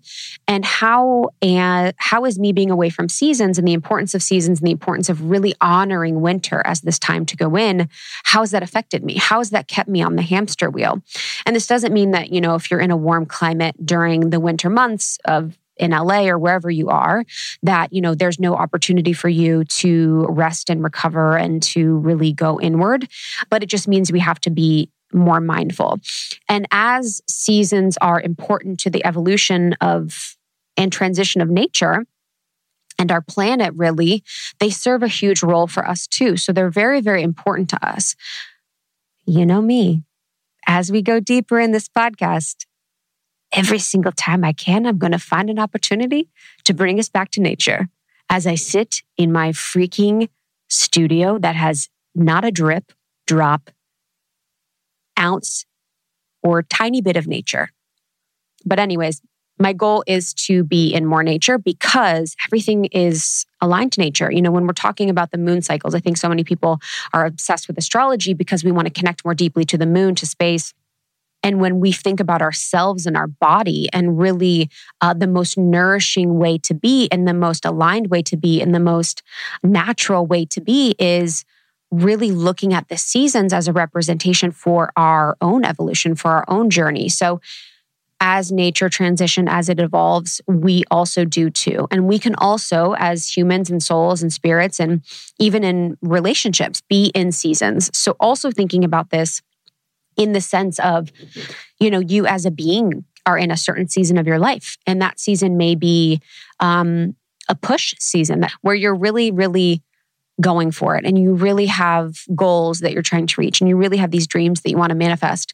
And 0.47 0.63
how 0.63 1.31
and 1.41 1.93
how 1.97 2.25
is 2.25 2.37
me 2.37 2.53
being 2.53 2.69
away 2.69 2.89
from 2.89 3.09
seasons 3.09 3.57
and 3.57 3.67
the 3.67 3.73
importance 3.73 4.13
of 4.13 4.21
seasons 4.21 4.59
and 4.59 4.67
the 4.67 4.71
importance 4.71 5.09
of 5.09 5.29
really 5.29 5.55
honoring 5.59 6.21
winter 6.21 6.61
as 6.63 6.81
this 6.81 6.99
time 6.99 7.25
to 7.25 7.35
go 7.35 7.57
in? 7.57 7.89
How 8.23 8.41
has 8.41 8.51
that 8.51 8.63
affected 8.63 9.03
me? 9.03 9.15
How 9.15 9.39
has 9.39 9.49
that 9.49 9.67
kept 9.67 9.89
me 9.89 10.03
on 10.03 10.15
the 10.15 10.21
hamster 10.21 10.69
wheel? 10.69 11.01
And 11.45 11.55
this 11.55 11.65
doesn't 11.65 11.91
mean 11.91 12.11
that, 12.11 12.31
you 12.31 12.39
know, 12.39 12.53
if 12.53 12.69
you're 12.69 12.79
in 12.79 12.91
a 12.91 12.97
warm 12.97 13.25
climate 13.25 13.75
during 13.83 14.29
the 14.29 14.39
winter 14.39 14.69
months 14.69 15.17
of 15.25 15.57
in 15.77 15.91
LA 15.91 16.27
or 16.27 16.37
wherever 16.37 16.69
you 16.69 16.89
are 16.89 17.23
that 17.63 17.91
you 17.91 18.01
know 18.01 18.13
there's 18.13 18.39
no 18.39 18.53
opportunity 18.55 19.13
for 19.13 19.29
you 19.29 19.63
to 19.63 20.27
rest 20.29 20.69
and 20.69 20.83
recover 20.83 21.37
and 21.37 21.63
to 21.63 21.97
really 21.97 22.31
go 22.31 22.59
inward 22.59 23.07
but 23.49 23.63
it 23.63 23.67
just 23.67 23.87
means 23.87 24.11
we 24.11 24.19
have 24.19 24.39
to 24.39 24.51
be 24.51 24.89
more 25.13 25.39
mindful. 25.39 25.99
And 26.47 26.67
as 26.71 27.21
seasons 27.27 27.97
are 28.01 28.21
important 28.21 28.79
to 28.81 28.89
the 28.89 29.05
evolution 29.05 29.73
of 29.81 30.35
and 30.77 30.91
transition 30.91 31.41
of 31.41 31.49
nature, 31.49 32.05
and 32.97 33.11
our 33.11 33.21
planet 33.21 33.73
really, 33.75 34.23
they 34.59 34.69
serve 34.69 35.01
a 35.01 35.07
huge 35.07 35.41
role 35.41 35.67
for 35.67 35.87
us 35.87 36.07
too. 36.07 36.37
So 36.37 36.53
they're 36.53 36.69
very, 36.69 37.01
very 37.01 37.23
important 37.23 37.69
to 37.69 37.87
us. 37.87 38.15
You 39.25 39.45
know 39.45 39.61
me, 39.61 40.03
as 40.67 40.91
we 40.91 41.01
go 41.01 41.19
deeper 41.19 41.59
in 41.59 41.71
this 41.71 41.89
podcast, 41.89 42.65
every 43.51 43.79
single 43.79 44.11
time 44.11 44.43
I 44.43 44.53
can, 44.53 44.85
I'm 44.85 44.97
going 44.97 45.11
to 45.11 45.19
find 45.19 45.49
an 45.49 45.59
opportunity 45.59 46.29
to 46.63 46.73
bring 46.73 46.99
us 46.99 47.09
back 47.09 47.31
to 47.31 47.41
nature 47.41 47.89
as 48.29 48.47
I 48.47 48.55
sit 48.55 49.01
in 49.17 49.31
my 49.31 49.49
freaking 49.49 50.29
studio 50.69 51.37
that 51.39 51.55
has 51.55 51.89
not 52.15 52.45
a 52.45 52.51
drip, 52.51 52.91
drop, 53.27 53.69
ounce 55.19 55.65
or 56.43 56.63
tiny 56.63 57.01
bit 57.01 57.17
of 57.17 57.27
nature. 57.27 57.69
But, 58.65 58.79
anyways, 58.79 59.21
my 59.59 59.73
goal 59.73 60.03
is 60.07 60.33
to 60.33 60.63
be 60.63 60.91
in 60.93 61.05
more 61.05 61.23
nature 61.23 61.57
because 61.57 62.35
everything 62.47 62.85
is 62.85 63.45
aligned 63.61 63.91
to 63.93 64.01
nature. 64.01 64.31
You 64.31 64.41
know, 64.41 64.51
when 64.51 64.65
we're 64.65 64.73
talking 64.73 65.09
about 65.09 65.31
the 65.31 65.37
moon 65.37 65.61
cycles, 65.61 65.93
I 65.93 65.99
think 65.99 66.17
so 66.17 66.29
many 66.29 66.43
people 66.43 66.79
are 67.13 67.25
obsessed 67.25 67.67
with 67.67 67.77
astrology 67.77 68.33
because 68.33 68.63
we 68.63 68.71
want 68.71 68.87
to 68.87 68.93
connect 68.93 69.23
more 69.23 69.35
deeply 69.35 69.63
to 69.65 69.77
the 69.77 69.85
moon, 69.85 70.15
to 70.15 70.25
space. 70.25 70.73
And 71.43 71.59
when 71.59 71.79
we 71.79 71.91
think 71.91 72.19
about 72.19 72.41
ourselves 72.41 73.05
and 73.05 73.17
our 73.17 73.27
body, 73.27 73.89
and 73.93 74.19
really 74.19 74.69
uh, 75.01 75.13
the 75.13 75.27
most 75.27 75.57
nourishing 75.57 76.37
way 76.37 76.57
to 76.59 76.73
be, 76.73 77.07
and 77.11 77.27
the 77.27 77.33
most 77.33 77.65
aligned 77.65 78.07
way 78.07 78.21
to 78.23 78.37
be, 78.37 78.61
and 78.61 78.75
the 78.75 78.79
most 78.79 79.23
natural 79.63 80.25
way 80.25 80.45
to 80.45 80.61
be 80.61 80.95
is 80.99 81.43
really 81.91 82.31
looking 82.31 82.73
at 82.73 82.87
the 82.87 82.97
seasons 82.97 83.53
as 83.53 83.67
a 83.67 83.73
representation 83.73 84.51
for 84.51 84.91
our 84.95 85.37
own 85.41 85.65
evolution, 85.65 86.15
for 86.15 86.31
our 86.31 86.45
own 86.47 86.69
journey. 86.69 87.09
So, 87.09 87.41
as 88.23 88.51
nature 88.51 88.87
transition, 88.87 89.47
as 89.47 89.67
it 89.67 89.79
evolves, 89.79 90.41
we 90.45 90.83
also 90.91 91.25
do 91.25 91.49
too. 91.49 91.87
And 91.89 92.07
we 92.07 92.19
can 92.19 92.35
also, 92.35 92.93
as 92.99 93.35
humans 93.35 93.71
and 93.71 93.81
souls 93.81 94.21
and 94.21 94.31
spirits, 94.31 94.79
and 94.79 95.01
even 95.39 95.63
in 95.63 95.97
relationships, 96.03 96.81
be 96.87 97.07
in 97.15 97.31
seasons. 97.31 97.89
So, 97.97 98.15
also 98.19 98.51
thinking 98.51 98.83
about 98.83 99.09
this 99.09 99.41
in 100.17 100.33
the 100.33 100.41
sense 100.41 100.79
of, 100.79 101.11
you 101.79 101.89
know, 101.89 101.99
you 101.99 102.25
as 102.27 102.45
a 102.45 102.51
being 102.51 103.05
are 103.25 103.37
in 103.37 103.51
a 103.51 103.57
certain 103.57 103.87
season 103.87 104.17
of 104.17 104.27
your 104.27 104.39
life. 104.39 104.77
And 104.85 105.01
that 105.01 105.19
season 105.19 105.57
may 105.57 105.75
be 105.75 106.21
um, 106.59 107.15
a 107.49 107.55
push 107.55 107.93
season 107.99 108.45
where 108.61 108.75
you're 108.75 108.95
really, 108.95 109.31
really 109.31 109.81
going 110.41 110.71
for 110.71 110.95
it. 110.95 111.05
And 111.05 111.17
you 111.17 111.33
really 111.33 111.67
have 111.67 112.17
goals 112.35 112.79
that 112.79 112.93
you're 112.93 113.01
trying 113.01 113.27
to 113.27 113.41
reach 113.41 113.61
and 113.61 113.69
you 113.69 113.77
really 113.77 113.97
have 113.97 114.11
these 114.11 114.27
dreams 114.27 114.61
that 114.61 114.69
you 114.69 114.77
want 114.77 114.89
to 114.89 114.95
manifest. 114.95 115.53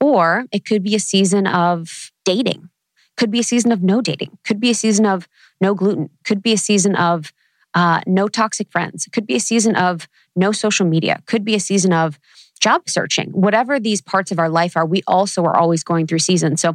Or 0.00 0.46
it 0.50 0.64
could 0.64 0.82
be 0.82 0.94
a 0.94 1.00
season 1.00 1.46
of 1.46 2.10
dating, 2.24 2.70
could 3.16 3.30
be 3.30 3.38
a 3.38 3.44
season 3.44 3.70
of 3.72 3.82
no 3.82 4.00
dating, 4.00 4.36
could 4.44 4.58
be 4.58 4.70
a 4.70 4.74
season 4.74 5.06
of 5.06 5.28
no 5.60 5.74
gluten, 5.74 6.10
could 6.24 6.42
be 6.42 6.52
a 6.52 6.58
season 6.58 6.96
of 6.96 7.32
uh, 7.74 8.00
no 8.06 8.28
toxic 8.28 8.70
friends, 8.70 9.08
could 9.12 9.26
be 9.26 9.36
a 9.36 9.40
season 9.40 9.76
of 9.76 10.08
no 10.34 10.52
social 10.52 10.86
media, 10.86 11.22
could 11.26 11.44
be 11.44 11.54
a 11.54 11.60
season 11.60 11.92
of 11.92 12.18
job 12.60 12.88
searching. 12.88 13.30
Whatever 13.30 13.80
these 13.80 14.00
parts 14.00 14.30
of 14.30 14.38
our 14.38 14.48
life 14.48 14.76
are, 14.76 14.86
we 14.86 15.02
also 15.06 15.44
are 15.44 15.56
always 15.56 15.82
going 15.82 16.06
through 16.06 16.20
seasons. 16.20 16.60
So, 16.60 16.74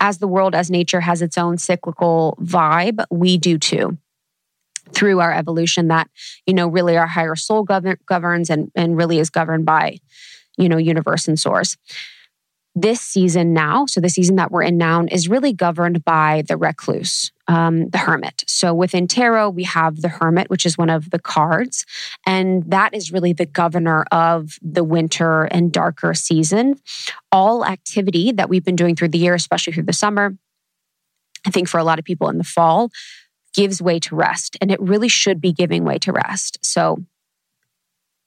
as 0.00 0.18
the 0.18 0.28
world, 0.28 0.54
as 0.54 0.70
nature 0.70 1.00
has 1.00 1.20
its 1.20 1.36
own 1.36 1.58
cyclical 1.58 2.38
vibe, 2.40 3.04
we 3.10 3.36
do 3.36 3.58
too 3.58 3.98
through 4.92 5.20
our 5.20 5.32
evolution 5.32 5.88
that 5.88 6.08
you 6.46 6.54
know 6.54 6.68
really 6.68 6.96
our 6.96 7.06
higher 7.06 7.36
soul 7.36 7.62
govern- 7.62 7.98
governs 8.06 8.50
and 8.50 8.70
and 8.74 8.96
really 8.96 9.18
is 9.18 9.30
governed 9.30 9.64
by 9.64 9.98
you 10.56 10.68
know 10.68 10.76
universe 10.76 11.28
and 11.28 11.38
source. 11.38 11.76
This 12.78 13.00
season 13.00 13.54
now 13.54 13.86
so 13.86 14.00
the 14.02 14.10
season 14.10 14.36
that 14.36 14.50
we're 14.50 14.62
in 14.62 14.76
now 14.76 15.02
is 15.10 15.28
really 15.28 15.54
governed 15.54 16.04
by 16.04 16.42
the 16.46 16.58
recluse 16.58 17.32
um, 17.48 17.88
the 17.88 17.98
hermit. 17.98 18.44
So 18.46 18.74
within 18.74 19.08
tarot 19.08 19.50
we 19.50 19.64
have 19.64 20.02
the 20.02 20.08
hermit 20.08 20.50
which 20.50 20.66
is 20.66 20.76
one 20.76 20.90
of 20.90 21.10
the 21.10 21.18
cards 21.18 21.86
and 22.26 22.62
that 22.70 22.94
is 22.94 23.12
really 23.12 23.32
the 23.32 23.46
governor 23.46 24.04
of 24.12 24.58
the 24.60 24.84
winter 24.84 25.44
and 25.44 25.72
darker 25.72 26.12
season. 26.12 26.78
All 27.32 27.64
activity 27.64 28.32
that 28.32 28.50
we've 28.50 28.64
been 28.64 28.76
doing 28.76 28.94
through 28.94 29.08
the 29.08 29.18
year 29.18 29.34
especially 29.34 29.72
through 29.72 29.84
the 29.84 29.92
summer 29.94 30.36
i 31.46 31.50
think 31.50 31.68
for 31.68 31.78
a 31.78 31.84
lot 31.84 31.98
of 31.98 32.04
people 32.04 32.28
in 32.28 32.36
the 32.36 32.44
fall 32.44 32.90
gives 33.56 33.82
way 33.82 33.98
to 34.00 34.14
rest, 34.14 34.56
and 34.60 34.70
it 34.70 34.80
really 34.80 35.08
should 35.08 35.40
be 35.40 35.52
giving 35.52 35.82
way 35.82 35.98
to 35.98 36.12
rest. 36.12 36.58
So, 36.62 37.02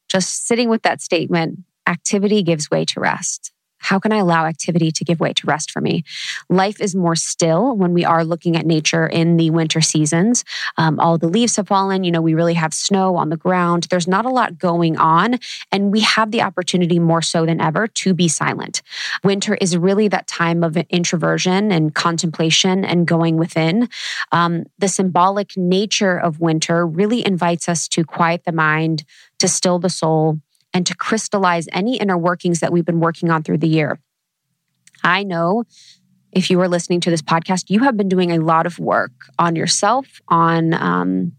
just 0.09 0.47
sitting 0.47 0.69
with 0.69 0.82
that 0.82 1.01
statement 1.01 1.59
activity 1.88 2.43
gives 2.43 2.69
way 2.69 2.84
to 2.86 2.99
rest. 2.99 3.53
How 3.80 3.99
can 3.99 4.11
I 4.11 4.17
allow 4.17 4.45
activity 4.45 4.91
to 4.91 5.03
give 5.03 5.19
way 5.19 5.34
to 5.34 5.47
rest 5.47 5.71
for 5.71 5.82
me? 5.82 6.03
Life 6.49 6.80
is 6.80 6.95
more 6.95 7.15
still 7.15 7.75
when 7.75 7.93
we 7.93 8.05
are 8.05 8.23
looking 8.23 8.55
at 8.55 8.65
nature 8.65 9.07
in 9.07 9.38
the 9.38 9.49
winter 9.49 9.82
seasons. 9.82 10.43
Um, 10.77 10.99
all 10.99 11.17
the 11.17 11.27
leaves 11.27 11.55
have 11.55 11.67
fallen. 11.67 12.03
You 12.03 12.11
know, 12.11 12.21
we 12.21 12.34
really 12.34 12.53
have 12.53 12.73
snow 12.73 13.15
on 13.15 13.30
the 13.30 13.38
ground. 13.38 13.88
There's 13.89 14.07
not 14.07 14.25
a 14.25 14.30
lot 14.30 14.57
going 14.57 14.97
on. 14.97 15.39
And 15.71 15.91
we 15.91 16.01
have 16.01 16.32
the 16.32 16.41
opportunity 16.41 16.99
more 16.99 17.21
so 17.21 17.45
than 17.45 17.61
ever 17.61 17.88
to 17.88 18.13
be 18.13 18.27
silent. 18.27 18.82
Winter 19.23 19.55
is 19.55 19.77
really 19.77 20.07
that 20.09 20.27
time 20.27 20.63
of 20.63 20.77
introversion 20.77 21.71
and 21.71 21.95
contemplation 21.95 22.86
and 22.86 23.07
going 23.07 23.38
within. 23.38 23.89
Um, 24.32 24.65
the 24.77 24.88
symbolic 24.88 25.55
nature 25.57 26.17
of 26.17 26.39
winter 26.39 26.86
really 26.86 27.25
invites 27.25 27.69
us 27.69 27.88
to 27.89 28.03
quiet 28.03 28.43
the 28.45 28.51
mind, 28.51 29.03
to 29.39 29.47
still 29.47 29.80
the 29.80 29.89
soul, 29.89 30.39
and 30.74 30.86
to 30.86 30.95
crystallize 30.95 31.67
any 31.72 31.97
inner 31.97 32.17
workings 32.17 32.59
that 32.59 32.72
we've 32.72 32.86
been 32.86 32.99
working 32.99 33.30
on 33.30 33.43
through 33.43 33.57
the 33.57 33.67
year. 33.67 33.99
I 35.03 35.24
know 35.24 35.63
if 36.32 36.49
you 36.49 36.59
are 36.61 36.67
listening 36.67 37.01
to 37.01 37.09
this 37.09 37.22
podcast, 37.22 37.70
you 37.70 37.80
have 37.84 37.97
been 37.97 38.09
doing 38.09 38.32
a 38.32 38.38
lot 38.38 38.65
of 38.65 38.80
work 38.80 39.11
on 39.38 39.55
yourself, 39.55 40.22
on 40.28 40.74
um, 40.74 41.32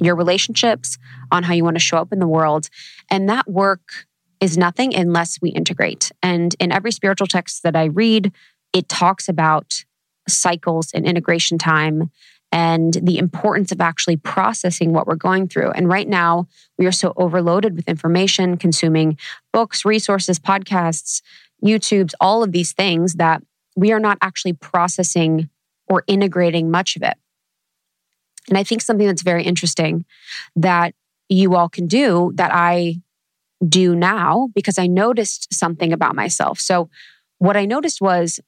your 0.00 0.14
relationships, 0.14 0.98
on 1.32 1.42
how 1.42 1.54
you 1.54 1.64
want 1.64 1.76
to 1.76 1.80
show 1.80 1.96
up 1.96 2.12
in 2.12 2.18
the 2.18 2.26
world. 2.26 2.68
And 3.10 3.28
that 3.28 3.48
work 3.48 4.06
is 4.40 4.58
nothing 4.58 4.94
unless 4.94 5.40
we 5.40 5.50
integrate. 5.50 6.12
And 6.22 6.54
in 6.60 6.70
every 6.70 6.92
spiritual 6.92 7.26
text 7.26 7.62
that 7.62 7.74
I 7.74 7.84
read, 7.84 8.32
it 8.72 8.88
talks 8.88 9.28
about 9.28 9.84
cycles 10.28 10.90
and 10.92 11.06
integration 11.06 11.56
time 11.56 12.10
and 12.52 12.94
the 13.02 13.18
importance 13.18 13.72
of 13.72 13.80
actually 13.80 14.16
processing 14.16 14.92
what 14.92 15.06
we're 15.06 15.16
going 15.16 15.48
through. 15.48 15.70
And 15.72 15.88
right 15.88 16.08
now, 16.08 16.46
we 16.78 16.86
are 16.86 16.92
so 16.92 17.12
overloaded 17.16 17.76
with 17.76 17.88
information, 17.88 18.56
consuming 18.56 19.18
books, 19.52 19.84
resources, 19.84 20.38
podcasts, 20.38 21.22
YouTubes, 21.64 22.14
all 22.20 22.42
of 22.42 22.52
these 22.52 22.72
things 22.72 23.14
that 23.14 23.42
we 23.76 23.92
are 23.92 24.00
not 24.00 24.18
actually 24.22 24.52
processing 24.52 25.50
or 25.88 26.04
integrating 26.06 26.70
much 26.70 26.96
of 26.96 27.02
it. 27.02 27.14
And 28.48 28.56
I 28.56 28.62
think 28.62 28.82
something 28.82 29.06
that's 29.06 29.22
very 29.22 29.42
interesting 29.42 30.04
that 30.54 30.94
you 31.28 31.56
all 31.56 31.68
can 31.68 31.86
do 31.86 32.32
that 32.36 32.52
I 32.54 32.96
do 33.66 33.96
now 33.96 34.48
because 34.54 34.78
I 34.78 34.86
noticed 34.86 35.52
something 35.52 35.92
about 35.92 36.14
myself. 36.14 36.60
So, 36.60 36.88
what 37.38 37.56
I 37.56 37.66
noticed 37.66 38.00
was 38.00 38.40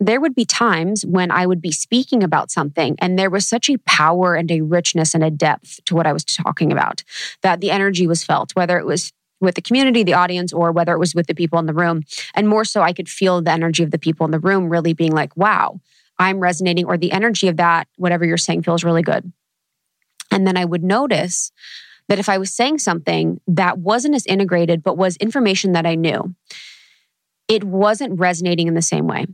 there 0.00 0.20
would 0.20 0.34
be 0.34 0.46
times 0.46 1.04
when 1.04 1.30
I 1.30 1.46
would 1.46 1.60
be 1.60 1.70
speaking 1.70 2.22
about 2.22 2.50
something 2.50 2.96
and 3.00 3.18
there 3.18 3.28
was 3.28 3.46
such 3.46 3.68
a 3.68 3.76
power 3.80 4.34
and 4.34 4.50
a 4.50 4.62
richness 4.62 5.14
and 5.14 5.22
a 5.22 5.30
depth 5.30 5.84
to 5.84 5.94
what 5.94 6.06
I 6.06 6.12
was 6.14 6.24
talking 6.24 6.72
about 6.72 7.04
that 7.42 7.60
the 7.60 7.70
energy 7.70 8.06
was 8.06 8.24
felt, 8.24 8.56
whether 8.56 8.78
it 8.78 8.86
was 8.86 9.12
with 9.40 9.54
the 9.54 9.62
community, 9.62 10.02
the 10.02 10.14
audience, 10.14 10.52
or 10.52 10.72
whether 10.72 10.92
it 10.92 10.98
was 10.98 11.14
with 11.14 11.26
the 11.26 11.34
people 11.34 11.58
in 11.58 11.66
the 11.66 11.74
room. 11.74 12.02
And 12.34 12.48
more 12.48 12.64
so, 12.64 12.82
I 12.82 12.92
could 12.92 13.08
feel 13.08 13.40
the 13.40 13.52
energy 13.52 13.82
of 13.82 13.90
the 13.90 13.98
people 13.98 14.24
in 14.24 14.32
the 14.32 14.38
room 14.38 14.68
really 14.68 14.92
being 14.92 15.12
like, 15.12 15.36
wow, 15.36 15.80
I'm 16.18 16.40
resonating, 16.40 16.84
or 16.84 16.98
the 16.98 17.12
energy 17.12 17.48
of 17.48 17.56
that, 17.56 17.88
whatever 17.96 18.24
you're 18.24 18.36
saying, 18.36 18.62
feels 18.62 18.84
really 18.84 19.02
good. 19.02 19.32
And 20.30 20.46
then 20.46 20.56
I 20.56 20.64
would 20.64 20.84
notice 20.84 21.52
that 22.08 22.18
if 22.18 22.28
I 22.28 22.38
was 22.38 22.52
saying 22.52 22.78
something 22.78 23.40
that 23.46 23.78
wasn't 23.78 24.14
as 24.14 24.26
integrated, 24.26 24.82
but 24.82 24.98
was 24.98 25.16
information 25.16 25.72
that 25.72 25.86
I 25.86 25.94
knew, 25.94 26.34
it 27.48 27.64
wasn't 27.64 28.18
resonating 28.18 28.68
in 28.68 28.74
the 28.74 28.82
same 28.82 29.06
way. 29.06 29.26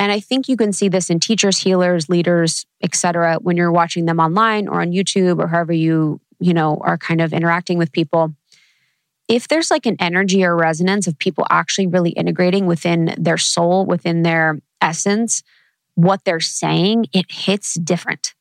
And 0.00 0.10
I 0.10 0.18
think 0.18 0.48
you 0.48 0.56
can 0.56 0.72
see 0.72 0.88
this 0.88 1.10
in 1.10 1.20
teachers, 1.20 1.58
healers, 1.58 2.08
leaders, 2.08 2.64
etc. 2.82 3.36
when 3.36 3.58
you're 3.58 3.70
watching 3.70 4.06
them 4.06 4.18
online 4.18 4.66
or 4.66 4.80
on 4.80 4.92
YouTube 4.92 5.38
or 5.38 5.46
however 5.46 5.74
you, 5.74 6.22
you 6.38 6.54
know, 6.54 6.78
are 6.78 6.96
kind 6.96 7.20
of 7.20 7.34
interacting 7.34 7.76
with 7.76 7.92
people. 7.92 8.34
If 9.28 9.46
there's 9.46 9.70
like 9.70 9.84
an 9.84 9.96
energy 10.00 10.42
or 10.42 10.56
resonance 10.56 11.06
of 11.06 11.18
people 11.18 11.46
actually 11.50 11.86
really 11.86 12.12
integrating 12.12 12.64
within 12.64 13.14
their 13.18 13.36
soul, 13.36 13.84
within 13.84 14.22
their 14.22 14.62
essence, 14.80 15.42
what 15.96 16.24
they're 16.24 16.40
saying, 16.40 17.04
it 17.12 17.26
hits 17.30 17.74
different. 17.74 18.32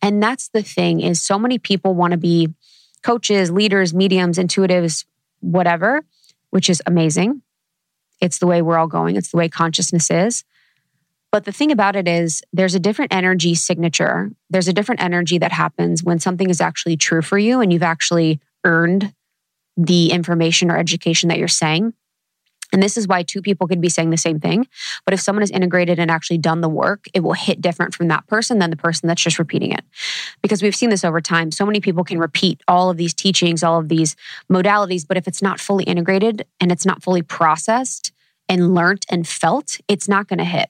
And 0.00 0.22
that's 0.22 0.50
the 0.50 0.62
thing 0.62 1.00
is 1.00 1.20
so 1.20 1.36
many 1.36 1.58
people 1.58 1.94
want 1.94 2.12
to 2.12 2.16
be 2.16 2.54
coaches, 3.02 3.50
leaders, 3.50 3.92
mediums, 3.92 4.38
intuitives, 4.38 5.04
whatever, 5.40 6.04
which 6.50 6.70
is 6.70 6.80
amazing. 6.86 7.42
It's 8.20 8.38
the 8.38 8.46
way 8.46 8.62
we're 8.62 8.78
all 8.78 8.86
going. 8.86 9.16
It's 9.16 9.32
the 9.32 9.36
way 9.36 9.48
consciousness 9.48 10.12
is. 10.12 10.44
But 11.30 11.44
the 11.44 11.52
thing 11.52 11.72
about 11.72 11.94
it 11.94 12.08
is, 12.08 12.42
there's 12.52 12.74
a 12.74 12.80
different 12.80 13.12
energy 13.12 13.54
signature. 13.54 14.30
There's 14.48 14.68
a 14.68 14.72
different 14.72 15.02
energy 15.02 15.38
that 15.38 15.52
happens 15.52 16.02
when 16.02 16.18
something 16.18 16.48
is 16.48 16.60
actually 16.60 16.96
true 16.96 17.22
for 17.22 17.38
you 17.38 17.60
and 17.60 17.72
you've 17.72 17.82
actually 17.82 18.40
earned 18.64 19.14
the 19.76 20.10
information 20.10 20.70
or 20.70 20.78
education 20.78 21.28
that 21.28 21.38
you're 21.38 21.48
saying. 21.48 21.92
And 22.72 22.82
this 22.82 22.96
is 22.98 23.08
why 23.08 23.22
two 23.22 23.40
people 23.40 23.66
could 23.66 23.80
be 23.80 23.88
saying 23.88 24.10
the 24.10 24.18
same 24.18 24.40
thing. 24.40 24.66
But 25.04 25.14
if 25.14 25.20
someone 25.20 25.42
is 25.42 25.50
integrated 25.50 25.98
and 25.98 26.10
actually 26.10 26.38
done 26.38 26.60
the 26.60 26.68
work, 26.68 27.06
it 27.14 27.20
will 27.20 27.32
hit 27.32 27.60
different 27.60 27.94
from 27.94 28.08
that 28.08 28.26
person 28.26 28.58
than 28.58 28.70
the 28.70 28.76
person 28.76 29.06
that's 29.06 29.22
just 29.22 29.38
repeating 29.38 29.72
it. 29.72 29.84
Because 30.42 30.62
we've 30.62 30.76
seen 30.76 30.90
this 30.90 31.04
over 31.04 31.20
time. 31.20 31.50
So 31.50 31.64
many 31.64 31.80
people 31.80 32.04
can 32.04 32.18
repeat 32.18 32.60
all 32.68 32.90
of 32.90 32.96
these 32.96 33.14
teachings, 33.14 33.62
all 33.62 33.78
of 33.78 33.88
these 33.88 34.16
modalities, 34.50 35.06
but 35.06 35.16
if 35.16 35.26
it's 35.26 35.40
not 35.40 35.60
fully 35.60 35.84
integrated 35.84 36.44
and 36.60 36.70
it's 36.70 36.84
not 36.84 37.02
fully 37.02 37.22
processed 37.22 38.12
and 38.50 38.74
learned 38.74 39.04
and 39.10 39.26
felt, 39.26 39.78
it's 39.88 40.08
not 40.08 40.28
going 40.28 40.38
to 40.38 40.44
hit. 40.44 40.68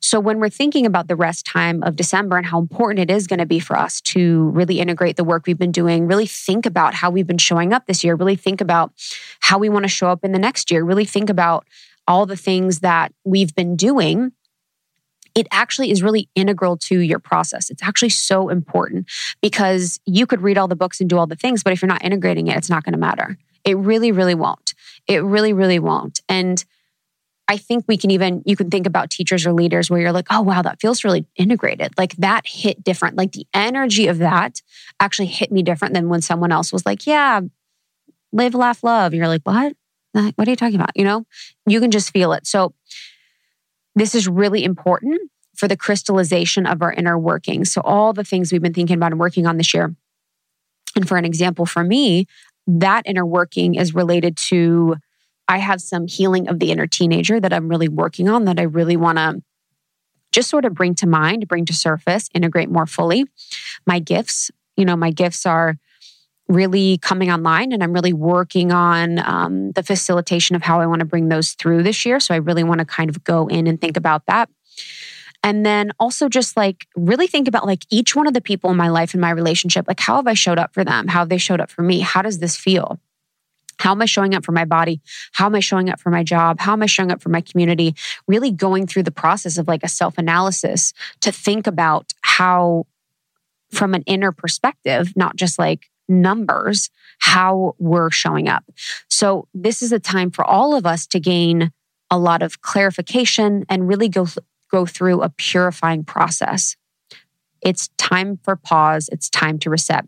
So 0.00 0.20
when 0.20 0.38
we're 0.38 0.48
thinking 0.48 0.86
about 0.86 1.08
the 1.08 1.16
rest 1.16 1.44
time 1.44 1.82
of 1.82 1.96
December 1.96 2.36
and 2.36 2.46
how 2.46 2.58
important 2.58 3.10
it 3.10 3.12
is 3.12 3.26
going 3.26 3.40
to 3.40 3.46
be 3.46 3.58
for 3.58 3.76
us 3.76 4.00
to 4.02 4.50
really 4.50 4.80
integrate 4.80 5.16
the 5.16 5.24
work 5.24 5.46
we've 5.46 5.58
been 5.58 5.72
doing, 5.72 6.06
really 6.06 6.26
think 6.26 6.66
about 6.66 6.94
how 6.94 7.10
we've 7.10 7.26
been 7.26 7.38
showing 7.38 7.72
up 7.72 7.86
this 7.86 8.04
year, 8.04 8.14
really 8.14 8.36
think 8.36 8.60
about 8.60 8.92
how 9.40 9.58
we 9.58 9.68
want 9.68 9.84
to 9.84 9.88
show 9.88 10.08
up 10.08 10.24
in 10.24 10.32
the 10.32 10.38
next 10.38 10.70
year, 10.70 10.84
really 10.84 11.04
think 11.04 11.30
about 11.30 11.66
all 12.06 12.26
the 12.26 12.36
things 12.36 12.80
that 12.80 13.12
we've 13.24 13.54
been 13.54 13.76
doing 13.76 14.32
it 15.34 15.46
actually 15.52 15.90
is 15.92 16.02
really 16.02 16.28
integral 16.34 16.76
to 16.76 16.98
your 16.98 17.20
process. 17.20 17.70
It's 17.70 17.82
actually 17.82 18.08
so 18.08 18.48
important 18.48 19.08
because 19.40 20.00
you 20.04 20.26
could 20.26 20.40
read 20.40 20.58
all 20.58 20.66
the 20.66 20.74
books 20.74 21.00
and 21.00 21.08
do 21.08 21.16
all 21.16 21.28
the 21.28 21.36
things, 21.36 21.62
but 21.62 21.72
if 21.72 21.80
you're 21.80 21.88
not 21.88 22.04
integrating 22.04 22.48
it, 22.48 22.56
it's 22.56 22.70
not 22.70 22.82
going 22.82 22.94
to 22.94 22.98
matter. 22.98 23.38
It 23.64 23.76
really, 23.76 24.10
really 24.10 24.34
won't. 24.34 24.74
It 25.06 25.22
really, 25.22 25.52
really 25.52 25.78
won't. 25.78 26.20
And 26.28 26.64
I 27.50 27.56
think 27.56 27.86
we 27.88 27.96
can 27.96 28.10
even, 28.10 28.42
you 28.44 28.56
can 28.56 28.70
think 28.70 28.86
about 28.86 29.08
teachers 29.08 29.46
or 29.46 29.54
leaders 29.54 29.90
where 29.90 29.98
you're 29.98 30.12
like, 30.12 30.26
oh, 30.30 30.42
wow, 30.42 30.60
that 30.60 30.80
feels 30.80 31.02
really 31.02 31.26
integrated. 31.36 31.94
Like 31.96 32.14
that 32.16 32.46
hit 32.46 32.84
different. 32.84 33.16
Like 33.16 33.32
the 33.32 33.46
energy 33.54 34.06
of 34.06 34.18
that 34.18 34.60
actually 35.00 35.26
hit 35.26 35.50
me 35.50 35.62
different 35.62 35.94
than 35.94 36.10
when 36.10 36.20
someone 36.20 36.52
else 36.52 36.72
was 36.72 36.84
like, 36.84 37.06
yeah, 37.06 37.40
live, 38.32 38.54
laugh, 38.54 38.84
love. 38.84 39.14
You're 39.14 39.28
like, 39.28 39.42
what? 39.44 39.74
What 40.12 40.46
are 40.46 40.50
you 40.50 40.56
talking 40.56 40.74
about? 40.74 40.90
You 40.94 41.04
know, 41.04 41.24
you 41.66 41.80
can 41.80 41.90
just 41.90 42.10
feel 42.12 42.32
it. 42.32 42.46
So 42.46 42.74
this 43.94 44.14
is 44.14 44.28
really 44.28 44.62
important 44.62 45.30
for 45.56 45.68
the 45.68 45.76
crystallization 45.76 46.66
of 46.66 46.82
our 46.82 46.92
inner 46.92 47.18
working. 47.18 47.64
So 47.64 47.80
all 47.82 48.12
the 48.12 48.24
things 48.24 48.52
we've 48.52 48.62
been 48.62 48.74
thinking 48.74 48.96
about 48.96 49.12
and 49.12 49.20
working 49.20 49.46
on 49.46 49.56
this 49.56 49.72
year. 49.72 49.94
And 50.96 51.08
for 51.08 51.16
an 51.16 51.24
example, 51.24 51.66
for 51.66 51.82
me, 51.82 52.26
that 52.66 53.04
inner 53.06 53.24
working 53.24 53.74
is 53.74 53.94
related 53.94 54.36
to 54.48 54.96
I 55.48 55.58
have 55.58 55.80
some 55.80 56.06
healing 56.06 56.48
of 56.48 56.58
the 56.58 56.70
inner 56.70 56.86
teenager 56.86 57.40
that 57.40 57.52
I'm 57.52 57.68
really 57.68 57.88
working 57.88 58.28
on 58.28 58.44
that 58.44 58.60
I 58.60 58.64
really 58.64 58.96
want 58.96 59.18
to 59.18 59.42
just 60.30 60.50
sort 60.50 60.66
of 60.66 60.74
bring 60.74 60.94
to 60.96 61.06
mind, 61.06 61.48
bring 61.48 61.64
to 61.64 61.72
surface, 61.72 62.28
integrate 62.34 62.70
more 62.70 62.86
fully. 62.86 63.24
My 63.86 63.98
gifts, 63.98 64.50
you 64.76 64.84
know, 64.84 64.96
my 64.96 65.10
gifts 65.10 65.46
are 65.46 65.78
really 66.48 66.98
coming 66.98 67.30
online 67.30 67.72
and 67.72 67.82
I'm 67.82 67.92
really 67.92 68.12
working 68.12 68.72
on 68.72 69.18
um, 69.18 69.72
the 69.72 69.82
facilitation 69.82 70.56
of 70.56 70.62
how 70.62 70.80
I 70.80 70.86
want 70.86 71.00
to 71.00 71.06
bring 71.06 71.28
those 71.28 71.52
through 71.52 71.82
this 71.82 72.06
year. 72.06 72.20
So 72.20 72.34
I 72.34 72.38
really 72.38 72.64
want 72.64 72.80
to 72.80 72.84
kind 72.84 73.10
of 73.10 73.24
go 73.24 73.46
in 73.48 73.66
and 73.66 73.80
think 73.80 73.96
about 73.96 74.26
that. 74.26 74.48
And 75.42 75.64
then 75.64 75.92
also 76.00 76.28
just 76.28 76.56
like 76.56 76.86
really 76.96 77.26
think 77.26 77.48
about 77.48 77.66
like 77.66 77.84
each 77.90 78.16
one 78.16 78.26
of 78.26 78.34
the 78.34 78.40
people 78.40 78.70
in 78.70 78.76
my 78.76 78.88
life 78.88 79.14
and 79.14 79.20
my 79.20 79.30
relationship, 79.30 79.86
like 79.86 80.00
how 80.00 80.16
have 80.16 80.26
I 80.26 80.34
showed 80.34 80.58
up 80.58 80.74
for 80.74 80.84
them? 80.84 81.06
How 81.08 81.20
have 81.20 81.28
they 81.28 81.38
showed 81.38 81.60
up 81.60 81.70
for 81.70 81.82
me? 81.82 82.00
How 82.00 82.22
does 82.22 82.38
this 82.38 82.56
feel? 82.56 82.98
How 83.78 83.92
am 83.92 84.02
I 84.02 84.06
showing 84.06 84.34
up 84.34 84.44
for 84.44 84.52
my 84.52 84.64
body? 84.64 85.00
How 85.32 85.46
am 85.46 85.54
I 85.54 85.60
showing 85.60 85.88
up 85.88 86.00
for 86.00 86.10
my 86.10 86.24
job? 86.24 86.60
How 86.60 86.72
am 86.72 86.82
I 86.82 86.86
showing 86.86 87.12
up 87.12 87.22
for 87.22 87.28
my 87.28 87.40
community? 87.40 87.94
Really 88.26 88.50
going 88.50 88.86
through 88.86 89.04
the 89.04 89.10
process 89.10 89.56
of 89.56 89.68
like 89.68 89.82
a 89.82 89.88
self 89.88 90.18
analysis 90.18 90.92
to 91.20 91.32
think 91.32 91.66
about 91.66 92.12
how, 92.22 92.86
from 93.70 93.94
an 93.94 94.02
inner 94.02 94.32
perspective, 94.32 95.12
not 95.16 95.36
just 95.36 95.58
like 95.58 95.90
numbers, 96.08 96.90
how 97.18 97.74
we're 97.78 98.10
showing 98.10 98.48
up. 98.48 98.64
So, 99.08 99.48
this 99.54 99.82
is 99.82 99.92
a 99.92 100.00
time 100.00 100.30
for 100.30 100.44
all 100.44 100.74
of 100.74 100.86
us 100.86 101.06
to 101.08 101.20
gain 101.20 101.70
a 102.10 102.18
lot 102.18 102.42
of 102.42 102.62
clarification 102.62 103.64
and 103.68 103.86
really 103.86 104.08
go, 104.08 104.26
go 104.70 104.86
through 104.86 105.22
a 105.22 105.28
purifying 105.28 106.04
process. 106.04 106.76
It's 107.60 107.88
time 107.98 108.38
for 108.42 108.56
pause, 108.56 109.08
it's 109.12 109.28
time 109.28 109.58
to 109.60 109.70
reset. 109.70 110.06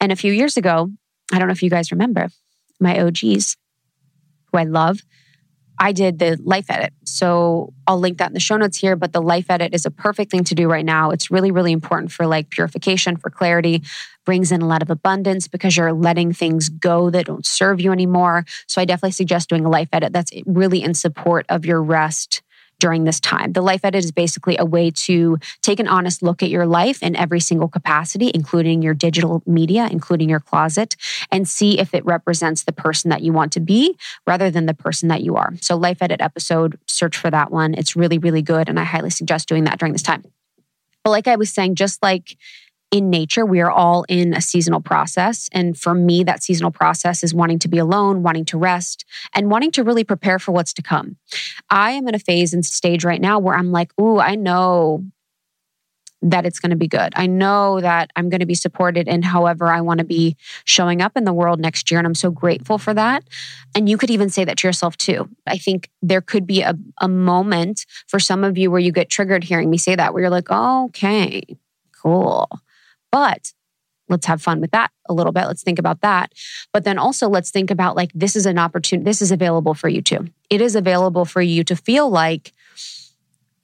And 0.00 0.12
a 0.12 0.16
few 0.16 0.32
years 0.32 0.56
ago, 0.56 0.90
I 1.32 1.38
don't 1.38 1.48
know 1.48 1.52
if 1.52 1.62
you 1.62 1.70
guys 1.70 1.92
remember, 1.92 2.28
my 2.80 3.00
OGs, 3.00 3.56
who 4.50 4.58
I 4.58 4.64
love, 4.64 5.00
I 5.78 5.92
did 5.92 6.18
the 6.20 6.38
life 6.44 6.66
edit. 6.70 6.92
So 7.04 7.72
I'll 7.86 7.98
link 7.98 8.18
that 8.18 8.28
in 8.28 8.34
the 8.34 8.40
show 8.40 8.56
notes 8.56 8.78
here. 8.78 8.94
But 8.94 9.12
the 9.12 9.20
life 9.20 9.50
edit 9.50 9.74
is 9.74 9.84
a 9.84 9.90
perfect 9.90 10.30
thing 10.30 10.44
to 10.44 10.54
do 10.54 10.68
right 10.68 10.84
now. 10.84 11.10
It's 11.10 11.30
really, 11.30 11.50
really 11.50 11.72
important 11.72 12.12
for 12.12 12.26
like 12.26 12.50
purification, 12.50 13.16
for 13.16 13.30
clarity, 13.30 13.82
brings 14.24 14.52
in 14.52 14.62
a 14.62 14.66
lot 14.66 14.82
of 14.82 14.90
abundance 14.90 15.48
because 15.48 15.76
you're 15.76 15.92
letting 15.92 16.32
things 16.32 16.68
go 16.68 17.10
that 17.10 17.26
don't 17.26 17.44
serve 17.44 17.80
you 17.80 17.90
anymore. 17.90 18.44
So 18.68 18.80
I 18.80 18.84
definitely 18.84 19.12
suggest 19.12 19.48
doing 19.48 19.64
a 19.64 19.70
life 19.70 19.88
edit 19.92 20.12
that's 20.12 20.30
really 20.46 20.82
in 20.82 20.94
support 20.94 21.46
of 21.48 21.66
your 21.66 21.82
rest 21.82 22.42
during 22.82 23.04
this 23.04 23.20
time. 23.20 23.52
The 23.52 23.62
life 23.62 23.84
edit 23.84 24.04
is 24.04 24.10
basically 24.10 24.56
a 24.58 24.64
way 24.64 24.90
to 25.06 25.38
take 25.60 25.78
an 25.78 25.86
honest 25.86 26.20
look 26.20 26.42
at 26.42 26.50
your 26.50 26.66
life 26.66 27.00
in 27.00 27.14
every 27.14 27.38
single 27.38 27.68
capacity, 27.68 28.32
including 28.34 28.82
your 28.82 28.92
digital 28.92 29.40
media, 29.46 29.88
including 29.88 30.28
your 30.28 30.40
closet, 30.40 30.96
and 31.30 31.48
see 31.48 31.78
if 31.78 31.94
it 31.94 32.04
represents 32.04 32.64
the 32.64 32.72
person 32.72 33.08
that 33.10 33.22
you 33.22 33.32
want 33.32 33.52
to 33.52 33.60
be 33.60 33.96
rather 34.26 34.50
than 34.50 34.66
the 34.66 34.74
person 34.74 35.08
that 35.10 35.22
you 35.22 35.36
are. 35.36 35.52
So, 35.60 35.76
life 35.76 36.02
edit 36.02 36.20
episode, 36.20 36.76
search 36.88 37.16
for 37.16 37.30
that 37.30 37.52
one. 37.52 37.74
It's 37.74 37.94
really, 37.94 38.18
really 38.18 38.42
good. 38.42 38.68
And 38.68 38.80
I 38.80 38.84
highly 38.84 39.10
suggest 39.10 39.48
doing 39.48 39.62
that 39.64 39.78
during 39.78 39.92
this 39.92 40.02
time. 40.02 40.24
But 41.04 41.10
like 41.10 41.28
I 41.28 41.36
was 41.36 41.52
saying, 41.52 41.76
just 41.76 42.02
like 42.02 42.36
in 42.92 43.08
nature, 43.08 43.44
we 43.46 43.60
are 43.60 43.70
all 43.70 44.04
in 44.08 44.34
a 44.34 44.40
seasonal 44.40 44.80
process. 44.80 45.48
And 45.50 45.76
for 45.76 45.94
me, 45.94 46.22
that 46.24 46.42
seasonal 46.42 46.70
process 46.70 47.24
is 47.24 47.34
wanting 47.34 47.58
to 47.60 47.68
be 47.68 47.78
alone, 47.78 48.22
wanting 48.22 48.44
to 48.46 48.58
rest, 48.58 49.06
and 49.34 49.50
wanting 49.50 49.70
to 49.72 49.82
really 49.82 50.04
prepare 50.04 50.38
for 50.38 50.52
what's 50.52 50.74
to 50.74 50.82
come. 50.82 51.16
I 51.70 51.92
am 51.92 52.06
in 52.06 52.14
a 52.14 52.18
phase 52.18 52.52
and 52.52 52.64
stage 52.64 53.02
right 53.02 53.20
now 53.20 53.38
where 53.38 53.56
I'm 53.56 53.72
like, 53.72 53.98
ooh, 53.98 54.20
I 54.20 54.34
know 54.34 55.04
that 56.24 56.46
it's 56.46 56.60
going 56.60 56.70
to 56.70 56.76
be 56.76 56.86
good. 56.86 57.12
I 57.16 57.26
know 57.26 57.80
that 57.80 58.10
I'm 58.14 58.28
going 58.28 58.40
to 58.40 58.46
be 58.46 58.54
supported 58.54 59.08
in 59.08 59.22
however 59.22 59.66
I 59.66 59.80
want 59.80 59.98
to 59.98 60.04
be 60.04 60.36
showing 60.64 61.02
up 61.02 61.16
in 61.16 61.24
the 61.24 61.32
world 61.32 61.58
next 61.58 61.90
year. 61.90 61.98
And 61.98 62.06
I'm 62.06 62.14
so 62.14 62.30
grateful 62.30 62.78
for 62.78 62.94
that. 62.94 63.24
And 63.74 63.88
you 63.88 63.98
could 63.98 64.10
even 64.10 64.30
say 64.30 64.44
that 64.44 64.58
to 64.58 64.68
yourself 64.68 64.96
too. 64.96 65.28
I 65.48 65.58
think 65.58 65.90
there 66.00 66.20
could 66.20 66.46
be 66.46 66.60
a, 66.60 66.74
a 67.00 67.08
moment 67.08 67.86
for 68.06 68.20
some 68.20 68.44
of 68.44 68.56
you 68.56 68.70
where 68.70 68.78
you 68.78 68.92
get 68.92 69.10
triggered 69.10 69.42
hearing 69.42 69.68
me 69.68 69.78
say 69.78 69.96
that, 69.96 70.12
where 70.12 70.22
you're 70.22 70.30
like, 70.30 70.50
okay, 70.50 71.42
cool. 72.00 72.48
But 73.12 73.52
let's 74.08 74.26
have 74.26 74.42
fun 74.42 74.60
with 74.60 74.72
that 74.72 74.90
a 75.08 75.14
little 75.14 75.32
bit. 75.32 75.46
Let's 75.46 75.62
think 75.62 75.78
about 75.78 76.00
that. 76.00 76.32
But 76.72 76.84
then 76.84 76.98
also 76.98 77.28
let's 77.28 77.50
think 77.50 77.70
about 77.70 77.94
like 77.96 78.10
this 78.14 78.34
is 78.34 78.46
an 78.46 78.58
opportunity, 78.58 79.04
this 79.04 79.22
is 79.22 79.30
available 79.30 79.74
for 79.74 79.88
you 79.88 80.02
too. 80.02 80.26
It 80.50 80.60
is 80.60 80.74
available 80.74 81.24
for 81.24 81.40
you 81.40 81.62
to 81.64 81.76
feel 81.76 82.10
like 82.10 82.52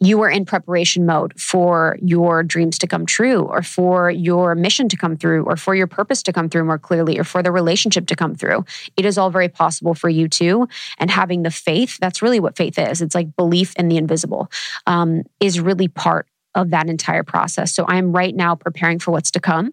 you 0.00 0.22
are 0.22 0.30
in 0.30 0.44
preparation 0.44 1.06
mode 1.06 1.38
for 1.40 1.98
your 2.00 2.44
dreams 2.44 2.78
to 2.78 2.86
come 2.86 3.04
true 3.04 3.42
or 3.42 3.62
for 3.62 4.10
your 4.10 4.54
mission 4.54 4.88
to 4.88 4.96
come 4.96 5.16
through 5.16 5.44
or 5.44 5.56
for 5.56 5.74
your 5.74 5.88
purpose 5.88 6.22
to 6.22 6.32
come 6.32 6.48
through 6.48 6.64
more 6.64 6.78
clearly 6.78 7.18
or 7.18 7.24
for 7.24 7.42
the 7.42 7.50
relationship 7.50 8.06
to 8.06 8.14
come 8.14 8.34
through. 8.34 8.64
It 8.96 9.04
is 9.04 9.18
all 9.18 9.30
very 9.30 9.48
possible 9.48 9.94
for 9.94 10.08
you 10.08 10.28
too. 10.28 10.68
And 10.98 11.10
having 11.10 11.42
the 11.42 11.50
faith, 11.50 11.98
that's 12.00 12.22
really 12.22 12.38
what 12.38 12.56
faith 12.56 12.78
is. 12.78 13.02
It's 13.02 13.14
like 13.14 13.34
belief 13.34 13.74
in 13.74 13.88
the 13.88 13.96
invisible, 13.96 14.50
um, 14.86 15.24
is 15.40 15.58
really 15.60 15.88
part 15.88 16.28
of 16.58 16.70
that 16.70 16.88
entire 16.88 17.22
process. 17.22 17.72
So 17.72 17.84
I'm 17.88 18.12
right 18.12 18.34
now 18.34 18.54
preparing 18.54 18.98
for 18.98 19.12
what's 19.12 19.30
to 19.32 19.40
come 19.40 19.72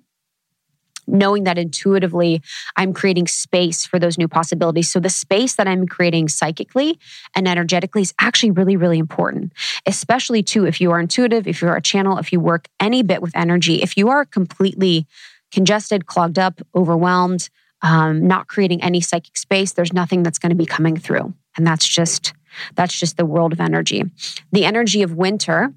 knowing 1.08 1.44
that 1.44 1.58
intuitively 1.58 2.42
I'm 2.76 2.94
creating 2.94 3.28
space 3.28 3.86
for 3.86 4.00
those 4.00 4.18
new 4.18 4.28
possibilities. 4.28 4.90
So 4.90 5.00
the 5.00 5.10
space 5.10 5.56
that 5.56 5.68
I'm 5.68 5.88
creating 5.88 6.30
psychically 6.30 7.00
and 7.36 7.48
energetically 7.48 8.02
is 8.02 8.14
actually 8.20 8.52
really, 8.52 8.76
really 8.76 8.98
important, 8.98 9.54
especially 9.86 10.44
too 10.44 10.66
if 10.66 10.82
you 10.82 10.92
are 10.92 11.00
intuitive, 11.00 11.48
if 11.48 11.62
you're 11.62 11.76
a 11.76 11.82
channel, 11.82 12.18
if 12.18 12.32
you 12.32 12.40
work 12.40 12.68
any 12.80 13.04
bit 13.04 13.22
with 13.22 13.36
energy, 13.36 13.82
if 13.82 13.98
you 13.98 14.10
are 14.10 14.26
completely 14.26 15.06
congested, 15.52 16.06
clogged 16.06 16.40
up, 16.40 16.60
overwhelmed, 16.74 17.50
um, 17.82 18.26
not 18.26 18.48
creating 18.48 18.82
any 18.82 19.00
psychic 19.02 19.38
space, 19.38 19.74
there's 19.74 19.94
nothing 19.94 20.24
that's 20.24 20.40
going 20.40 20.50
to 20.50 20.56
be 20.56 20.66
coming 20.66 20.98
through. 20.98 21.34
And 21.56 21.68
that's 21.68 21.88
just 21.88 22.34
that's 22.76 22.98
just 22.98 23.18
the 23.18 23.26
world 23.26 23.52
of 23.52 23.60
energy. 23.60 24.06
The 24.52 24.66
energy 24.66 25.04
of 25.04 25.14
winter 25.14 25.74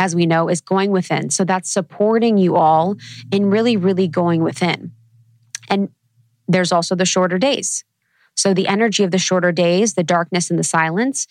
as 0.00 0.16
we 0.16 0.24
know, 0.24 0.48
is 0.48 0.62
going 0.62 0.90
within. 0.90 1.28
So 1.28 1.44
that's 1.44 1.70
supporting 1.70 2.38
you 2.38 2.56
all 2.56 2.96
in 3.30 3.50
really, 3.50 3.76
really 3.76 4.08
going 4.08 4.42
within. 4.42 4.92
And 5.68 5.90
there's 6.48 6.72
also 6.72 6.94
the 6.94 7.04
shorter 7.04 7.38
days. 7.38 7.84
So 8.34 8.54
the 8.54 8.66
energy 8.66 9.04
of 9.04 9.10
the 9.10 9.18
shorter 9.18 9.52
days, 9.52 9.94
the 9.94 10.02
darkness 10.02 10.48
and 10.48 10.58
the 10.58 10.64
silence, 10.64 11.26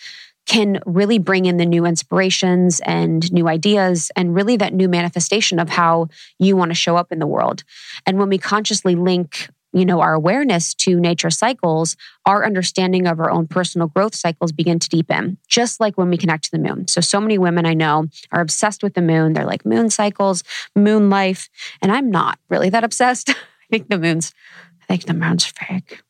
can 0.46 0.80
really 0.86 1.18
bring 1.18 1.46
in 1.46 1.58
the 1.58 1.66
new 1.66 1.84
inspirations 1.84 2.80
and 2.82 3.32
new 3.34 3.48
ideas 3.48 4.12
and 4.16 4.36
really 4.36 4.56
that 4.58 4.74
new 4.74 4.88
manifestation 4.88 5.60
of 5.60 5.70
how 5.70 6.08
you 6.38 6.56
want 6.56 6.70
to 6.70 6.76
show 6.76 6.96
up 6.96 7.12
in 7.12 7.18
the 7.18 7.28
world. 7.28 7.64
And 8.06 8.20
when 8.20 8.30
we 8.30 8.38
consciously 8.38 8.96
link 8.96 9.50
you 9.74 9.86
know 9.86 10.02
our 10.02 10.14
awareness 10.14 10.74
to 10.74 11.00
nature 11.00 11.30
cycles 11.30 11.96
our 12.26 12.46
understanding 12.46 13.08
of 13.08 13.20
our 13.20 13.30
own 13.30 13.48
personal 13.48 13.88
growth 13.88 14.16
cycles 14.16 14.52
begin 14.52 14.80
to 14.80 14.90
deepen 14.90 15.38
just 15.48 15.80
like 15.80 15.98
when 15.98 16.10
we 16.10 16.18
connect 16.18 16.46
to 16.46 16.52
the 16.52 16.60
moon. 16.60 16.88
So 16.88 17.02
so 17.02 17.20
many 17.20 17.38
women 17.38 17.66
i 17.66 17.74
know 17.74 18.08
are 18.32 18.42
obsessed 18.42 18.84
with 18.84 18.94
the 18.94 19.02
moon. 19.02 19.34
They're 19.34 19.46
like 19.46 19.66
moon 19.66 19.90
cycles 19.90 20.44
moon 20.76 21.10
life. 21.10 21.50
And 21.82 21.92
i'm 21.92 22.10
not 22.10 22.40
really 22.50 22.70
that 22.70 22.84
obsessed. 22.84 23.30
I 23.30 23.36
think 23.70 23.90
the 23.90 24.00
moon's 24.00 24.34
i 24.82 24.86
think 24.86 25.06
the 25.06 25.14
moon's 25.14 25.46
fake. 25.46 26.02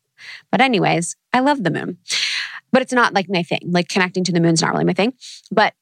But 0.52 0.62
anyways 0.62 1.16
i 1.34 1.40
love 1.40 1.64
the 1.64 1.72
moon. 1.72 1.98
But 2.72 2.82
it's 2.82 2.94
not 2.94 3.14
like 3.14 3.28
my 3.30 3.44
thing. 3.44 3.62
Like 3.66 3.90
connecting 3.90 4.24
to 4.26 4.32
the 4.32 4.40
moon's 4.40 4.62
not 4.62 4.72
really 4.72 4.86
my 4.86 4.94
thing. 4.94 5.14
But 5.52 5.74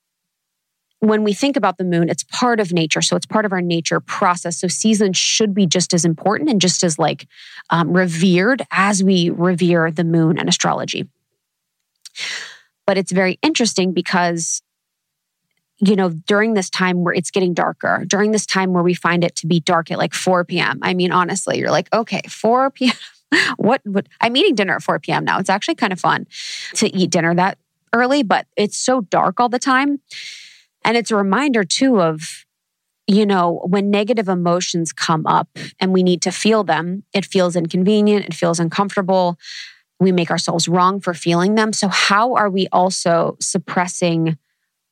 when 0.99 1.23
we 1.23 1.33
think 1.33 1.55
about 1.55 1.77
the 1.77 1.83
moon, 1.83 2.09
it's 2.09 2.23
part 2.23 2.59
of 2.59 2.73
nature. 2.73 3.01
So 3.01 3.15
it's 3.15 3.25
part 3.25 3.45
of 3.45 3.51
our 3.51 3.61
nature 3.61 3.99
process. 3.99 4.57
So 4.57 4.67
seasons 4.67 5.17
should 5.17 5.53
be 5.53 5.65
just 5.65 5.93
as 5.93 6.05
important 6.05 6.49
and 6.49 6.59
just 6.59 6.83
as 6.83 6.97
like 6.97 7.27
um, 7.69 7.95
revered 7.95 8.65
as 8.71 9.03
we 9.03 9.29
revere 9.29 9.91
the 9.91 10.03
moon 10.03 10.39
and 10.39 10.49
astrology. 10.49 11.07
But 12.87 12.97
it's 12.97 13.11
very 13.11 13.37
interesting 13.43 13.93
because, 13.93 14.63
you 15.77 15.95
know, 15.95 16.09
during 16.09 16.55
this 16.55 16.69
time 16.69 17.03
where 17.03 17.13
it's 17.13 17.29
getting 17.29 17.53
darker, 17.53 18.03
during 18.07 18.31
this 18.31 18.47
time 18.47 18.73
where 18.73 18.83
we 18.83 18.95
find 18.95 19.23
it 19.23 19.35
to 19.37 19.47
be 19.47 19.59
dark 19.59 19.91
at 19.91 19.99
like 19.99 20.15
4 20.15 20.45
p.m., 20.45 20.79
I 20.81 20.95
mean, 20.95 21.11
honestly, 21.11 21.59
you're 21.59 21.71
like, 21.71 21.93
okay, 21.93 22.21
4 22.27 22.71
p.m. 22.71 22.93
what 23.57 23.81
would 23.85 24.09
I'm 24.19 24.35
eating 24.35 24.55
dinner 24.55 24.75
at 24.75 24.83
4 24.83 24.99
p.m. 24.99 25.25
now. 25.25 25.37
It's 25.37 25.49
actually 25.49 25.75
kind 25.75 25.93
of 25.93 25.99
fun 25.99 26.25
to 26.75 26.87
eat 26.95 27.11
dinner 27.11 27.35
that 27.35 27.59
early, 27.93 28.23
but 28.23 28.47
it's 28.55 28.77
so 28.77 29.01
dark 29.01 29.39
all 29.39 29.49
the 29.49 29.59
time 29.59 29.99
and 30.87 30.95
it's 30.97 31.11
a 31.11 31.17
reminder 31.17 31.65
too 31.65 32.01
of, 32.01 32.45
you 33.07 33.25
know, 33.25 33.61
when 33.67 33.91
negative 33.91 34.29
emotions 34.29 34.93
come 34.93 35.27
up 35.27 35.49
and 35.81 35.91
we 35.91 36.01
need 36.01 36.21
to 36.21 36.31
feel 36.31 36.63
them, 36.63 37.03
it 37.13 37.25
feels 37.25 37.57
inconvenient, 37.57 38.25
it 38.25 38.33
feels 38.33 38.59
uncomfortable. 38.59 39.37
We 39.99 40.13
make 40.13 40.31
ourselves 40.31 40.69
wrong 40.69 41.01
for 41.01 41.13
feeling 41.13 41.55
them. 41.55 41.73
So, 41.73 41.89
how 41.89 42.35
are 42.35 42.49
we 42.49 42.67
also 42.71 43.35
suppressing 43.41 44.37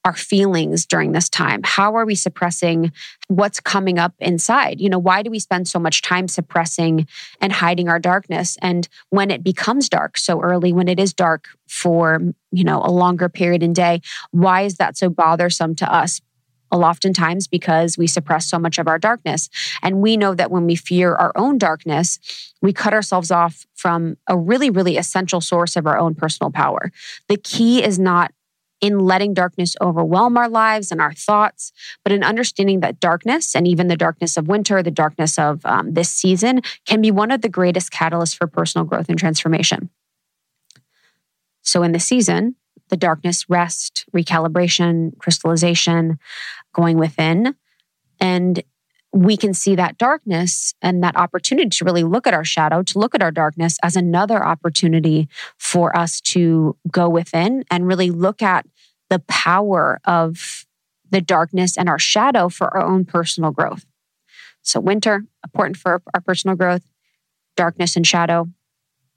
our 0.05 0.13
feelings 0.15 0.85
during 0.85 1.11
this 1.11 1.27
time? 1.27 1.61
How 1.63 1.95
are 1.95 2.05
we 2.05 2.15
suppressing 2.15 2.91
what's 3.27 3.59
coming 3.59 3.97
up 3.97 4.13
inside? 4.19 4.79
You 4.79 4.87
know, 4.87 4.99
why 4.99 5.23
do 5.23 5.31
we 5.31 5.39
spend 5.39 5.67
so 5.67 5.79
much 5.79 6.03
time 6.03 6.27
suppressing 6.27 7.07
and 7.41 7.51
hiding 7.51 7.89
our 7.89 7.99
darkness? 7.99 8.55
And 8.61 8.87
when 9.09 9.31
it 9.31 9.43
becomes 9.43 9.89
dark 9.89 10.17
so 10.17 10.39
early, 10.41 10.71
when 10.71 10.87
it 10.87 10.99
is 10.99 11.13
dark 11.13 11.47
for, 11.67 12.21
you 12.51 12.63
know, 12.63 12.81
a 12.83 12.91
longer 12.91 13.27
period 13.27 13.63
in 13.63 13.73
day, 13.73 14.01
why 14.29 14.61
is 14.61 14.75
that 14.75 14.95
so 14.95 15.09
bothersome 15.09 15.75
to 15.75 15.91
us? 15.91 16.21
Oftentimes 16.71 17.47
because 17.47 17.97
we 17.97 18.05
suppress 18.05 18.49
so 18.49 18.59
much 18.59 18.77
of 18.77 18.87
our 18.87 18.99
darkness. 18.99 19.49
And 19.81 20.01
we 20.01 20.17
know 20.17 20.35
that 20.35 20.51
when 20.51 20.65
we 20.65 20.75
fear 20.75 21.15
our 21.15 21.31
own 21.35 21.57
darkness, 21.57 22.19
we 22.61 22.73
cut 22.73 22.93
ourselves 22.93 23.31
off 23.31 23.65
from 23.75 24.17
a 24.27 24.37
really, 24.37 24.69
really 24.69 24.97
essential 24.97 25.39
source 25.39 25.77
of 25.77 25.87
our 25.87 25.97
own 25.97 26.15
personal 26.15 26.51
power. 26.51 26.91
The 27.29 27.37
key 27.37 27.81
is 27.81 27.97
not 27.97 28.33
in 28.85 28.99
letting 28.99 29.33
darkness 29.33 29.75
overwhelm 29.81 30.37
our 30.37 30.47
lives 30.47 30.91
and 30.91 31.01
our 31.01 31.13
thoughts, 31.13 31.71
but 32.03 32.13
in 32.13 32.23
understanding 32.23 32.81
that 32.81 32.99
darkness 32.99 33.55
and 33.55 33.67
even 33.67 33.87
the 33.87 33.97
darkness 33.97 34.37
of 34.37 34.47
winter, 34.47 34.83
the 34.83 34.91
darkness 34.91 35.39
of 35.39 35.65
um, 35.65 35.93
this 35.93 36.09
season 36.09 36.61
can 36.85 37.01
be 37.01 37.09
one 37.09 37.31
of 37.31 37.41
the 37.41 37.49
greatest 37.49 37.91
catalysts 37.91 38.37
for 38.37 38.45
personal 38.45 38.85
growth 38.85 39.09
and 39.09 39.17
transformation. 39.17 39.89
So, 41.63 41.81
in 41.81 41.93
the 41.93 41.99
season, 41.99 42.55
the 42.89 42.97
darkness, 42.97 43.49
rest, 43.49 44.05
recalibration, 44.15 45.17
crystallization, 45.17 46.19
going 46.71 46.99
within. 46.99 47.55
And 48.19 48.63
we 49.15 49.37
can 49.37 49.53
see 49.53 49.75
that 49.75 49.97
darkness 49.97 50.73
and 50.81 51.01
that 51.01 51.15
opportunity 51.15 51.69
to 51.69 51.85
really 51.85 52.03
look 52.03 52.27
at 52.27 52.33
our 52.33 52.43
shadow, 52.43 52.83
to 52.83 52.99
look 52.99 53.15
at 53.15 53.23
our 53.23 53.31
darkness 53.31 53.77
as 53.81 53.95
another 53.95 54.45
opportunity 54.45 55.29
for 55.57 55.97
us 55.97 56.19
to 56.19 56.75
go 56.91 57.07
within 57.07 57.63
and 57.71 57.87
really 57.87 58.11
look 58.11 58.41
at 58.41 58.65
the 59.09 59.19
power 59.19 59.99
of 60.05 60.65
the 61.09 61.21
darkness 61.21 61.77
and 61.77 61.87
our 61.87 61.99
shadow 61.99 62.49
for 62.49 62.75
our 62.75 62.83
own 62.83 63.05
personal 63.05 63.51
growth. 63.51 63.85
So, 64.61 64.79
winter, 64.79 65.25
important 65.43 65.77
for 65.77 66.01
our 66.13 66.21
personal 66.21 66.55
growth, 66.55 66.81
darkness 67.55 67.95
and 67.95 68.05
shadow, 68.05 68.47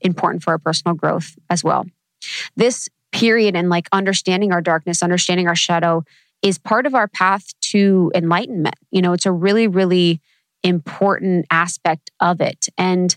important 0.01 0.43
for 0.43 0.51
our 0.51 0.59
personal 0.59 0.95
growth 0.95 1.37
as 1.49 1.65
well. 1.65 1.87
This 2.57 2.89
period 3.13 3.57
and 3.57 3.71
like 3.71 3.89
understanding 3.93 4.53
our 4.53 4.61
darkness, 4.61 5.03
understanding 5.03 5.49
our 5.49 5.57
shadow 5.57 6.05
is 6.43 6.59
part 6.59 6.87
of 6.87 6.95
our 6.95 7.09
path 7.09 7.47
to 7.61 8.13
enlightenment. 8.15 8.77
You 8.91 9.03
know, 9.03 9.13
it's 9.13 9.27
a 9.27 9.33
really, 9.33 9.67
really 9.67 10.21
important 10.63 11.47
aspect 11.51 12.11
of 12.21 12.41
it. 12.41 12.69
And 12.77 13.17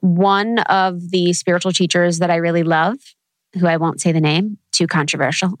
one 0.00 0.58
of 0.58 1.10
the 1.10 1.32
spiritual 1.32 1.72
teachers 1.72 2.18
that 2.18 2.30
I 2.30 2.36
really 2.36 2.64
love, 2.64 2.96
who 3.58 3.66
I 3.66 3.76
won't 3.76 4.00
say 4.00 4.12
the 4.12 4.20
name, 4.20 4.58
too 4.70 4.86
controversial. 4.86 5.58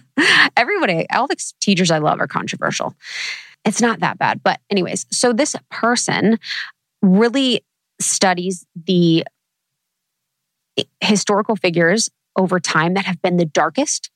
Everybody, 0.56 1.06
all 1.10 1.26
the 1.26 1.36
teachers 1.60 1.90
I 1.90 1.98
love 1.98 2.20
are 2.20 2.26
controversial. 2.26 2.94
It's 3.64 3.80
not 3.80 4.00
that 4.00 4.18
bad. 4.18 4.42
But, 4.42 4.60
anyways, 4.70 5.06
so 5.10 5.32
this 5.32 5.56
person 5.70 6.38
really 7.02 7.64
studies 8.00 8.66
the 8.86 9.24
historical 11.00 11.56
figures 11.56 12.10
over 12.36 12.58
time 12.58 12.94
that 12.94 13.04
have 13.04 13.22
been 13.22 13.36
the 13.36 13.44
darkest 13.44 14.10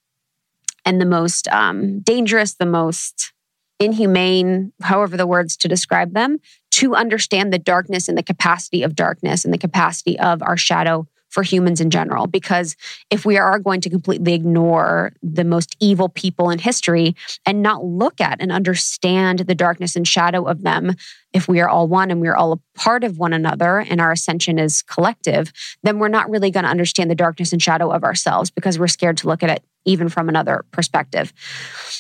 and 0.85 1.01
the 1.01 1.07
most 1.07 1.49
um, 1.49 2.01
dangerous, 2.01 2.55
the 2.55 2.67
most 2.67 3.33
inhumane, 3.79 4.73
however 4.83 5.17
the 5.17 5.27
words 5.27 5.57
to 5.59 5.69
describe 5.69 6.15
them, 6.15 6.39
to 6.71 6.95
understand 6.95 7.53
the 7.53 7.59
darkness 7.59 8.09
and 8.09 8.19
the 8.19 8.23
capacity 8.23 8.83
of 8.83 8.97
darkness 8.97 9.45
and 9.45 9.55
the 9.55 9.59
capacity 9.59 10.19
of 10.19 10.43
our 10.43 10.57
shadow 10.57 11.07
for 11.29 11.43
humans 11.43 11.81
in 11.81 11.91
general. 11.91 12.27
Because 12.27 12.77
if 13.11 13.25
we 13.25 13.37
are 13.37 13.59
going 13.59 13.81
to 13.83 13.91
completely 13.91 14.35
ignore 14.35 15.13
the 15.23 15.45
most 15.45 15.77
evil 15.81 16.09
people 16.09 16.51
in 16.51 16.59
history 16.59 17.15
and 17.47 17.63
not 17.63 17.85
look 17.85 18.21
at 18.21 18.41
and 18.41 18.53
understand 18.53 19.41
the 19.41 19.55
darkness 19.55 19.97
and 19.97 20.07
shadow 20.07 20.45
of 20.45 20.63
them, 20.63 20.95
if 21.33 21.47
we 21.47 21.61
are 21.61 21.69
all 21.69 21.87
one 21.87 22.11
and 22.11 22.21
we're 22.21 22.35
all 22.35 22.53
a 22.53 22.61
part 22.75 23.05
of 23.05 23.19
one 23.19 23.33
another 23.33 23.81
and 23.81 24.01
our 24.01 24.13
ascension 24.13 24.59
is 24.59 24.83
collective, 24.83 25.53
then 25.83 25.99
we're 25.99 26.09
not 26.09 26.31
really 26.31 26.51
going 26.51 26.65
to 26.65 26.71
understand 26.71 27.11
the 27.11 27.15
darkness 27.15 27.53
and 27.53 27.63
shadow 27.63 27.91
of 27.91 28.05
ourselves 28.05 28.51
because 28.51 28.79
we're 28.79 28.89
scared 28.89 29.19
to 29.19 29.27
look 29.27 29.43
at 29.43 29.51
it 29.51 29.63
even 29.85 30.09
from 30.09 30.29
another 30.29 30.65
perspective. 30.71 31.33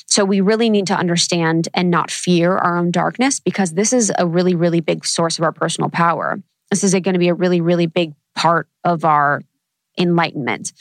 So 0.07 0.24
we 0.24 0.41
really 0.41 0.70
need 0.70 0.87
to 0.89 0.95
understand 0.95 1.68
and 1.74 1.91
not 1.91 2.11
fear 2.11 2.57
our 2.57 2.76
own 2.76 2.91
darkness 2.91 3.41
because 3.41 3.72
this 3.72 3.93
is 3.93 4.12
a 4.18 4.26
really, 4.26 4.55
really 4.55 4.81
big 4.81 5.05
source 5.05 5.39
of 5.39 5.45
our 5.45 5.53
personal 5.53 5.91
power. 5.91 6.41
This 6.70 6.85
is 6.85 6.93
going 6.93 7.14
to 7.14 7.18
be 7.18 7.29
a 7.29 7.35
really, 7.35 7.61
really 7.61 7.87
big 7.87 8.12
part 8.39 8.68
of 8.84 9.05
our 9.05 9.43
enlightenment. 9.99 10.72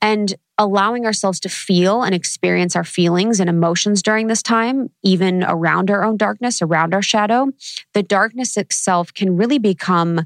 And 0.00 0.34
allowing 0.56 1.04
ourselves 1.04 1.40
to 1.40 1.48
feel 1.48 2.02
and 2.02 2.14
experience 2.14 2.76
our 2.76 2.84
feelings 2.84 3.40
and 3.40 3.50
emotions 3.50 4.02
during 4.02 4.28
this 4.28 4.42
time, 4.42 4.90
even 5.02 5.42
around 5.42 5.90
our 5.90 6.04
own 6.04 6.16
darkness, 6.16 6.62
around 6.62 6.94
our 6.94 7.02
shadow, 7.02 7.48
the 7.92 8.02
darkness 8.02 8.56
itself 8.56 9.12
can 9.12 9.36
really 9.36 9.58
become 9.58 10.24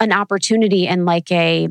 an 0.00 0.12
opportunity 0.12 0.88
and 0.88 1.04
like 1.04 1.30
a 1.30 1.68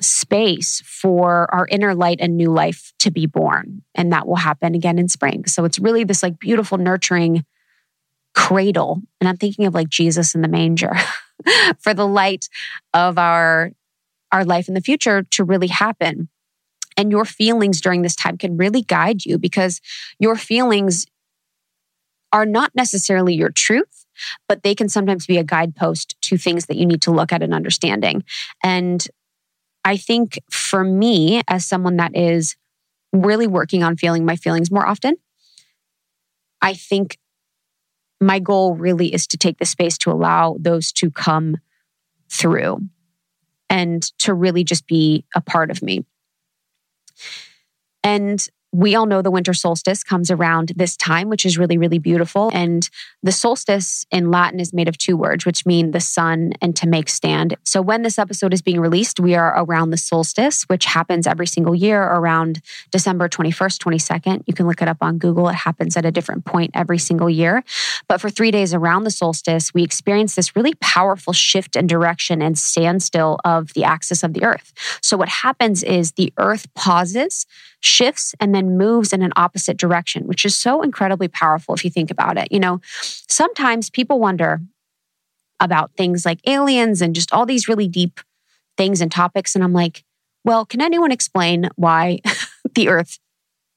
space 0.00 0.80
for 0.86 1.52
our 1.54 1.66
inner 1.70 1.94
light 1.94 2.18
and 2.20 2.36
new 2.36 2.50
life 2.50 2.92
to 3.00 3.10
be 3.10 3.26
born. 3.26 3.82
And 3.94 4.12
that 4.12 4.26
will 4.26 4.36
happen 4.36 4.74
again 4.74 4.98
in 4.98 5.08
spring. 5.08 5.44
So 5.46 5.64
it's 5.64 5.78
really 5.78 6.04
this 6.04 6.22
like 6.22 6.38
beautiful, 6.38 6.78
nurturing 6.78 7.44
cradle. 8.34 9.02
And 9.20 9.28
I'm 9.28 9.36
thinking 9.36 9.66
of 9.66 9.74
like 9.74 9.88
Jesus 9.88 10.34
in 10.34 10.40
the 10.40 10.48
manger 10.48 10.94
for 11.78 11.94
the 11.94 12.06
light 12.06 12.48
of 12.94 13.18
our, 13.18 13.72
our 14.32 14.44
life 14.44 14.68
in 14.68 14.74
the 14.74 14.80
future 14.80 15.22
to 15.22 15.44
really 15.44 15.68
happen. 15.68 16.28
And 16.96 17.10
your 17.10 17.24
feelings 17.24 17.80
during 17.80 18.02
this 18.02 18.16
time 18.16 18.36
can 18.38 18.56
really 18.56 18.82
guide 18.82 19.24
you 19.24 19.38
because 19.38 19.80
your 20.18 20.36
feelings 20.36 21.06
are 22.32 22.44
not 22.44 22.72
necessarily 22.74 23.34
your 23.34 23.50
truth, 23.50 24.04
but 24.48 24.62
they 24.62 24.74
can 24.74 24.88
sometimes 24.88 25.26
be 25.26 25.38
a 25.38 25.44
guidepost 25.44 26.16
to 26.22 26.36
things 26.36 26.66
that 26.66 26.76
you 26.76 26.86
need 26.86 27.02
to 27.02 27.10
look 27.10 27.32
at 27.32 27.42
and 27.42 27.54
understanding. 27.54 28.24
And 28.62 29.06
I 29.84 29.96
think 29.96 30.40
for 30.50 30.84
me, 30.84 31.40
as 31.48 31.64
someone 31.64 31.96
that 31.96 32.16
is 32.16 32.56
really 33.12 33.46
working 33.46 33.82
on 33.82 33.96
feeling 33.96 34.24
my 34.24 34.36
feelings 34.36 34.70
more 34.70 34.86
often, 34.86 35.16
I 36.60 36.74
think 36.74 37.16
my 38.20 38.38
goal 38.38 38.74
really 38.74 39.12
is 39.14 39.26
to 39.28 39.36
take 39.36 39.58
the 39.58 39.64
space 39.64 39.98
to 39.98 40.10
allow 40.10 40.56
those 40.58 40.92
to 40.92 41.10
come 41.10 41.56
through 42.30 42.80
and 43.70 44.02
to 44.18 44.34
really 44.34 44.64
just 44.64 44.86
be 44.86 45.24
a 45.34 45.40
part 45.40 45.70
of 45.70 45.82
me. 45.82 46.04
And 48.02 48.44
we 48.72 48.94
all 48.94 49.06
know 49.06 49.22
the 49.22 49.30
winter 49.30 49.54
solstice 49.54 50.04
comes 50.04 50.30
around 50.30 50.72
this 50.76 50.96
time, 50.96 51.28
which 51.28 51.46
is 51.46 51.56
really, 51.56 51.78
really 51.78 51.98
beautiful. 51.98 52.50
And 52.52 52.88
the 53.22 53.32
solstice 53.32 54.04
in 54.10 54.30
Latin 54.30 54.60
is 54.60 54.74
made 54.74 54.88
of 54.88 54.98
two 54.98 55.16
words, 55.16 55.46
which 55.46 55.64
mean 55.64 55.92
the 55.92 56.00
sun 56.00 56.52
and 56.60 56.76
to 56.76 56.86
make 56.86 57.08
stand. 57.08 57.56
So 57.64 57.80
when 57.80 58.02
this 58.02 58.18
episode 58.18 58.52
is 58.52 58.60
being 58.60 58.80
released, 58.80 59.20
we 59.20 59.34
are 59.34 59.54
around 59.62 59.90
the 59.90 59.96
solstice, 59.96 60.64
which 60.64 60.84
happens 60.84 61.26
every 61.26 61.46
single 61.46 61.74
year 61.74 62.02
around 62.02 62.60
December 62.90 63.28
21st, 63.28 63.78
22nd. 63.78 64.42
You 64.46 64.52
can 64.52 64.66
look 64.66 64.82
it 64.82 64.88
up 64.88 64.98
on 65.00 65.16
Google. 65.18 65.48
It 65.48 65.54
happens 65.54 65.96
at 65.96 66.04
a 66.04 66.12
different 66.12 66.44
point 66.44 66.72
every 66.74 66.98
single 66.98 67.30
year. 67.30 67.64
But 68.06 68.20
for 68.20 68.28
three 68.28 68.50
days 68.50 68.74
around 68.74 69.04
the 69.04 69.10
solstice, 69.10 69.72
we 69.72 69.82
experience 69.82 70.34
this 70.34 70.54
really 70.54 70.74
powerful 70.80 71.32
shift 71.32 71.74
in 71.74 71.86
direction 71.86 72.42
and 72.42 72.58
standstill 72.58 73.38
of 73.44 73.72
the 73.72 73.84
axis 73.84 74.22
of 74.22 74.34
the 74.34 74.44
earth. 74.44 74.72
So 75.02 75.16
what 75.16 75.28
happens 75.28 75.82
is 75.82 76.12
the 76.12 76.32
earth 76.36 76.72
pauses 76.74 77.46
shifts 77.80 78.34
and 78.40 78.54
then 78.54 78.76
moves 78.76 79.12
in 79.12 79.22
an 79.22 79.32
opposite 79.36 79.76
direction, 79.76 80.26
which 80.26 80.44
is 80.44 80.56
so 80.56 80.82
incredibly 80.82 81.28
powerful 81.28 81.74
if 81.74 81.84
you 81.84 81.90
think 81.90 82.10
about 82.10 82.36
it. 82.36 82.48
You 82.50 82.60
know, 82.60 82.80
sometimes 82.92 83.90
people 83.90 84.18
wonder 84.18 84.60
about 85.60 85.92
things 85.96 86.24
like 86.24 86.40
aliens 86.46 87.02
and 87.02 87.14
just 87.14 87.32
all 87.32 87.46
these 87.46 87.68
really 87.68 87.88
deep 87.88 88.20
things 88.76 89.00
and 89.00 89.10
topics. 89.10 89.54
And 89.54 89.64
I'm 89.64 89.72
like, 89.72 90.04
well, 90.44 90.64
can 90.64 90.80
anyone 90.80 91.12
explain 91.12 91.68
why 91.76 92.20
the 92.74 92.88
earth 92.88 93.18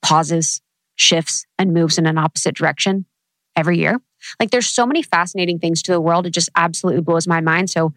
pauses, 0.02 0.62
shifts, 0.96 1.46
and 1.58 1.74
moves 1.74 1.98
in 1.98 2.06
an 2.06 2.18
opposite 2.18 2.56
direction 2.56 3.06
every 3.56 3.78
year? 3.78 4.00
Like, 4.40 4.52
there's 4.52 4.68
so 4.68 4.86
many 4.86 5.02
fascinating 5.02 5.58
things 5.58 5.82
to 5.84 5.92
the 5.92 6.02
world. 6.02 6.28
It 6.28 6.32
just 6.32 6.50
absolutely 6.56 7.02
blows 7.02 7.28
my 7.28 7.42
mind. 7.42 7.72
So, 7.72 7.94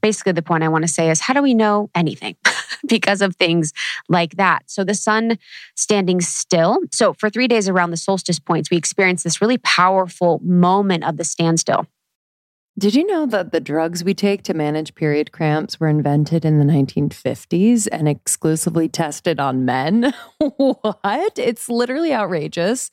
basically, 0.00 0.32
the 0.32 0.42
point 0.42 0.64
I 0.64 0.68
want 0.68 0.82
to 0.82 0.88
say 0.88 1.10
is 1.10 1.20
how 1.20 1.34
do 1.34 1.42
we 1.42 1.54
know 1.54 1.90
anything? 1.94 2.36
because 2.86 3.22
of 3.22 3.36
things 3.36 3.72
like 4.08 4.36
that. 4.36 4.62
So 4.66 4.84
the 4.84 4.94
sun 4.94 5.38
standing 5.76 6.20
still. 6.20 6.78
So 6.92 7.12
for 7.14 7.30
three 7.30 7.48
days 7.48 7.68
around 7.68 7.90
the 7.90 7.96
solstice 7.96 8.38
points, 8.38 8.70
we 8.70 8.76
experience 8.76 9.22
this 9.22 9.40
really 9.40 9.58
powerful 9.58 10.40
moment 10.42 11.04
of 11.04 11.16
the 11.16 11.24
standstill. 11.24 11.86
Did 12.78 12.94
you 12.94 13.06
know 13.06 13.26
that 13.26 13.52
the 13.52 13.60
drugs 13.60 14.04
we 14.04 14.14
take 14.14 14.42
to 14.44 14.54
manage 14.54 14.94
period 14.94 15.32
cramps 15.32 15.78
were 15.78 15.88
invented 15.88 16.44
in 16.44 16.58
the 16.58 16.64
1950s 16.64 17.88
and 17.90 18.08
exclusively 18.08 18.88
tested 18.88 19.38
on 19.38 19.64
men? 19.64 20.14
what? 20.56 21.38
It's 21.38 21.68
literally 21.68 22.14
outrageous 22.14 22.90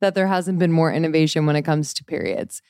that 0.00 0.14
there 0.14 0.26
hasn't 0.26 0.58
been 0.58 0.70
more 0.70 0.92
innovation 0.92 1.46
when 1.46 1.56
it 1.56 1.62
comes 1.62 1.94
to 1.94 2.04
periods. 2.04 2.62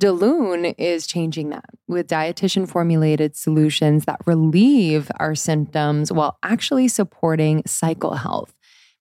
Daloon 0.00 0.74
is 0.76 1.06
changing 1.06 1.48
that 1.50 1.70
with 1.88 2.06
dietitian 2.06 2.68
formulated 2.68 3.34
solutions 3.34 4.04
that 4.04 4.20
relieve 4.26 5.10
our 5.18 5.34
symptoms 5.34 6.12
while 6.12 6.38
actually 6.42 6.86
supporting 6.88 7.62
cycle 7.66 8.14
health. 8.14 8.54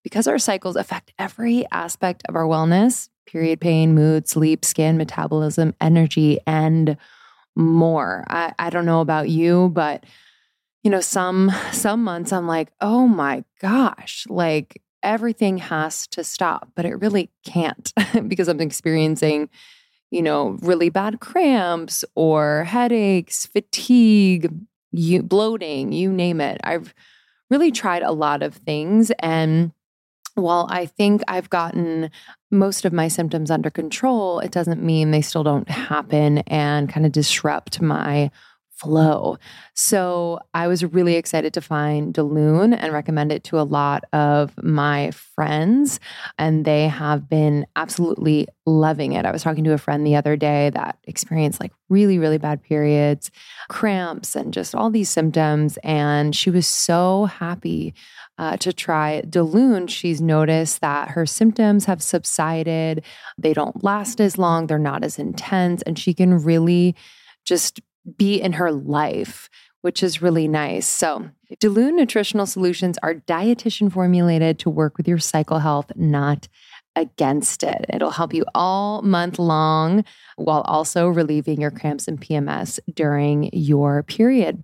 Because 0.04 0.28
our 0.28 0.38
cycles 0.38 0.76
affect 0.76 1.12
every 1.20 1.66
aspect 1.72 2.24
of 2.30 2.36
our 2.36 2.46
wellness 2.46 3.10
period 3.26 3.60
pain, 3.60 3.94
mood, 3.96 4.30
sleep, 4.30 4.64
skin, 4.64 4.98
metabolism, 4.98 5.74
energy, 5.82 6.40
and 6.46 6.96
more. 7.56 8.24
I, 8.28 8.54
I 8.60 8.70
don't 8.70 8.86
know 8.86 9.02
about 9.02 9.30
you, 9.30 9.70
but 9.74 10.06
you 10.84 10.92
know, 10.92 11.02
some 11.02 11.52
some 11.72 12.04
months 12.04 12.32
I'm 12.32 12.48
like, 12.48 12.72
oh 12.80 13.08
my 13.08 13.44
gosh, 13.60 14.26
like 14.30 14.82
everything 15.02 15.58
has 15.58 16.08
to 16.08 16.24
stop, 16.24 16.70
but 16.76 16.86
it 16.86 16.96
really 16.96 17.32
can't 17.44 17.92
because 18.28 18.48
I'm 18.48 18.62
experiencing 18.62 19.50
you 20.12 20.22
know, 20.22 20.58
really 20.62 20.90
bad 20.90 21.20
cramps 21.20 22.06
or 22.16 22.64
headaches, 22.64 23.46
fatigue, 23.48 24.52
you, 24.92 25.24
bloating, 25.24 25.92
you 25.92 26.12
name 26.12 26.40
it. 26.42 26.60
I've 26.64 26.94
really 27.50 27.72
tried 27.72 28.04
a 28.04 28.12
lot 28.12 28.44
of 28.44 28.56
things. 28.56 29.12
And 29.20 29.72
while 30.36 30.68
I 30.70 30.86
think 30.86 31.22
I've 31.28 31.50
gotten 31.50 32.12
most 32.52 32.86
of 32.86 32.94
my 32.94 33.08
symptoms 33.08 33.50
under 33.50 33.70
control, 33.70 34.40
it 34.40 34.52
doesn't 34.52 34.84
mean 34.84 35.12
they 35.12 35.22
still 35.22 35.44
don't 35.44 35.70
happen 35.70 36.40
and 36.40 36.90
kind 36.90 37.06
of 37.06 37.12
disrupt 37.12 37.82
my 37.82 38.32
flow. 38.76 39.38
So 39.74 40.40
I 40.54 40.68
was 40.68 40.84
really 40.84 41.16
excited 41.16 41.54
to 41.54 41.62
find 41.62 42.14
Daloon 42.14 42.78
and 42.78 42.94
recommend 42.94 43.32
it 43.32 43.44
to 43.46 43.60
a 43.60 43.64
lot 43.64 44.04
of 44.14 44.54
my 44.62 45.12
friends. 45.12 46.00
And 46.38 46.66
they 46.66 46.88
have 46.88 47.30
been 47.30 47.66
absolutely 47.76 48.48
loving 48.66 49.14
it. 49.14 49.26
I 49.26 49.32
was 49.32 49.44
talking 49.44 49.64
to 49.64 49.74
a 49.74 49.78
friend 49.78 50.06
the 50.06 50.16
other 50.16 50.36
day 50.36 50.72
that 50.72 50.98
experienced 51.06 51.62
like 51.62 51.72
really, 51.90 52.20
really 52.20 52.38
bad 52.38 52.64
periods, 52.64 53.32
cramps, 53.70 54.36
and 54.36 54.54
just 54.54 54.76
all 54.76 54.90
these 54.90 55.10
symptoms. 55.10 55.78
And 55.84 56.36
she 56.36 56.50
was 56.50 56.68
so 56.68 57.26
happy 57.26 57.94
uh, 58.38 58.58
to 58.58 58.74
try 58.74 59.22
Daloon. 59.22 59.90
She's 59.90 60.22
noticed 60.22 60.82
that 60.82 61.10
her 61.10 61.26
symptoms 61.26 61.86
have 61.86 62.04
subsided. 62.04 63.04
They 63.38 63.54
don't 63.54 63.84
last 63.84 64.20
as 64.20 64.38
long, 64.38 64.68
they're 64.68 64.78
not 64.80 65.04
as 65.04 65.18
intense, 65.18 65.82
and 65.84 65.98
she 65.98 66.14
can 66.14 66.44
really 66.44 66.96
just 67.46 67.80
be 68.18 68.42
in 68.42 68.54
her 68.54 68.72
life, 68.72 69.50
which 69.82 70.04
is 70.04 70.22
really 70.22 70.48
nice. 70.48 70.88
So, 70.88 71.30
Daloon 71.62 71.96
Nutritional 71.96 72.46
Solutions 72.46 72.98
are 73.04 73.16
dietitian 73.16 73.92
formulated 73.92 74.60
to 74.60 74.70
work 74.70 74.98
with 74.98 75.08
your 75.08 75.20
cycle 75.20 75.60
health, 75.60 75.92
not 75.96 76.48
against 76.96 77.64
it. 77.64 77.86
It'll 77.90 78.12
help 78.12 78.34
you 78.34 78.46
all 78.56 79.02
month 79.02 79.38
long 79.38 80.06
while 80.38 80.62
also 80.62 81.08
relieving 81.08 81.62
your 81.62 81.72
cramps 81.72 82.08
and 82.08 82.20
PMS 82.20 82.80
during 82.94 83.50
your 83.54 84.04
period. 84.04 84.64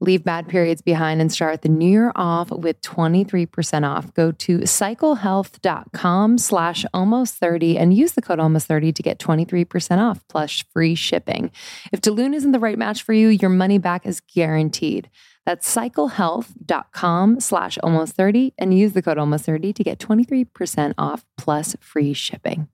Leave 0.00 0.24
bad 0.24 0.48
periods 0.48 0.82
behind 0.82 1.20
and 1.20 1.32
start 1.32 1.62
the 1.62 1.68
new 1.68 1.88
year 1.88 2.12
off 2.16 2.50
with 2.50 2.80
23% 2.82 3.88
off. 3.88 4.12
Go 4.12 4.32
to 4.32 4.58
cyclehealth.com 4.58 6.38
slash 6.38 6.84
almost 6.92 7.36
30 7.36 7.78
and 7.78 7.94
use 7.94 8.12
the 8.12 8.22
code 8.22 8.40
almost 8.40 8.66
30 8.66 8.92
to 8.92 9.02
get 9.02 9.18
23% 9.18 9.98
off 9.98 10.26
plus 10.28 10.64
free 10.72 10.94
shipping. 10.94 11.50
If 11.92 12.00
Daloon 12.00 12.34
isn't 12.34 12.52
the 12.52 12.58
right 12.58 12.78
match 12.78 13.02
for 13.02 13.12
you, 13.12 13.28
your 13.28 13.50
money 13.50 13.78
back 13.78 14.04
is 14.04 14.20
guaranteed. 14.20 15.08
That's 15.46 15.72
cyclehealth.com 15.72 17.40
slash 17.40 17.78
almost 17.82 18.14
30 18.14 18.54
and 18.58 18.76
use 18.76 18.94
the 18.94 19.02
code 19.02 19.18
almost 19.18 19.44
30 19.44 19.72
to 19.74 19.84
get 19.84 19.98
23% 19.98 20.94
off 20.98 21.24
plus 21.36 21.76
free 21.80 22.14
shipping. 22.14 22.68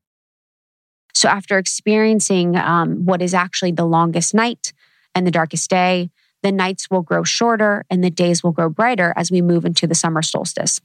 So 1.12 1.28
after 1.28 1.58
experiencing 1.58 2.56
um, 2.56 3.04
what 3.04 3.20
is 3.20 3.34
actually 3.34 3.72
the 3.72 3.84
longest 3.84 4.34
night 4.34 4.72
and 5.14 5.26
the 5.26 5.32
darkest 5.32 5.68
day, 5.68 6.10
the 6.42 6.52
nights 6.52 6.90
will 6.90 7.02
grow 7.02 7.22
shorter 7.24 7.84
and 7.90 8.02
the 8.02 8.10
days 8.10 8.42
will 8.42 8.52
grow 8.52 8.68
brighter 8.68 9.12
as 9.16 9.30
we 9.30 9.42
move 9.42 9.64
into 9.64 9.86
the 9.86 9.94
summer 9.94 10.22
solstice. 10.22 10.80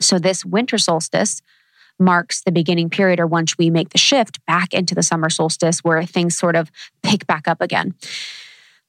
So, 0.00 0.18
this 0.18 0.44
winter 0.44 0.78
solstice 0.78 1.42
marks 1.98 2.42
the 2.42 2.52
beginning 2.52 2.88
period, 2.90 3.20
or 3.20 3.26
once 3.26 3.58
we 3.58 3.70
make 3.70 3.90
the 3.90 3.98
shift 3.98 4.44
back 4.46 4.72
into 4.72 4.94
the 4.94 5.02
summer 5.02 5.28
solstice, 5.28 5.84
where 5.84 6.02
things 6.04 6.36
sort 6.36 6.56
of 6.56 6.70
pick 7.02 7.26
back 7.26 7.46
up 7.46 7.60
again. 7.60 7.94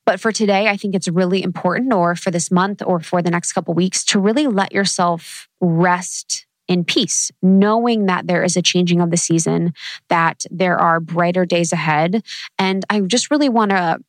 But 0.06 0.20
for 0.20 0.32
today, 0.32 0.68
I 0.68 0.78
think 0.78 0.96
it's 0.96 1.08
really 1.08 1.44
important, 1.44 1.94
or 1.94 2.16
for 2.16 2.32
this 2.32 2.50
month, 2.50 2.82
or 2.86 3.00
for 3.00 3.22
the 3.22 3.30
next 3.30 3.54
couple 3.54 3.74
weeks, 3.74 4.04
to 4.06 4.20
really 4.20 4.48
let 4.48 4.72
yourself 4.72 5.48
rest 5.60 6.46
in 6.68 6.86
peace, 6.86 7.32
knowing 7.42 8.06
that 8.06 8.28
there 8.28 8.44
is 8.44 8.56
a 8.56 8.62
changing 8.62 9.02
of 9.02 9.12
the 9.12 9.18
season, 9.18 9.74
that 10.08 10.46
there 10.50 10.78
are 10.78 11.00
brighter 11.02 11.46
days 11.46 11.74
ahead. 11.74 12.24
And 12.58 12.86
I 12.90 13.02
just 13.02 13.30
really 13.30 13.50
want 13.50 13.72
to 13.72 14.00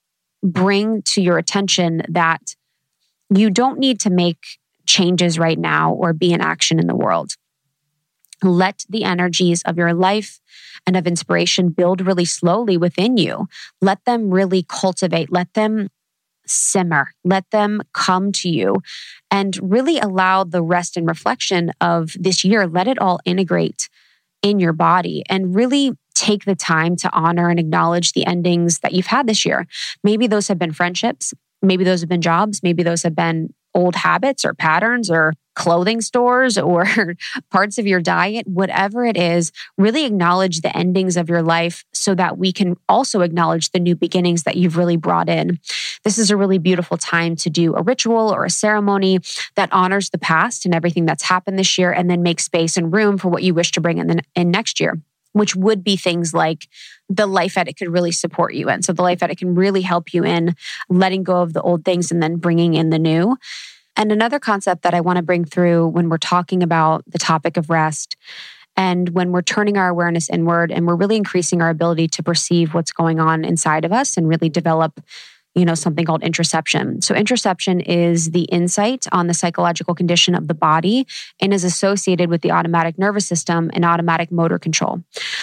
bring 0.43 1.03
to 1.03 1.22
your 1.22 1.38
attention 1.38 2.03
that 2.09 2.55
you 3.30 3.51
don't 3.51 3.78
need 3.78 4.01
to 4.01 4.11
make 4.11 4.59
changes 4.86 5.38
right 5.38 5.59
now 5.59 5.93
or 5.93 6.12
be 6.12 6.32
in 6.32 6.40
action 6.40 6.78
in 6.78 6.86
the 6.86 6.97
world. 6.97 7.32
Let 8.43 8.84
the 8.88 9.05
energies 9.05 9.62
of 9.62 9.78
your 9.78 9.95
life 9.95 10.40
and 10.86 10.97
of 10.97 11.07
inspiration 11.07 11.70
build 11.70 12.01
really 12.01 12.24
slowly 12.24 12.76
within 12.76 13.16
you. 13.16 13.47
Let 13.80 14.05
them 14.05 14.30
really 14.30 14.64
cultivate, 14.68 15.30
let 15.30 15.55
them 15.55 15.88
simmer, 16.45 17.12
let 17.24 17.49
them 17.51 17.82
come 17.95 18.32
to 18.32 18.49
you, 18.49 18.82
and 19.30 19.57
really 19.62 19.99
allow 19.99 20.43
the 20.43 20.62
rest 20.62 20.97
and 20.97 21.07
reflection 21.07 21.70
of 21.80 22.16
this 22.18 22.43
year. 22.43 22.66
Let 22.66 22.88
it 22.88 22.99
all 22.99 23.20
integrate 23.24 23.88
in 24.43 24.59
your 24.59 24.72
body 24.72 25.22
and 25.28 25.55
really 25.55 25.93
take 26.23 26.45
the 26.45 26.55
time 26.55 26.95
to 26.95 27.11
honor 27.12 27.49
and 27.51 27.59
acknowledge 27.59 28.12
the 28.12 28.25
endings 28.27 28.79
that 28.79 28.93
you've 28.93 29.07
had 29.07 29.27
this 29.27 29.45
year. 29.45 29.66
Maybe 30.05 30.29
those 30.29 30.47
have 30.47 30.59
been 30.59 30.73
friendships, 30.73 31.35
maybe 31.61 31.83
those 31.83 32.01
have 32.01 32.09
been 32.09 32.23
jobs, 32.23 32.62
maybe 32.62 32.85
those 32.85 33.03
have 33.03 33.16
been 33.16 33.53
old 33.75 33.97
habits 33.97 34.45
or 34.45 34.55
patterns 34.55 35.11
or 35.11 35.33
clothing 35.55 36.01
stores 36.01 36.57
or 36.70 36.87
parts 37.51 37.77
of 37.77 37.89
your 37.89 38.01
diet, 38.01 38.47
whatever 38.47 39.05
it 39.05 39.16
is, 39.16 39.51
really 39.77 40.05
acknowledge 40.05 40.61
the 40.61 40.77
endings 40.77 41.16
of 41.16 41.29
your 41.29 41.43
life 41.43 41.85
so 41.93 42.14
that 42.14 42.39
we 42.39 42.53
can 42.53 42.77
also 42.89 43.23
acknowledge 43.23 43.70
the 43.70 43.81
new 43.81 43.97
beginnings 43.97 44.45
that 44.45 44.57
you've 44.57 44.77
really 44.77 44.97
brought 44.97 45.29
in. 45.29 45.59
This 46.05 46.18
is 46.18 46.31
a 46.31 46.37
really 46.37 46.59
beautiful 46.59 46.97
time 46.97 47.35
to 47.37 47.51
do 47.51 47.75
a 47.75 47.83
ritual 47.83 48.33
or 48.33 48.45
a 48.45 48.51
ceremony 48.51 49.18
that 49.57 49.73
honors 49.73 50.11
the 50.11 50.18
past 50.18 50.66
and 50.66 50.75
everything 50.75 51.05
that's 51.05 51.25
happened 51.25 51.59
this 51.59 51.79
year 51.79 51.91
and 51.91 52.09
then 52.09 52.23
make 52.23 52.39
space 52.39 52.77
and 52.77 52.93
room 52.93 53.18
for 53.18 53.29
what 53.29 53.43
you 53.43 53.55
wish 53.55 53.73
to 53.73 53.81
bring 53.81 53.99
in, 53.99 54.07
the, 54.07 54.23
in 54.37 54.53
next 54.53 54.79
year 54.79 55.01
which 55.33 55.57
would 55.57 55.83
be 55.83 55.97
things 55.97 56.35
like 56.35 56.68
the 57.09 57.26
life 57.26 57.57
edit 57.57 57.76
could 57.76 57.93
really 57.93 58.12
support 58.12 58.55
you 58.55 58.68
in. 58.68 58.83
So 58.83 58.93
the 58.93 59.03
life 59.03 59.22
edit 59.22 59.39
can 59.39 59.55
really 59.55 59.83
help 59.83 60.12
you 60.14 60.24
in 60.24 60.55
letting 60.89 61.22
go 61.22 61.41
of 61.43 61.53
the 61.53 61.62
old 61.62 61.85
things 61.85 62.11
and 62.11 62.22
then 62.22 62.37
bringing 62.37 62.74
in 62.74 62.91
the 62.91 62.99
new. 62.99 63.37
And 63.97 64.11
another 64.11 64.39
concept 64.39 64.83
that 64.83 64.95
I 64.95 65.01
want 65.01 65.18
to 65.18 65.22
bring 65.22 65.45
through 65.45 65.89
when 65.89 66.09
we're 66.09 66.18
talking 66.18 66.62
about 66.62 67.05
the 67.07 67.18
topic 67.18 67.57
of 67.57 67.68
rest 67.68 68.16
and 68.76 69.11
when 69.11 69.33
we're 69.33 69.43
turning 69.43 69.76
our 69.76 69.89
awareness 69.89 70.30
inward 70.30 70.72
and 70.72 70.87
we're 70.87 70.97
really 70.97 71.16
increasing 71.16 71.61
our 71.61 71.68
ability 71.68 72.09
to 72.09 72.22
perceive 72.22 72.72
what's 72.72 72.93
going 72.93 73.20
on 73.20 73.45
inside 73.45 73.85
of 73.85 73.93
us 73.93 74.16
and 74.16 74.28
really 74.28 74.49
develop 74.49 75.01
you 75.55 75.65
know, 75.65 75.75
something 75.75 76.07
called 76.07 76.23
interoception 76.23 77.03
So, 77.05 77.15
interoception 77.15 77.83
is 77.87 78.31
the 78.31 78.43
insight 78.45 79.07
on 79.13 79.27
the 79.27 79.35
psychological 79.35 79.95
condition 79.95 80.35
of 80.35 80.49
the 80.49 80.55
body 80.55 81.07
and 81.41 81.53
is 81.53 81.65
associated 81.65 82.31
with 82.31 82.41
the 82.41 82.51
automatic 82.51 82.99
nervous 82.99 83.27
system 83.27 83.71
and 83.75 83.85
automatic 83.85 84.33
motor 84.33 84.59
control. 84.59 85.03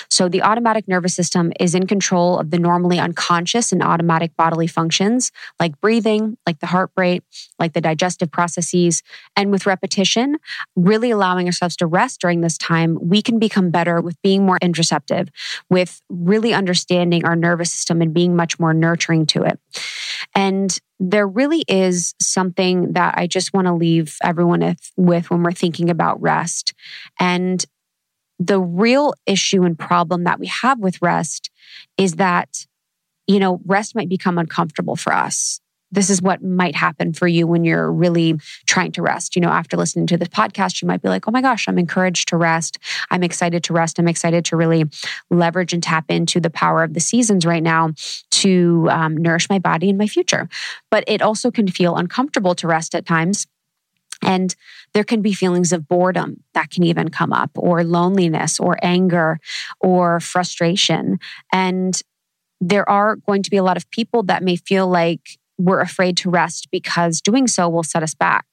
So, 0.10 0.28
the 0.28 0.42
automatic 0.42 0.88
nervous 0.88 1.16
system 1.16 1.52
is 1.60 1.76
in 1.76 1.86
control 1.86 2.40
of 2.40 2.52
the 2.52 2.60
normally 2.60 3.00
unconscious 3.00 3.72
and 3.72 3.84
automatic 3.84 4.36
bodily 4.36 4.68
functions 4.68 5.32
like 5.60 5.80
breathing, 5.80 6.38
like 6.46 6.60
the 6.60 6.68
heart 6.68 6.92
rate, 6.98 7.24
like 7.60 7.74
the 7.74 7.82
digestive 7.82 8.32
processes. 8.32 9.04
And 9.36 9.52
with 9.52 9.66
repetition, 9.66 10.38
really 10.76 11.12
allowing 11.12 11.46
ourselves 11.46 11.76
to 11.78 11.88
rest 11.88 12.22
during 12.22 12.42
this 12.42 12.58
time, 12.58 12.98
we 13.02 13.22
can 13.22 13.40
become 13.40 13.70
better 13.70 14.02
with 14.02 14.20
being 14.22 14.46
more 14.46 14.60
interoceptive 14.60 15.30
with 15.70 16.02
really 16.10 16.54
understanding 16.54 17.26
our 17.26 17.36
nervous 17.36 17.72
system 17.72 18.02
and 18.02 18.14
being 18.14 18.36
much 18.36 18.60
more 18.60 18.74
nurturing 18.74 19.26
to 19.28 19.44
it. 19.44 19.60
And 20.36 20.78
there 21.00 21.28
really 21.28 21.64
is 21.68 22.14
something 22.22 22.94
that 22.94 23.16
I 23.18 23.28
just 23.28 23.54
want 23.54 23.68
to 23.68 23.74
leave 23.74 24.18
everyone 24.24 24.76
with 24.98 25.30
when 25.30 25.44
we're 25.44 25.52
thinking 25.52 25.90
about 25.90 26.22
rest. 26.22 26.74
And 27.20 27.64
the 28.38 28.60
real 28.60 29.14
issue 29.26 29.64
and 29.64 29.78
problem 29.78 30.24
that 30.24 30.40
we 30.40 30.48
have 30.48 30.80
with 30.80 31.02
rest 31.02 31.50
is 31.98 32.14
that, 32.16 32.66
you 33.28 33.40
know, 33.40 33.60
rest 33.66 33.96
might 33.96 34.10
become 34.10 34.38
uncomfortable 34.38 34.96
for 34.96 35.14
us 35.14 35.60
this 35.92 36.10
is 36.10 36.22
what 36.22 36.44
might 36.44 36.76
happen 36.76 37.14
for 37.14 37.28
you 37.28 37.48
when 37.48 37.64
you're 37.64 37.92
really 37.92 38.40
trying 38.68 38.92
to 38.94 39.02
rest. 39.02 39.36
You 39.36 39.42
know, 39.42 39.50
after 39.50 39.76
listening 39.76 40.08
to 40.08 40.18
this 40.18 40.28
podcast, 40.28 40.82
you 40.82 40.88
might 40.88 41.02
be 41.02 41.10
like, 41.10 41.28
oh 41.28 41.32
my 41.32 41.42
gosh, 41.42 41.68
I'm 41.68 41.80
encouraged 41.80 42.30
to 42.30 42.38
rest. 42.38 42.78
I'm 43.10 43.24
excited 43.24 43.64
to 43.66 43.74
rest. 43.74 44.00
I'm 44.00 44.08
excited 44.08 44.46
to 44.46 44.56
really 44.56 44.86
leverage 45.30 45.74
and 45.74 45.82
tap 45.82 46.06
into 46.10 46.40
the 46.40 46.50
power 46.50 46.84
of 46.84 46.94
the 46.94 47.00
seasons 47.00 47.46
right 47.46 47.64
now 47.64 47.92
to 48.32 48.88
um, 48.92 49.18
nourish 49.18 49.50
my 49.50 49.60
body 49.60 49.90
and 49.90 49.98
my 49.98 50.08
future. 50.08 50.48
But 50.92 51.04
it 51.08 51.22
also 51.22 51.52
can 51.52 51.68
feel 51.68 51.96
uncomfortable 51.96 52.56
to 52.56 52.68
rest 52.68 52.94
at 52.96 53.06
times. 53.06 53.48
And 54.22 54.54
there 54.94 55.06
can 55.06 55.22
be 55.22 55.34
feelings 55.34 55.72
of 55.72 55.88
boredom 55.88 56.44
that 56.54 56.72
can 56.72 56.84
even 56.84 57.10
come 57.10 57.32
up, 57.32 57.52
or 57.56 57.84
loneliness, 57.84 58.60
or 58.60 58.78
anger, 58.84 59.40
or 59.80 60.20
frustration. 60.20 61.20
And 61.54 62.00
there 62.60 62.88
are 62.90 63.16
going 63.16 63.44
to 63.44 63.50
be 63.50 63.58
a 63.58 63.64
lot 63.64 63.78
of 63.78 63.90
people 63.92 64.24
that 64.24 64.44
may 64.44 64.58
feel 64.58 64.88
like 64.88 65.39
we're 65.60 65.82
afraid 65.82 66.18
to 66.18 66.30
rest 66.30 66.70
because 66.72 67.22
doing 67.22 67.46
so 67.46 67.70
will 67.70 67.84
set 67.84 68.02
us 68.02 68.16
back. 68.16 68.46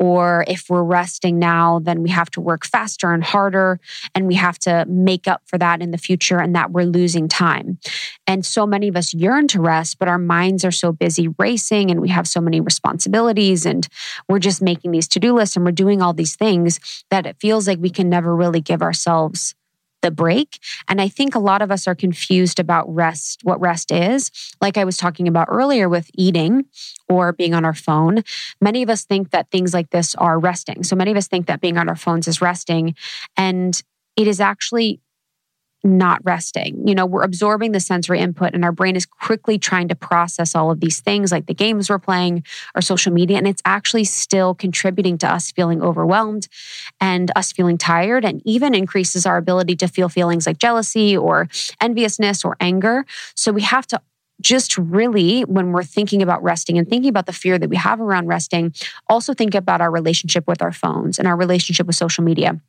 Or 0.00 0.44
if 0.46 0.66
we're 0.68 0.84
resting 0.84 1.38
now, 1.38 1.80
then 1.80 2.02
we 2.02 2.10
have 2.10 2.30
to 2.30 2.40
work 2.40 2.64
faster 2.64 3.12
and 3.12 3.24
harder, 3.24 3.80
and 4.14 4.28
we 4.28 4.36
have 4.36 4.56
to 4.60 4.84
make 4.86 5.26
up 5.26 5.42
for 5.46 5.58
that 5.58 5.82
in 5.82 5.90
the 5.90 5.98
future, 5.98 6.38
and 6.38 6.54
that 6.54 6.70
we're 6.70 6.84
losing 6.84 7.26
time. 7.26 7.78
And 8.24 8.46
so 8.46 8.64
many 8.64 8.86
of 8.86 8.96
us 8.96 9.12
yearn 9.12 9.48
to 9.48 9.60
rest, 9.60 9.98
but 9.98 10.06
our 10.06 10.18
minds 10.18 10.64
are 10.64 10.70
so 10.70 10.92
busy 10.92 11.28
racing, 11.36 11.90
and 11.90 12.00
we 12.00 12.10
have 12.10 12.28
so 12.28 12.40
many 12.40 12.60
responsibilities, 12.60 13.66
and 13.66 13.88
we're 14.28 14.38
just 14.38 14.62
making 14.62 14.92
these 14.92 15.08
to 15.08 15.18
do 15.18 15.34
lists 15.34 15.56
and 15.56 15.64
we're 15.64 15.72
doing 15.72 16.00
all 16.00 16.12
these 16.12 16.36
things 16.36 16.78
that 17.10 17.26
it 17.26 17.36
feels 17.40 17.66
like 17.66 17.80
we 17.80 17.90
can 17.90 18.08
never 18.08 18.36
really 18.36 18.60
give 18.60 18.82
ourselves 18.82 19.54
the 20.02 20.10
break. 20.10 20.58
And 20.88 21.00
I 21.00 21.08
think 21.08 21.34
a 21.34 21.40
lot 21.40 21.62
of 21.62 21.70
us 21.70 21.86
are 21.86 21.94
confused 21.94 22.58
about 22.58 22.92
rest, 22.92 23.40
what 23.42 23.60
rest 23.60 23.90
is. 23.90 24.30
Like 24.60 24.76
I 24.76 24.84
was 24.84 24.96
talking 24.96 25.28
about 25.28 25.48
earlier 25.50 25.88
with 25.88 26.10
eating 26.14 26.66
or 27.08 27.32
being 27.32 27.54
on 27.54 27.64
our 27.64 27.74
phone, 27.74 28.22
many 28.60 28.82
of 28.82 28.90
us 28.90 29.04
think 29.04 29.30
that 29.30 29.50
things 29.50 29.74
like 29.74 29.90
this 29.90 30.14
are 30.16 30.38
resting. 30.38 30.82
So 30.82 30.96
many 30.96 31.10
of 31.10 31.16
us 31.16 31.28
think 31.28 31.46
that 31.46 31.60
being 31.60 31.78
on 31.78 31.88
our 31.88 31.96
phones 31.96 32.28
is 32.28 32.40
resting. 32.40 32.94
And 33.36 33.80
it 34.16 34.26
is 34.26 34.40
actually 34.40 35.00
not 35.84 36.24
resting. 36.24 36.86
You 36.86 36.94
know, 36.94 37.06
we're 37.06 37.22
absorbing 37.22 37.72
the 37.72 37.80
sensory 37.80 38.18
input 38.18 38.54
and 38.54 38.64
our 38.64 38.72
brain 38.72 38.96
is 38.96 39.06
quickly 39.06 39.58
trying 39.58 39.88
to 39.88 39.94
process 39.94 40.54
all 40.54 40.70
of 40.70 40.80
these 40.80 41.00
things 41.00 41.30
like 41.30 41.46
the 41.46 41.54
games 41.54 41.88
we're 41.88 41.98
playing 41.98 42.44
or 42.74 42.80
social 42.80 43.12
media. 43.12 43.38
And 43.38 43.46
it's 43.46 43.62
actually 43.64 44.04
still 44.04 44.54
contributing 44.54 45.18
to 45.18 45.32
us 45.32 45.52
feeling 45.52 45.82
overwhelmed 45.82 46.48
and 47.00 47.30
us 47.36 47.52
feeling 47.52 47.78
tired 47.78 48.24
and 48.24 48.42
even 48.44 48.74
increases 48.74 49.24
our 49.24 49.36
ability 49.36 49.76
to 49.76 49.88
feel 49.88 50.08
feelings 50.08 50.46
like 50.46 50.58
jealousy 50.58 51.16
or 51.16 51.48
enviousness 51.80 52.44
or 52.44 52.56
anger. 52.60 53.06
So 53.34 53.52
we 53.52 53.62
have 53.62 53.86
to 53.88 54.00
just 54.40 54.78
really, 54.78 55.42
when 55.42 55.72
we're 55.72 55.82
thinking 55.82 56.22
about 56.22 56.42
resting 56.42 56.78
and 56.78 56.88
thinking 56.88 57.08
about 57.08 57.26
the 57.26 57.32
fear 57.32 57.58
that 57.58 57.68
we 57.68 57.76
have 57.76 58.00
around 58.00 58.28
resting, 58.28 58.72
also 59.08 59.34
think 59.34 59.54
about 59.54 59.80
our 59.80 59.90
relationship 59.90 60.46
with 60.46 60.62
our 60.62 60.72
phones 60.72 61.18
and 61.18 61.26
our 61.26 61.36
relationship 61.36 61.86
with 61.86 61.96
social 61.96 62.22
media 62.22 62.60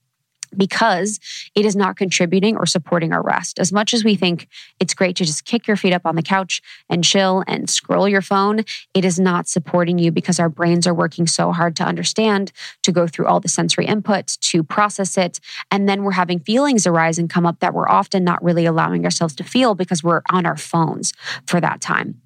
because 0.56 1.20
it 1.56 1.66
is 1.66 1.76
not 1.76 1.98
contributing 1.98 2.58
or 2.58 2.66
supporting 2.66 3.14
our 3.14 3.22
rest. 3.22 3.60
As 3.60 3.72
much 3.72 3.94
as 3.94 4.04
we 4.04 4.16
think 4.16 4.48
it's 4.80 4.94
great 4.94 5.16
to 5.18 5.26
just 5.26 5.46
kick 5.46 5.68
your 5.68 5.78
feet 5.78 5.94
up 5.94 6.06
on 6.06 6.16
the 6.16 6.22
couch 6.22 6.62
and 6.90 7.04
chill 7.04 7.44
and 7.48 7.70
scroll 7.70 8.08
your 8.08 8.22
phone, 8.22 8.64
it 8.94 9.06
is 9.06 9.20
not 9.20 9.48
supporting 9.48 10.00
you 10.00 10.12
because 10.12 10.40
our 10.40 10.50
brains 10.50 10.88
are 10.88 10.94
working 10.94 11.28
so 11.28 11.52
hard 11.52 11.76
to 11.78 11.84
understand, 11.84 12.52
to 12.84 12.92
go 12.92 13.08
through 13.08 13.28
all 13.28 13.40
the 13.40 13.48
sensory 13.48 13.86
inputs, 13.86 14.40
to 14.40 14.64
process 14.64 15.18
it. 15.18 15.40
And 15.72 15.88
then 15.88 16.04
we're 16.04 16.12
having 16.12 16.40
feelings 16.40 16.88
arise 16.88 17.18
and 17.18 17.30
come 17.30 17.46
up 17.46 17.60
that 17.60 17.74
we're 17.74 17.90
often 17.90 18.24
not 18.24 18.44
really 18.44 18.66
allowing 18.66 19.06
ourselves 19.06 19.36
to 19.36 19.44
feel 19.44 19.76
because 19.76 20.04
we're 20.04 20.22
on 20.32 20.46
our 20.46 20.58
phones 20.58 21.14
for 21.46 21.62
that 21.62 21.82
time. 21.82 22.22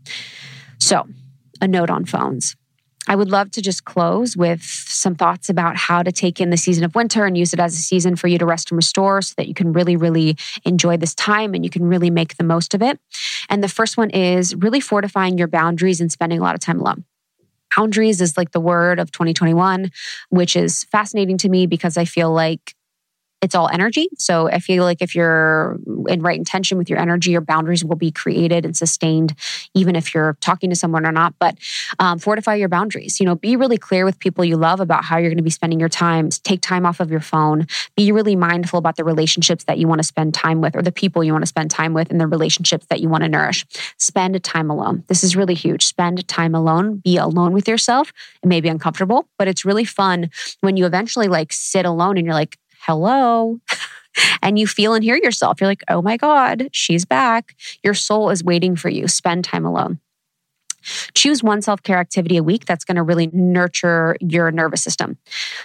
So, 0.79 1.07
a 1.61 1.67
note 1.67 1.89
on 1.89 2.05
phones. 2.05 2.55
I 3.07 3.15
would 3.15 3.29
love 3.29 3.51
to 3.51 3.61
just 3.61 3.83
close 3.83 4.37
with 4.37 4.63
some 4.63 5.15
thoughts 5.15 5.49
about 5.49 5.75
how 5.75 6.03
to 6.03 6.11
take 6.11 6.39
in 6.39 6.49
the 6.51 6.57
season 6.57 6.83
of 6.83 6.95
winter 6.95 7.25
and 7.25 7.37
use 7.37 7.53
it 7.53 7.59
as 7.59 7.73
a 7.73 7.81
season 7.81 8.15
for 8.15 8.27
you 8.27 8.37
to 8.37 8.45
rest 8.45 8.71
and 8.71 8.77
restore 8.77 9.21
so 9.21 9.33
that 9.37 9.47
you 9.47 9.53
can 9.53 9.73
really, 9.73 9.95
really 9.95 10.37
enjoy 10.63 10.95
this 10.95 11.13
time 11.13 11.53
and 11.53 11.65
you 11.65 11.69
can 11.69 11.85
really 11.85 12.09
make 12.09 12.37
the 12.37 12.43
most 12.43 12.73
of 12.73 12.81
it. 12.81 12.99
And 13.49 13.63
the 13.63 13.67
first 13.67 13.97
one 13.97 14.09
is 14.09 14.55
really 14.55 14.79
fortifying 14.79 15.37
your 15.37 15.47
boundaries 15.47 15.99
and 15.99 16.11
spending 16.11 16.39
a 16.39 16.41
lot 16.41 16.55
of 16.55 16.61
time 16.61 16.79
alone. 16.79 17.03
Boundaries 17.75 18.21
is 18.21 18.37
like 18.37 18.51
the 18.51 18.61
word 18.61 18.99
of 18.99 19.11
2021, 19.11 19.91
which 20.29 20.55
is 20.55 20.85
fascinating 20.85 21.37
to 21.39 21.49
me 21.49 21.65
because 21.65 21.97
I 21.97 22.05
feel 22.05 22.31
like 22.31 22.73
it's 23.43 23.55
all 23.55 23.67
energy. 23.67 24.07
So 24.17 24.47
I 24.47 24.59
feel 24.59 24.85
like 24.85 25.01
if 25.01 25.13
you're 25.13 25.77
in 26.07 26.21
right 26.21 26.37
intention 26.37 26.77
with 26.77 26.89
your 26.89 26.97
energy, 26.97 27.31
your 27.31 27.41
boundaries 27.41 27.83
will 27.83 27.97
be 27.97 28.09
created 28.09 28.63
and 28.63 28.75
sustained, 28.75 29.35
even 29.73 29.97
if 29.97 30.15
you're 30.15 30.37
talking 30.39 30.69
to 30.69 30.77
someone 30.77 31.05
or 31.05 31.11
not. 31.11 31.35
But 31.39 31.57
um, 31.99 32.19
fortify 32.19 32.55
your 32.55 32.69
boundaries. 32.69 33.19
You 33.19 33.25
know, 33.25 33.35
be 33.35 33.57
really 33.57 33.77
clear 33.77 34.05
with 34.05 34.17
people 34.17 34.45
you 34.45 34.55
love 34.55 34.79
about 34.79 35.03
how 35.03 35.17
you're 35.17 35.29
going 35.29 35.37
to 35.37 35.43
be 35.43 35.49
spending 35.49 35.77
your 35.77 35.89
time. 35.89 36.29
Take 36.29 36.61
time 36.61 36.85
off 36.85 37.01
of 37.01 37.11
your 37.11 37.19
phone. 37.19 37.67
Be 37.97 38.13
really 38.13 38.37
mindful 38.37 38.79
about 38.79 38.95
the 38.95 39.03
relationships 39.03 39.65
that 39.65 39.77
you 39.77 39.89
want 39.89 39.99
to 39.99 40.07
spend 40.07 40.33
time 40.33 40.61
with 40.61 40.77
or 40.77 40.81
the 40.81 40.93
people 40.93 41.21
you 41.21 41.33
want 41.33 41.43
to 41.43 41.47
spend 41.47 41.69
time 41.69 41.93
with 41.93 42.09
and 42.11 42.21
the 42.21 42.27
relationships 42.27 42.85
that 42.85 43.01
you 43.01 43.09
want 43.09 43.23
to 43.23 43.29
nourish. 43.29 43.65
Spend 43.97 44.41
time 44.41 44.69
alone. 44.69 45.03
This 45.07 45.21
is 45.21 45.35
really 45.35 45.53
huge. 45.53 45.85
Spend 45.85 46.25
time 46.29 46.55
alone. 46.55 46.97
Be 47.03 47.17
alone 47.17 47.51
with 47.51 47.67
yourself. 47.67 48.13
It 48.41 48.47
may 48.47 48.61
be 48.61 48.69
uncomfortable, 48.69 49.27
but 49.37 49.49
it's 49.49 49.65
really 49.65 49.83
fun 49.83 50.29
when 50.61 50.77
you 50.77 50.85
eventually 50.85 51.27
like 51.27 51.51
sit 51.51 51.85
alone 51.85 52.17
and 52.17 52.25
you're 52.25 52.33
like, 52.33 52.57
hello. 52.85 53.59
and 54.41 54.59
you 54.59 54.67
feel 54.67 54.93
and 54.93 55.03
hear 55.03 55.15
yourself. 55.15 55.59
You're 55.59 55.69
like, 55.69 55.83
oh 55.87 56.01
my 56.01 56.17
God, 56.17 56.69
she's 56.71 57.05
back. 57.05 57.55
Your 57.83 57.93
soul 57.93 58.29
is 58.29 58.43
waiting 58.43 58.75
for 58.75 58.89
you. 58.89 59.07
Spend 59.07 59.43
time 59.43 59.65
alone. 59.65 59.99
Choose 61.15 61.41
one 61.41 61.61
self 61.61 61.81
care 61.81 61.97
activity 61.97 62.35
a 62.35 62.43
week 62.43 62.65
that's 62.65 62.83
going 62.83 62.97
to 62.97 63.03
really 63.03 63.27
nurture 63.27 64.17
your 64.19 64.51
nervous 64.51 64.83
system. 64.83 65.17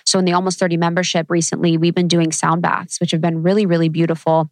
So, 0.04 0.18
in 0.18 0.24
the 0.24 0.32
Almost 0.32 0.60
30 0.60 0.76
membership 0.76 1.26
recently, 1.28 1.76
we've 1.76 1.94
been 1.94 2.06
doing 2.06 2.30
sound 2.30 2.62
baths, 2.62 3.00
which 3.00 3.10
have 3.10 3.20
been 3.20 3.42
really, 3.42 3.66
really 3.66 3.88
beautiful. 3.88 4.48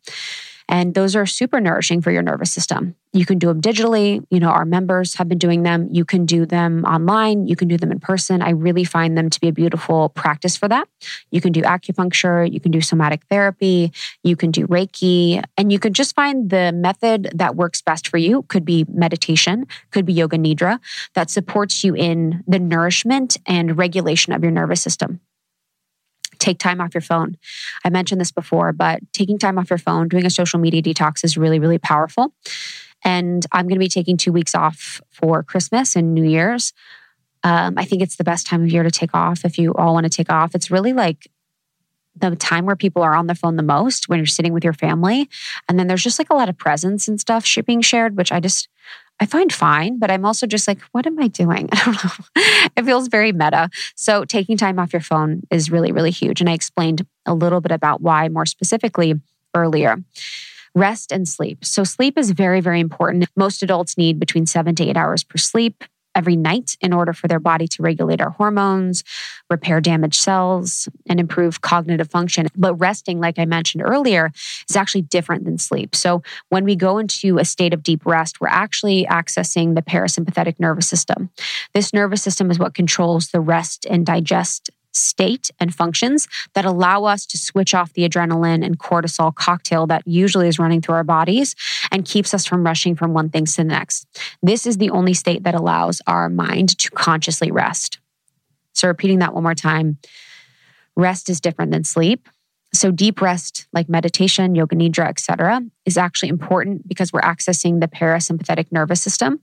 And 0.68 0.94
those 0.94 1.14
are 1.14 1.26
super 1.26 1.60
nourishing 1.60 2.02
for 2.02 2.10
your 2.10 2.22
nervous 2.22 2.52
system. 2.52 2.96
You 3.12 3.24
can 3.24 3.38
do 3.38 3.46
them 3.46 3.60
digitally. 3.60 4.24
You 4.30 4.40
know, 4.40 4.50
our 4.50 4.64
members 4.64 5.14
have 5.14 5.28
been 5.28 5.38
doing 5.38 5.62
them. 5.62 5.88
You 5.90 6.04
can 6.04 6.26
do 6.26 6.44
them 6.44 6.84
online. 6.84 7.46
You 7.46 7.56
can 7.56 7.68
do 7.68 7.76
them 7.76 7.92
in 7.92 8.00
person. 8.00 8.42
I 8.42 8.50
really 8.50 8.84
find 8.84 9.16
them 9.16 9.30
to 9.30 9.40
be 9.40 9.48
a 9.48 9.52
beautiful 9.52 10.10
practice 10.10 10.56
for 10.56 10.68
that. 10.68 10.88
You 11.30 11.40
can 11.40 11.52
do 11.52 11.62
acupuncture. 11.62 12.52
You 12.52 12.60
can 12.60 12.72
do 12.72 12.80
somatic 12.80 13.22
therapy. 13.30 13.92
You 14.22 14.36
can 14.36 14.50
do 14.50 14.66
Reiki. 14.66 15.42
And 15.56 15.72
you 15.72 15.78
can 15.78 15.92
just 15.92 16.14
find 16.14 16.50
the 16.50 16.72
method 16.72 17.30
that 17.34 17.56
works 17.56 17.80
best 17.80 18.08
for 18.08 18.18
you. 18.18 18.42
Could 18.42 18.64
be 18.64 18.84
meditation, 18.88 19.66
could 19.92 20.04
be 20.04 20.12
yoga 20.12 20.36
nidra 20.36 20.80
that 21.14 21.30
supports 21.30 21.84
you 21.84 21.94
in 21.94 22.42
the 22.46 22.58
nourishment 22.58 23.36
and 23.46 23.78
regulation 23.78 24.32
of 24.32 24.42
your 24.42 24.52
nervous 24.52 24.82
system 24.82 25.20
take 26.46 26.58
time 26.58 26.80
off 26.80 26.94
your 26.94 27.00
phone. 27.00 27.36
I 27.84 27.90
mentioned 27.90 28.20
this 28.20 28.32
before, 28.32 28.72
but 28.72 29.00
taking 29.12 29.38
time 29.38 29.58
off 29.58 29.70
your 29.70 29.78
phone, 29.78 30.08
doing 30.08 30.26
a 30.26 30.30
social 30.30 30.58
media 30.58 30.80
detox 30.80 31.24
is 31.24 31.36
really, 31.36 31.58
really 31.58 31.78
powerful. 31.78 32.32
And 33.04 33.44
I'm 33.52 33.66
going 33.66 33.76
to 33.76 33.84
be 33.84 33.88
taking 33.88 34.16
two 34.16 34.32
weeks 34.32 34.54
off 34.54 35.00
for 35.10 35.42
Christmas 35.42 35.96
and 35.96 36.14
New 36.14 36.24
Year's. 36.24 36.72
Um, 37.42 37.74
I 37.76 37.84
think 37.84 38.02
it's 38.02 38.16
the 38.16 38.24
best 38.24 38.46
time 38.46 38.62
of 38.62 38.70
year 38.70 38.82
to 38.82 38.90
take 38.90 39.14
off 39.14 39.44
if 39.44 39.58
you 39.58 39.74
all 39.74 39.94
want 39.94 40.04
to 40.04 40.10
take 40.10 40.30
off. 40.30 40.54
It's 40.54 40.70
really 40.70 40.92
like 40.92 41.30
the 42.16 42.34
time 42.34 42.64
where 42.64 42.76
people 42.76 43.02
are 43.02 43.14
on 43.14 43.26
the 43.26 43.34
phone 43.34 43.56
the 43.56 43.62
most 43.62 44.08
when 44.08 44.18
you're 44.18 44.26
sitting 44.26 44.52
with 44.52 44.64
your 44.64 44.72
family. 44.72 45.28
And 45.68 45.78
then 45.78 45.86
there's 45.86 46.02
just 46.02 46.18
like 46.18 46.30
a 46.30 46.34
lot 46.34 46.48
of 46.48 46.56
presents 46.56 47.08
and 47.08 47.20
stuff 47.20 47.46
being 47.66 47.82
shared, 47.82 48.16
which 48.16 48.32
I 48.32 48.40
just, 48.40 48.68
I 49.18 49.26
find 49.26 49.52
fine, 49.52 49.98
but 49.98 50.10
I'm 50.10 50.24
also 50.24 50.46
just 50.46 50.68
like, 50.68 50.80
what 50.92 51.06
am 51.06 51.18
I 51.18 51.28
doing? 51.28 51.68
I 51.72 51.84
don't 51.84 52.04
know. 52.04 52.42
it 52.76 52.84
feels 52.84 53.08
very 53.08 53.32
meta. 53.32 53.70
So 53.94 54.24
taking 54.24 54.56
time 54.56 54.78
off 54.78 54.92
your 54.92 55.00
phone 55.00 55.42
is 55.50 55.70
really, 55.70 55.92
really 55.92 56.10
huge. 56.10 56.40
And 56.40 56.50
I 56.50 56.52
explained 56.52 57.06
a 57.24 57.34
little 57.34 57.60
bit 57.60 57.72
about 57.72 58.02
why 58.02 58.28
more 58.28 58.46
specifically 58.46 59.14
earlier. 59.54 59.96
Rest 60.74 61.10
and 61.10 61.26
sleep. 61.26 61.64
So, 61.64 61.84
sleep 61.84 62.18
is 62.18 62.32
very, 62.32 62.60
very 62.60 62.80
important. 62.80 63.26
Most 63.34 63.62
adults 63.62 63.96
need 63.96 64.20
between 64.20 64.44
seven 64.44 64.74
to 64.74 64.84
eight 64.84 64.98
hours 64.98 65.24
per 65.24 65.38
sleep 65.38 65.82
every 66.16 66.34
night 66.34 66.76
in 66.80 66.92
order 66.92 67.12
for 67.12 67.28
their 67.28 67.38
body 67.38 67.68
to 67.68 67.82
regulate 67.82 68.20
our 68.20 68.30
hormones, 68.30 69.04
repair 69.50 69.80
damaged 69.80 70.20
cells, 70.20 70.88
and 71.08 71.20
improve 71.20 71.60
cognitive 71.60 72.10
function. 72.10 72.48
But 72.56 72.74
resting, 72.74 73.20
like 73.20 73.38
I 73.38 73.44
mentioned 73.44 73.84
earlier, 73.84 74.32
is 74.68 74.76
actually 74.76 75.02
different 75.02 75.44
than 75.44 75.58
sleep. 75.58 75.94
So 75.94 76.22
when 76.48 76.64
we 76.64 76.74
go 76.74 76.98
into 76.98 77.38
a 77.38 77.44
state 77.44 77.74
of 77.74 77.82
deep 77.82 78.04
rest, 78.04 78.40
we're 78.40 78.48
actually 78.48 79.06
accessing 79.06 79.74
the 79.74 79.82
parasympathetic 79.82 80.58
nervous 80.58 80.88
system. 80.88 81.30
This 81.74 81.92
nervous 81.92 82.22
system 82.22 82.50
is 82.50 82.58
what 82.58 82.74
controls 82.74 83.28
the 83.28 83.40
rest 83.40 83.86
and 83.88 84.04
digest 84.04 84.70
state 84.96 85.50
and 85.60 85.74
functions 85.74 86.28
that 86.54 86.64
allow 86.64 87.04
us 87.04 87.26
to 87.26 87.38
switch 87.38 87.74
off 87.74 87.92
the 87.92 88.08
adrenaline 88.08 88.64
and 88.64 88.78
cortisol 88.78 89.34
cocktail 89.34 89.86
that 89.86 90.02
usually 90.06 90.48
is 90.48 90.58
running 90.58 90.80
through 90.80 90.94
our 90.94 91.04
bodies 91.04 91.54
and 91.90 92.04
keeps 92.04 92.32
us 92.34 92.46
from 92.46 92.64
rushing 92.64 92.94
from 92.94 93.12
one 93.12 93.28
thing 93.28 93.44
to 93.44 93.56
the 93.56 93.64
next. 93.64 94.06
This 94.42 94.66
is 94.66 94.78
the 94.78 94.90
only 94.90 95.14
state 95.14 95.42
that 95.44 95.54
allows 95.54 96.00
our 96.06 96.28
mind 96.28 96.78
to 96.78 96.90
consciously 96.90 97.50
rest. 97.50 97.98
So, 98.72 98.88
repeating 98.88 99.20
that 99.20 99.34
one 99.34 99.42
more 99.42 99.54
time 99.54 99.98
rest 100.96 101.28
is 101.28 101.40
different 101.40 101.72
than 101.72 101.84
sleep. 101.84 102.28
So 102.74 102.90
deep 102.90 103.22
rest 103.22 103.66
like 103.72 103.88
meditation, 103.88 104.54
yoga 104.54 104.76
nidra, 104.76 105.08
etc., 105.08 105.62
is 105.84 105.96
actually 105.96 106.28
important 106.28 106.86
because 106.86 107.12
we're 107.12 107.20
accessing 107.20 107.80
the 107.80 107.88
parasympathetic 107.88 108.70
nervous 108.70 109.00
system 109.00 109.40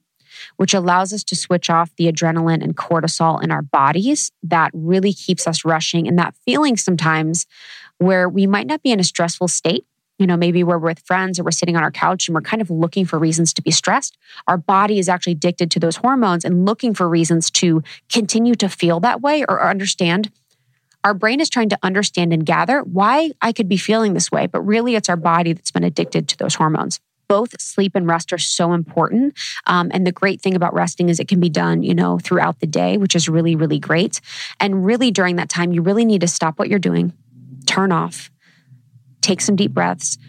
which 0.57 0.73
allows 0.73 1.13
us 1.13 1.23
to 1.25 1.35
switch 1.35 1.69
off 1.69 1.95
the 1.97 2.11
adrenaline 2.11 2.63
and 2.63 2.75
cortisol 2.75 3.43
in 3.43 3.51
our 3.51 3.61
bodies 3.61 4.31
that 4.43 4.71
really 4.73 5.13
keeps 5.13 5.47
us 5.47 5.65
rushing 5.65 6.07
and 6.07 6.17
that 6.17 6.35
feeling 6.45 6.77
sometimes 6.77 7.45
where 7.97 8.27
we 8.27 8.47
might 8.47 8.67
not 8.67 8.81
be 8.83 8.91
in 8.91 8.99
a 8.99 9.03
stressful 9.03 9.47
state. 9.47 9.85
You 10.19 10.27
know, 10.27 10.37
maybe 10.37 10.63
we're 10.63 10.77
with 10.77 10.99
friends 10.99 11.39
or 11.39 11.43
we're 11.43 11.51
sitting 11.51 11.75
on 11.75 11.83
our 11.83 11.91
couch 11.91 12.27
and 12.27 12.35
we're 12.35 12.41
kind 12.41 12.61
of 12.61 12.69
looking 12.69 13.05
for 13.05 13.17
reasons 13.17 13.51
to 13.53 13.61
be 13.61 13.71
stressed. 13.71 14.17
Our 14.47 14.57
body 14.57 14.99
is 14.99 15.09
actually 15.09 15.33
addicted 15.33 15.71
to 15.71 15.79
those 15.79 15.97
hormones 15.97 16.45
and 16.45 16.65
looking 16.65 16.93
for 16.93 17.09
reasons 17.09 17.49
to 17.51 17.83
continue 18.11 18.55
to 18.55 18.69
feel 18.69 18.99
that 19.01 19.21
way 19.21 19.43
or 19.49 19.67
understand 19.67 20.31
our 21.03 21.13
brain 21.13 21.41
is 21.41 21.49
trying 21.49 21.69
to 21.69 21.77
understand 21.83 22.31
and 22.31 22.45
gather 22.45 22.81
why 22.81 23.31
I 23.41 23.51
could 23.51 23.67
be 23.67 23.75
feeling 23.75 24.13
this 24.13 24.31
way, 24.31 24.47
but 24.47 24.61
really 24.61 24.95
it's 24.95 25.09
our 25.09 25.17
body 25.17 25.51
that's 25.51 25.71
been 25.71 25.83
addicted 25.83 26.29
to 26.29 26.37
those 26.37 26.55
hormones 26.55 27.01
both 27.33 27.59
sleep 27.59 27.95
and 27.95 28.05
rest 28.05 28.31
are 28.31 28.37
so 28.37 28.73
important. 28.73 29.35
Um, 29.65 29.89
and 29.91 30.05
the 30.05 30.11
great 30.11 30.39
thing 30.39 30.55
about 30.55 30.71
resting 30.71 31.09
is 31.09 31.19
it 31.19 31.27
can 31.27 31.39
be 31.39 31.49
done, 31.49 31.81
you 31.81 31.95
know, 31.95 32.19
throughout 32.19 32.59
the 32.59 32.67
day, 32.67 32.97
which 32.97 33.15
is 33.15 33.27
really, 33.27 33.55
really 33.55 33.79
great. 33.79 34.21
And 34.59 34.85
really 34.85 35.09
during 35.09 35.37
that 35.37 35.49
time, 35.49 35.71
you 35.71 35.81
really 35.81 36.05
need 36.05 36.21
to 36.21 36.27
stop 36.27 36.59
what 36.59 36.69
you're 36.69 36.77
doing, 36.77 37.11
turn 37.65 37.91
off, 37.91 38.29
take 39.21 39.41
some 39.41 39.55
deep 39.55 39.73
breaths 39.73 40.19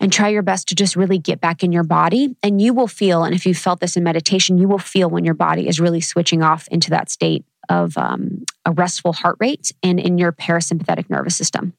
and 0.00 0.12
try 0.12 0.28
your 0.28 0.42
best 0.42 0.68
to 0.68 0.74
just 0.74 0.96
really 0.96 1.16
get 1.16 1.40
back 1.40 1.64
in 1.64 1.72
your 1.72 1.82
body. 1.82 2.36
And 2.42 2.60
you 2.60 2.74
will 2.74 2.88
feel, 2.88 3.24
and 3.24 3.34
if 3.34 3.46
you 3.46 3.54
felt 3.54 3.80
this 3.80 3.96
in 3.96 4.04
meditation, 4.04 4.58
you 4.58 4.68
will 4.68 4.78
feel 4.78 5.08
when 5.08 5.24
your 5.24 5.32
body 5.32 5.66
is 5.66 5.80
really 5.80 6.02
switching 6.02 6.42
off 6.42 6.68
into 6.68 6.90
that 6.90 7.10
state 7.10 7.42
of 7.70 7.96
um, 7.96 8.44
a 8.66 8.72
restful 8.72 9.14
heart 9.14 9.36
rate 9.40 9.72
and 9.82 9.98
in 9.98 10.18
your 10.18 10.30
parasympathetic 10.30 11.08
nervous 11.08 11.36
system 11.36 11.72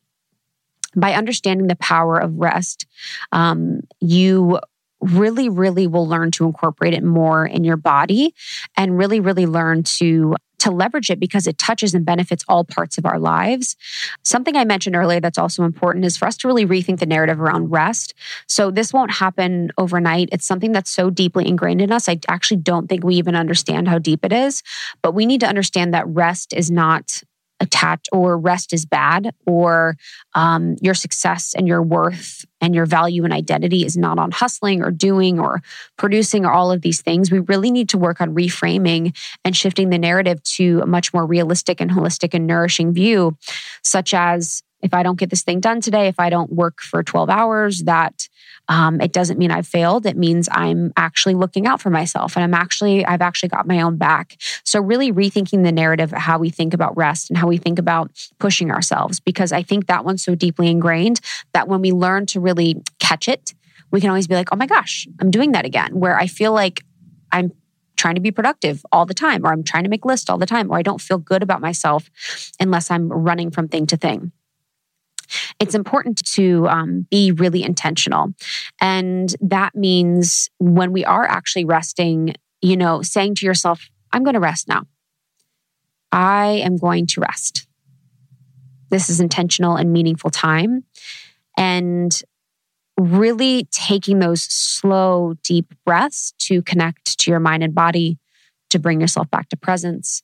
by 0.95 1.13
understanding 1.13 1.67
the 1.67 1.75
power 1.75 2.17
of 2.17 2.35
rest, 2.37 2.85
um, 3.31 3.81
you 3.99 4.59
really, 5.01 5.49
really 5.49 5.87
will 5.87 6.07
learn 6.07 6.31
to 6.31 6.45
incorporate 6.45 6.93
it 6.93 7.03
more 7.03 7.45
in 7.45 7.63
your 7.63 7.77
body 7.77 8.33
and 8.75 8.97
really, 8.97 9.19
really 9.19 9.45
learn 9.45 9.83
to 9.83 10.35
to 10.65 10.71
leverage 10.71 11.11
it 11.11 11.19
because 11.19 11.45
it 11.45 11.59
touches 11.59 11.93
and 11.93 12.05
benefits 12.05 12.43
all 12.47 12.63
parts 12.63 12.97
of 12.97 13.05
our 13.05 13.19
lives. 13.19 13.75
Something 14.23 14.55
I 14.55 14.65
mentioned 14.65 14.95
earlier 14.95 15.19
that's 15.19 15.37
also 15.37 15.63
important 15.63 16.05
is 16.05 16.17
for 16.17 16.27
us 16.27 16.37
to 16.37 16.47
really 16.47 16.65
rethink 16.65 16.97
the 16.97 17.05
narrative 17.05 17.39
around 17.39 17.69
rest. 17.69 18.15
So 18.47 18.71
this 18.71 18.91
won't 18.91 19.11
happen 19.11 19.69
overnight. 19.77 20.29
It's 20.31 20.45
something 20.45 20.71
that's 20.71 20.89
so 20.89 21.11
deeply 21.11 21.47
ingrained 21.47 21.81
in 21.81 21.91
us. 21.91 22.09
I 22.09 22.19
actually 22.27 22.61
don't 22.61 22.87
think 22.87 23.03
we 23.03 23.13
even 23.15 23.35
understand 23.35 23.87
how 23.87 23.99
deep 23.99 24.25
it 24.25 24.33
is, 24.33 24.63
but 25.03 25.13
we 25.13 25.27
need 25.27 25.41
to 25.41 25.47
understand 25.47 25.93
that 25.93 26.07
rest 26.07 26.51
is 26.51 26.71
not 26.71 27.21
attached 27.65 28.09
or 28.11 28.37
rest 28.37 28.71
is 28.73 28.85
bad 28.85 29.33
or 29.45 29.97
um, 30.33 30.75
your 30.81 30.93
success 30.93 31.53
and 31.57 31.67
your 31.67 31.81
worth 31.81 32.45
and 32.61 32.73
your 32.73 32.85
value 32.85 33.23
and 33.23 33.33
identity 33.33 33.85
is 33.85 33.97
not 33.97 34.17
on 34.17 34.31
hustling 34.31 34.81
or 34.81 34.91
doing 34.91 35.39
or 35.39 35.61
producing 35.97 36.45
or 36.45 36.51
all 36.51 36.71
of 36.71 36.81
these 36.81 37.01
things 37.01 37.31
we 37.31 37.39
really 37.39 37.71
need 37.71 37.89
to 37.89 37.97
work 37.97 38.21
on 38.21 38.33
reframing 38.35 39.15
and 39.43 39.57
shifting 39.57 39.89
the 39.89 39.97
narrative 39.97 40.41
to 40.43 40.79
a 40.81 40.85
much 40.85 41.13
more 41.13 41.25
realistic 41.25 41.81
and 41.81 41.91
holistic 41.91 42.33
and 42.33 42.47
nourishing 42.47 42.93
view 42.93 43.35
such 43.83 44.13
as 44.13 44.63
if 44.85 44.93
i 44.93 45.03
don't 45.03 45.19
get 45.19 45.29
this 45.29 45.43
thing 45.43 45.59
done 45.59 45.81
today 45.81 46.07
if 46.07 46.19
i 46.19 46.29
don't 46.29 46.51
work 46.51 46.79
for 46.81 47.03
12 47.03 47.29
hours 47.29 47.83
that 47.83 48.27
um, 48.67 48.99
it 48.99 49.11
doesn't 49.11 49.37
mean 49.37 49.51
I've 49.51 49.67
failed. 49.67 50.05
It 50.05 50.17
means 50.17 50.49
I'm 50.51 50.91
actually 50.97 51.35
looking 51.35 51.67
out 51.67 51.81
for 51.81 51.89
myself 51.89 52.35
and 52.35 52.43
I'm 52.43 52.53
actually, 52.53 53.05
I've 53.05 53.21
actually 53.21 53.49
got 53.49 53.67
my 53.67 53.81
own 53.81 53.97
back. 53.97 54.37
So, 54.63 54.81
really 54.81 55.11
rethinking 55.11 55.63
the 55.63 55.71
narrative 55.71 56.13
of 56.13 56.19
how 56.19 56.39
we 56.39 56.49
think 56.49 56.73
about 56.73 56.97
rest 56.97 57.29
and 57.29 57.37
how 57.37 57.47
we 57.47 57.57
think 57.57 57.79
about 57.79 58.11
pushing 58.39 58.71
ourselves, 58.71 59.19
because 59.19 59.51
I 59.51 59.61
think 59.61 59.87
that 59.87 60.03
one's 60.03 60.23
so 60.23 60.35
deeply 60.35 60.69
ingrained 60.69 61.21
that 61.53 61.67
when 61.67 61.81
we 61.81 61.91
learn 61.91 62.25
to 62.27 62.39
really 62.39 62.81
catch 62.99 63.27
it, 63.27 63.53
we 63.91 64.01
can 64.01 64.09
always 64.09 64.27
be 64.27 64.35
like, 64.35 64.49
oh 64.51 64.55
my 64.55 64.65
gosh, 64.65 65.07
I'm 65.19 65.31
doing 65.31 65.51
that 65.51 65.65
again, 65.65 65.99
where 65.99 66.17
I 66.17 66.27
feel 66.27 66.51
like 66.51 66.83
I'm 67.31 67.51
trying 67.97 68.15
to 68.15 68.21
be 68.21 68.31
productive 68.31 68.83
all 68.91 69.05
the 69.05 69.13
time, 69.13 69.45
or 69.45 69.51
I'm 69.51 69.63
trying 69.63 69.83
to 69.83 69.89
make 69.89 70.05
lists 70.05 70.29
all 70.29 70.37
the 70.37 70.45
time, 70.45 70.71
or 70.71 70.77
I 70.77 70.81
don't 70.81 70.99
feel 70.99 71.17
good 71.17 71.43
about 71.43 71.61
myself 71.61 72.09
unless 72.59 72.89
I'm 72.89 73.09
running 73.09 73.51
from 73.51 73.67
thing 73.67 73.85
to 73.87 73.97
thing 73.97 74.31
it's 75.59 75.75
important 75.75 76.25
to 76.33 76.67
um, 76.67 77.07
be 77.09 77.31
really 77.31 77.63
intentional. 77.63 78.33
And 78.81 79.35
that 79.41 79.75
means 79.75 80.49
when 80.59 80.91
we 80.91 81.05
are 81.05 81.25
actually 81.25 81.65
resting, 81.65 82.35
you 82.61 82.77
know, 82.77 83.01
saying 83.01 83.35
to 83.35 83.45
yourself, 83.45 83.89
I'm 84.11 84.23
going 84.23 84.35
to 84.35 84.39
rest 84.39 84.67
now. 84.67 84.83
I 86.11 86.61
am 86.63 86.77
going 86.77 87.07
to 87.07 87.21
rest. 87.21 87.67
this 88.89 89.09
is 89.09 89.19
intentional 89.19 89.75
and 89.75 89.91
meaningful 89.91 90.29
time. 90.29 90.83
And 91.57 92.17
really 92.97 93.67
taking 93.71 94.19
those 94.19 94.43
slow, 94.43 95.33
deep 95.43 95.73
breaths 95.85 96.33
to 96.39 96.61
connect 96.61 97.17
to 97.19 97.31
your 97.31 97.39
mind 97.39 97.63
and 97.63 97.75
body, 97.75 98.17
to 98.69 98.79
bring 98.79 99.01
yourself 99.01 99.29
back 99.29 99.49
to 99.49 99.57
presence, 99.57 100.23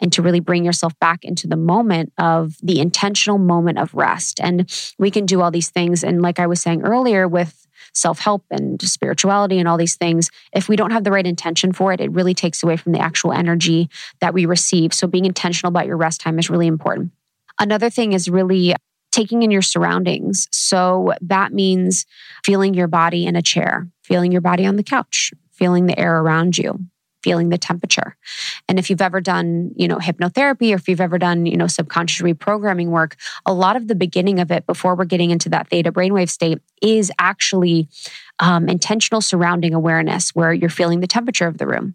and 0.00 0.12
to 0.12 0.22
really 0.22 0.40
bring 0.40 0.64
yourself 0.64 0.98
back 0.98 1.24
into 1.24 1.46
the 1.46 1.56
moment 1.56 2.12
of 2.18 2.56
the 2.62 2.80
intentional 2.80 3.38
moment 3.38 3.78
of 3.78 3.94
rest. 3.94 4.40
And 4.40 4.70
we 4.98 5.10
can 5.10 5.26
do 5.26 5.40
all 5.40 5.50
these 5.50 5.70
things. 5.70 6.02
And 6.02 6.22
like 6.22 6.38
I 6.38 6.46
was 6.46 6.60
saying 6.60 6.82
earlier, 6.82 7.28
with 7.28 7.66
self 7.92 8.18
help 8.18 8.44
and 8.50 8.80
spirituality 8.82 9.58
and 9.58 9.68
all 9.68 9.76
these 9.76 9.96
things, 9.96 10.30
if 10.52 10.68
we 10.68 10.76
don't 10.76 10.92
have 10.92 11.04
the 11.04 11.10
right 11.10 11.26
intention 11.26 11.72
for 11.72 11.92
it, 11.92 12.00
it 12.00 12.10
really 12.12 12.34
takes 12.34 12.62
away 12.62 12.76
from 12.76 12.92
the 12.92 13.00
actual 13.00 13.32
energy 13.32 13.88
that 14.20 14.34
we 14.34 14.46
receive. 14.46 14.94
So 14.94 15.06
being 15.06 15.26
intentional 15.26 15.70
about 15.70 15.86
your 15.86 15.96
rest 15.96 16.20
time 16.20 16.38
is 16.38 16.50
really 16.50 16.66
important. 16.66 17.12
Another 17.58 17.90
thing 17.90 18.12
is 18.12 18.28
really 18.28 18.74
taking 19.12 19.42
in 19.42 19.50
your 19.50 19.62
surroundings. 19.62 20.48
So 20.52 21.12
that 21.20 21.52
means 21.52 22.06
feeling 22.44 22.74
your 22.74 22.86
body 22.86 23.26
in 23.26 23.36
a 23.36 23.42
chair, 23.42 23.88
feeling 24.02 24.32
your 24.32 24.40
body 24.40 24.66
on 24.66 24.76
the 24.76 24.82
couch, 24.82 25.32
feeling 25.50 25.86
the 25.86 25.98
air 25.98 26.20
around 26.20 26.56
you, 26.56 26.78
feeling 27.22 27.48
the 27.48 27.58
temperature. 27.58 28.16
And 28.68 28.78
if 28.78 28.90
you've 28.90 29.02
ever 29.02 29.20
done, 29.20 29.72
you 29.76 29.88
know, 29.88 29.98
hypnotherapy 29.98 30.72
or 30.72 30.76
if 30.76 30.88
you've 30.88 31.00
ever 31.00 31.18
done, 31.18 31.46
you 31.46 31.56
know, 31.56 31.66
subconscious 31.66 32.22
reprogramming 32.22 32.88
work, 32.88 33.16
a 33.46 33.52
lot 33.52 33.76
of 33.76 33.88
the 33.88 33.94
beginning 33.94 34.40
of 34.40 34.50
it 34.50 34.66
before 34.66 34.94
we're 34.94 35.04
getting 35.04 35.30
into 35.30 35.48
that 35.50 35.68
theta 35.68 35.92
brainwave 35.92 36.30
state 36.30 36.60
is 36.82 37.12
actually 37.18 37.88
um, 38.38 38.68
intentional 38.68 39.20
surrounding 39.20 39.74
awareness 39.74 40.34
where 40.34 40.52
you're 40.52 40.70
feeling 40.70 41.00
the 41.00 41.06
temperature 41.06 41.46
of 41.46 41.58
the 41.58 41.66
room. 41.66 41.94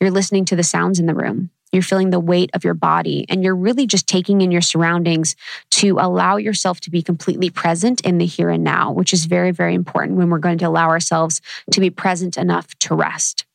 You're 0.00 0.10
listening 0.10 0.44
to 0.46 0.56
the 0.56 0.62
sounds 0.62 0.98
in 0.98 1.06
the 1.06 1.14
room. 1.14 1.50
You're 1.72 1.82
feeling 1.82 2.10
the 2.10 2.20
weight 2.20 2.50
of 2.52 2.64
your 2.64 2.74
body 2.74 3.24
and 3.30 3.42
you're 3.42 3.56
really 3.56 3.86
just 3.86 4.06
taking 4.06 4.42
in 4.42 4.50
your 4.50 4.60
surroundings 4.60 5.36
to 5.70 5.98
allow 5.98 6.36
yourself 6.36 6.80
to 6.80 6.90
be 6.90 7.02
completely 7.02 7.48
present 7.48 8.02
in 8.02 8.18
the 8.18 8.26
here 8.26 8.50
and 8.50 8.62
now, 8.62 8.92
which 8.92 9.14
is 9.14 9.24
very, 9.24 9.52
very 9.52 9.74
important 9.74 10.18
when 10.18 10.28
we're 10.28 10.38
going 10.38 10.58
to 10.58 10.66
allow 10.66 10.88
ourselves 10.88 11.40
to 11.70 11.80
be 11.80 11.88
present 11.88 12.36
enough 12.36 12.78
to 12.80 12.94
rest. 12.94 13.46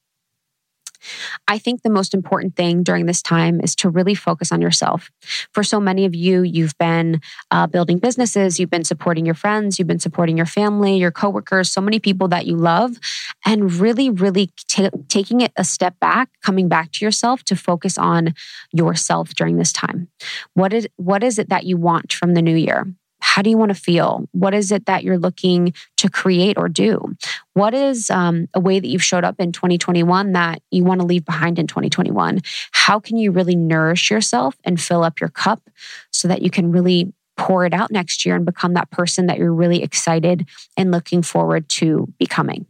I 1.48 1.58
think 1.58 1.82
the 1.82 1.89
most 1.89 2.14
important 2.14 2.56
thing 2.56 2.84
during 2.84 3.06
this 3.06 3.22
time 3.22 3.60
is 3.62 3.76
to 3.78 3.89
really 3.89 4.16
focus 4.16 4.52
on 4.52 4.62
yourself. 4.62 5.10
For 5.54 5.64
so 5.64 5.80
many 5.80 6.06
of 6.06 6.16
you, 6.16 6.43
you've 6.43 6.78
been 6.78 7.22
uh, 7.52 7.68
building 7.68 8.00
businesses, 8.00 8.60
you've 8.60 8.70
been 8.70 8.84
supporting 8.84 9.26
your 9.26 9.36
friends, 9.36 9.80
you've 9.80 9.88
been 9.88 10.00
supporting 10.00 10.38
your 10.38 10.45
family, 10.45 10.98
your 10.98 11.12
coworkers, 11.12 11.72
so 11.72 11.82
many 11.82 12.00
people 12.00 12.28
that 12.30 12.45
you 12.45 12.56
love, 12.56 12.98
and 13.45 13.74
really, 13.74 14.10
really 14.10 14.52
t- 14.68 14.89
taking 15.08 15.41
it 15.41 15.52
a 15.56 15.64
step 15.64 16.00
back, 16.00 16.30
coming 16.41 16.68
back 16.68 16.91
to 16.93 17.06
yourself 17.06 17.43
to 17.43 17.56
focus 17.56 17.98
on 17.98 18.34
yourself 18.72 19.34
during 19.36 19.58
this 19.58 19.72
time. 19.72 20.08
What 20.54 20.74
is 20.74 20.88
what 20.98 21.24
is 21.24 21.39
it 21.39 21.50
that 21.50 21.66
you 21.66 21.78
want 21.78 22.14
from 22.14 22.34
the 22.34 22.41
new 22.41 22.56
year? 22.56 22.88
How 23.28 23.42
do 23.42 23.50
you 23.50 23.58
want 23.58 23.70
to 23.70 23.80
feel? 23.80 24.30
What 24.32 24.54
is 24.54 24.72
it 24.72 24.86
that 24.86 25.04
you're 25.04 25.18
looking 25.18 25.74
to 25.98 26.10
create 26.10 26.58
or 26.58 26.70
do? 26.70 27.14
What 27.54 27.74
is 27.74 28.10
um, 28.10 28.48
a 28.54 28.62
way 28.62 28.80
that 28.80 28.88
you've 28.88 29.04
showed 29.04 29.26
up 29.26 29.36
in 29.38 29.52
2021 29.52 30.32
that 30.32 30.62
you 30.72 30.86
want 30.86 31.02
to 31.02 31.06
leave 31.06 31.26
behind 31.26 31.60
in 31.60 31.68
2021? 31.68 32.40
How 32.72 33.02
can 33.02 33.18
you 33.18 33.32
really 33.32 33.58
nourish 33.58 34.10
yourself 34.10 34.56
and 34.64 34.80
fill 34.80 35.04
up 35.04 35.20
your 35.20 35.30
cup 35.30 35.70
so 36.10 36.30
that 36.30 36.42
you 36.42 36.50
can 36.50 36.72
really 36.72 37.12
pour 37.36 37.66
it 37.66 37.74
out 37.74 37.92
next 37.92 38.26
year 38.26 38.36
and 38.36 38.46
become 38.46 38.74
that 38.76 38.92
person 38.92 39.28
that 39.28 39.38
you're 39.38 39.54
really 39.54 39.84
excited 39.84 40.48
and 40.78 40.92
looking 40.92 41.22
forward 41.22 41.68
to 41.70 42.12
becoming? 42.18 42.66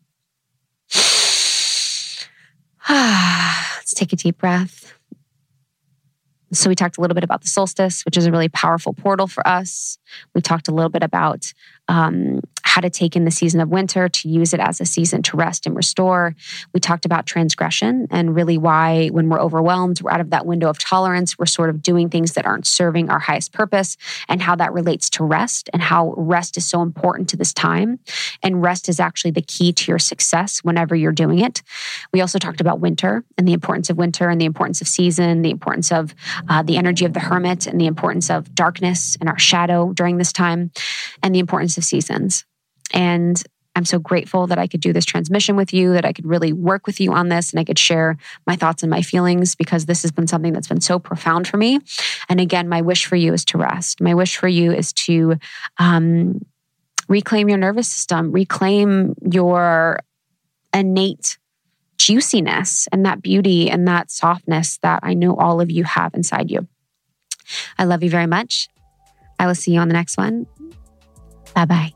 Let's 2.89 3.93
take 3.93 4.11
a 4.11 4.15
deep 4.15 4.39
breath. 4.39 4.86
So, 6.53 6.69
we 6.69 6.75
talked 6.75 6.97
a 6.97 7.01
little 7.01 7.15
bit 7.15 7.25
about 7.25 7.41
the 7.41 7.47
solstice, 7.47 8.03
which 8.05 8.17
is 8.17 8.25
a 8.25 8.31
really 8.31 8.47
powerful 8.49 8.93
portal 8.93 9.27
for 9.27 9.45
us. 9.45 9.97
We 10.33 10.41
talked 10.41 10.67
a 10.67 10.73
little 10.73 10.89
bit 10.89 11.03
about 11.03 11.53
um, 11.87 12.41
how 12.63 12.81
to 12.81 12.89
take 12.89 13.15
in 13.15 13.23
the 13.23 13.31
season 13.31 13.59
of 13.61 13.69
winter 13.69 14.09
to 14.09 14.27
use 14.29 14.53
it 14.53 14.59
as 14.59 14.81
a 14.81 14.85
season 14.85 15.23
to 15.23 15.37
rest 15.37 15.65
and 15.65 15.75
restore. 15.75 16.35
We 16.73 16.79
talked 16.79 17.05
about 17.05 17.25
transgression 17.25 18.07
and 18.11 18.35
really 18.35 18.57
why, 18.57 19.07
when 19.07 19.29
we're 19.29 19.39
overwhelmed, 19.39 20.01
we're 20.01 20.11
out 20.11 20.19
of 20.19 20.31
that 20.31 20.45
window 20.45 20.69
of 20.69 20.77
tolerance, 20.77 21.39
we're 21.39 21.45
sort 21.45 21.69
of 21.69 21.81
doing 21.81 22.09
things 22.09 22.33
that 22.33 22.45
aren't 22.45 22.67
serving 22.67 23.09
our 23.09 23.19
highest 23.19 23.53
purpose, 23.53 23.95
and 24.27 24.41
how 24.41 24.55
that 24.57 24.73
relates 24.73 25.09
to 25.11 25.23
rest 25.23 25.69
and 25.71 25.81
how 25.81 26.13
rest 26.17 26.57
is 26.57 26.67
so 26.67 26.81
important 26.81 27.29
to 27.29 27.37
this 27.37 27.53
time. 27.53 27.99
And 28.43 28.61
rest 28.61 28.89
is 28.89 28.99
actually 28.99 29.31
the 29.31 29.41
key 29.41 29.71
to 29.71 29.91
your 29.91 29.99
success 29.99 30.59
whenever 30.59 30.95
you're 30.95 31.11
doing 31.13 31.39
it. 31.39 31.63
We 32.11 32.21
also 32.21 32.37
talked 32.37 32.61
about 32.61 32.79
winter 32.79 33.23
and 33.37 33.47
the 33.47 33.53
importance 33.53 33.89
of 33.89 33.97
winter 33.97 34.29
and 34.29 34.41
the 34.41 34.45
importance 34.45 34.81
of 34.81 34.87
season, 34.87 35.41
the 35.41 35.51
importance 35.51 35.91
of 35.91 36.13
uh, 36.49 36.63
the 36.63 36.77
energy 36.77 37.05
of 37.05 37.13
the 37.13 37.21
hermit 37.21 37.65
and 37.65 37.79
the 37.79 37.87
importance 37.87 38.29
of 38.29 38.53
darkness 38.53 39.15
and 39.19 39.29
our 39.29 39.39
shadow 39.39 39.93
during 39.93 40.17
this 40.17 40.33
time, 40.33 40.69
and 41.23 41.33
the 41.33 41.39
importance 41.39 41.76
of 41.77 41.83
seasons. 41.83 42.45
And 42.93 43.41
I'm 43.77 43.85
so 43.85 43.99
grateful 43.99 44.47
that 44.47 44.57
I 44.57 44.65
could 44.65 44.81
do 44.81 44.91
this 44.91 45.05
transmission 45.05 45.55
with 45.55 45.71
you, 45.71 45.93
that 45.93 46.03
I 46.03 46.11
could 46.11 46.25
really 46.25 46.51
work 46.51 46.87
with 46.87 46.99
you 46.99 47.13
on 47.13 47.29
this 47.29 47.51
and 47.51 47.59
I 47.59 47.63
could 47.63 47.77
share 47.77 48.17
my 48.47 48.55
thoughts 48.55 48.81
and 48.81 48.89
my 48.89 49.03
feelings 49.03 49.53
because 49.53 49.85
this 49.85 50.01
has 50.01 50.11
been 50.11 50.25
something 50.25 50.51
that's 50.51 50.67
been 50.67 50.81
so 50.81 50.97
profound 50.97 51.47
for 51.47 51.57
me. 51.57 51.79
And 52.27 52.39
again, 52.39 52.67
my 52.67 52.81
wish 52.81 53.05
for 53.05 53.15
you 53.15 53.33
is 53.33 53.45
to 53.45 53.59
rest. 53.59 54.01
My 54.01 54.15
wish 54.15 54.37
for 54.37 54.47
you 54.47 54.71
is 54.71 54.93
to 54.93 55.35
um, 55.77 56.43
reclaim 57.07 57.49
your 57.49 57.59
nervous 57.59 57.87
system, 57.87 58.31
reclaim 58.31 59.13
your 59.31 59.99
innate 60.73 61.37
juiciness 61.99 62.87
and 62.91 63.05
that 63.05 63.21
beauty 63.21 63.69
and 63.69 63.87
that 63.87 64.09
softness 64.09 64.79
that 64.79 65.01
I 65.03 65.13
know 65.13 65.35
all 65.35 65.61
of 65.61 65.69
you 65.69 65.83
have 65.83 66.15
inside 66.15 66.49
you. 66.49 66.67
I 67.77 67.83
love 67.83 68.01
you 68.01 68.09
very 68.09 68.27
much. 68.27 68.69
I 69.39 69.45
will 69.45 69.55
see 69.55 69.73
you 69.73 69.79
on 69.79 69.87
the 69.87 69.93
next 69.93 70.17
one. 70.17 70.47
Bye 71.57 71.65
bye. 71.65 71.93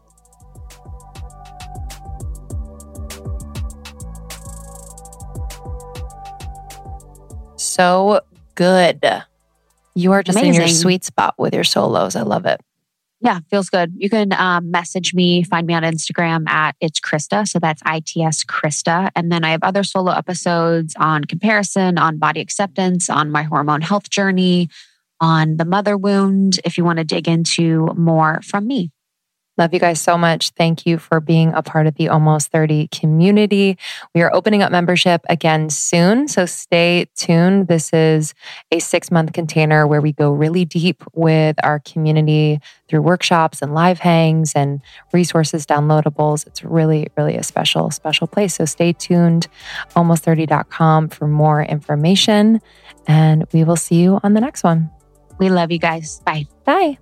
so 7.57 8.21
good. 8.55 9.05
You 9.95 10.11
are 10.13 10.23
just 10.23 10.37
Amazing. 10.37 10.53
in 10.53 10.59
your 10.61 10.67
sweet 10.67 11.03
spot 11.03 11.35
with 11.37 11.53
your 11.53 11.63
solos. 11.63 12.15
I 12.15 12.21
love 12.21 12.45
it. 12.45 12.59
Yeah, 13.21 13.39
feels 13.49 13.69
good. 13.69 13.93
You 13.95 14.09
can 14.09 14.33
um, 14.33 14.71
message 14.71 15.13
me, 15.13 15.43
find 15.43 15.67
me 15.67 15.75
on 15.75 15.83
Instagram 15.83 16.49
at 16.49 16.75
it's 16.81 16.99
Krista. 16.99 17.47
So 17.47 17.59
that's 17.59 17.81
ITS 17.85 18.45
Krista. 18.45 19.11
And 19.15 19.31
then 19.31 19.43
I 19.43 19.51
have 19.51 19.61
other 19.63 19.83
solo 19.83 20.11
episodes 20.11 20.95
on 20.97 21.25
comparison, 21.25 21.99
on 21.99 22.17
body 22.17 22.41
acceptance, 22.41 23.09
on 23.09 23.29
my 23.29 23.43
hormone 23.43 23.81
health 23.81 24.09
journey, 24.09 24.69
on 25.19 25.57
the 25.57 25.65
mother 25.65 25.97
wound, 25.97 26.59
if 26.65 26.77
you 26.77 26.83
want 26.83 26.97
to 26.97 27.03
dig 27.03 27.27
into 27.27 27.93
more 27.95 28.41
from 28.43 28.65
me. 28.65 28.91
Love 29.57 29.73
you 29.73 29.79
guys 29.79 30.01
so 30.01 30.17
much. 30.17 30.51
Thank 30.51 30.85
you 30.85 30.97
for 30.97 31.19
being 31.19 31.53
a 31.53 31.61
part 31.61 31.85
of 31.85 31.95
the 31.95 32.07
Almost 32.07 32.51
30 32.51 32.87
community. 32.87 33.77
We 34.15 34.21
are 34.21 34.33
opening 34.33 34.61
up 34.61 34.71
membership 34.71 35.21
again 35.27 35.69
soon, 35.69 36.29
so 36.29 36.45
stay 36.45 37.07
tuned. 37.15 37.67
This 37.67 37.91
is 37.91 38.33
a 38.71 38.79
six 38.79 39.11
month 39.11 39.33
container 39.33 39.85
where 39.85 39.99
we 39.99 40.13
go 40.13 40.31
really 40.31 40.63
deep 40.63 41.03
with 41.13 41.57
our 41.63 41.79
community 41.79 42.59
through 42.87 43.01
workshops 43.01 43.61
and 43.61 43.73
live 43.73 43.99
hangs 43.99 44.53
and 44.55 44.81
resources, 45.11 45.65
downloadables. 45.65 46.47
It's 46.47 46.63
really, 46.63 47.07
really 47.17 47.35
a 47.35 47.43
special, 47.43 47.91
special 47.91 48.27
place. 48.27 48.55
So 48.55 48.65
stay 48.65 48.93
tuned, 48.93 49.47
almost30.com 49.95 51.09
for 51.09 51.27
more 51.27 51.61
information. 51.61 52.61
And 53.05 53.45
we 53.51 53.65
will 53.65 53.75
see 53.75 53.95
you 53.95 54.19
on 54.23 54.33
the 54.33 54.41
next 54.41 54.63
one. 54.63 54.89
We 55.39 55.49
love 55.49 55.71
you 55.71 55.79
guys. 55.79 56.21
Bye. 56.25 56.45
Bye. 56.63 56.97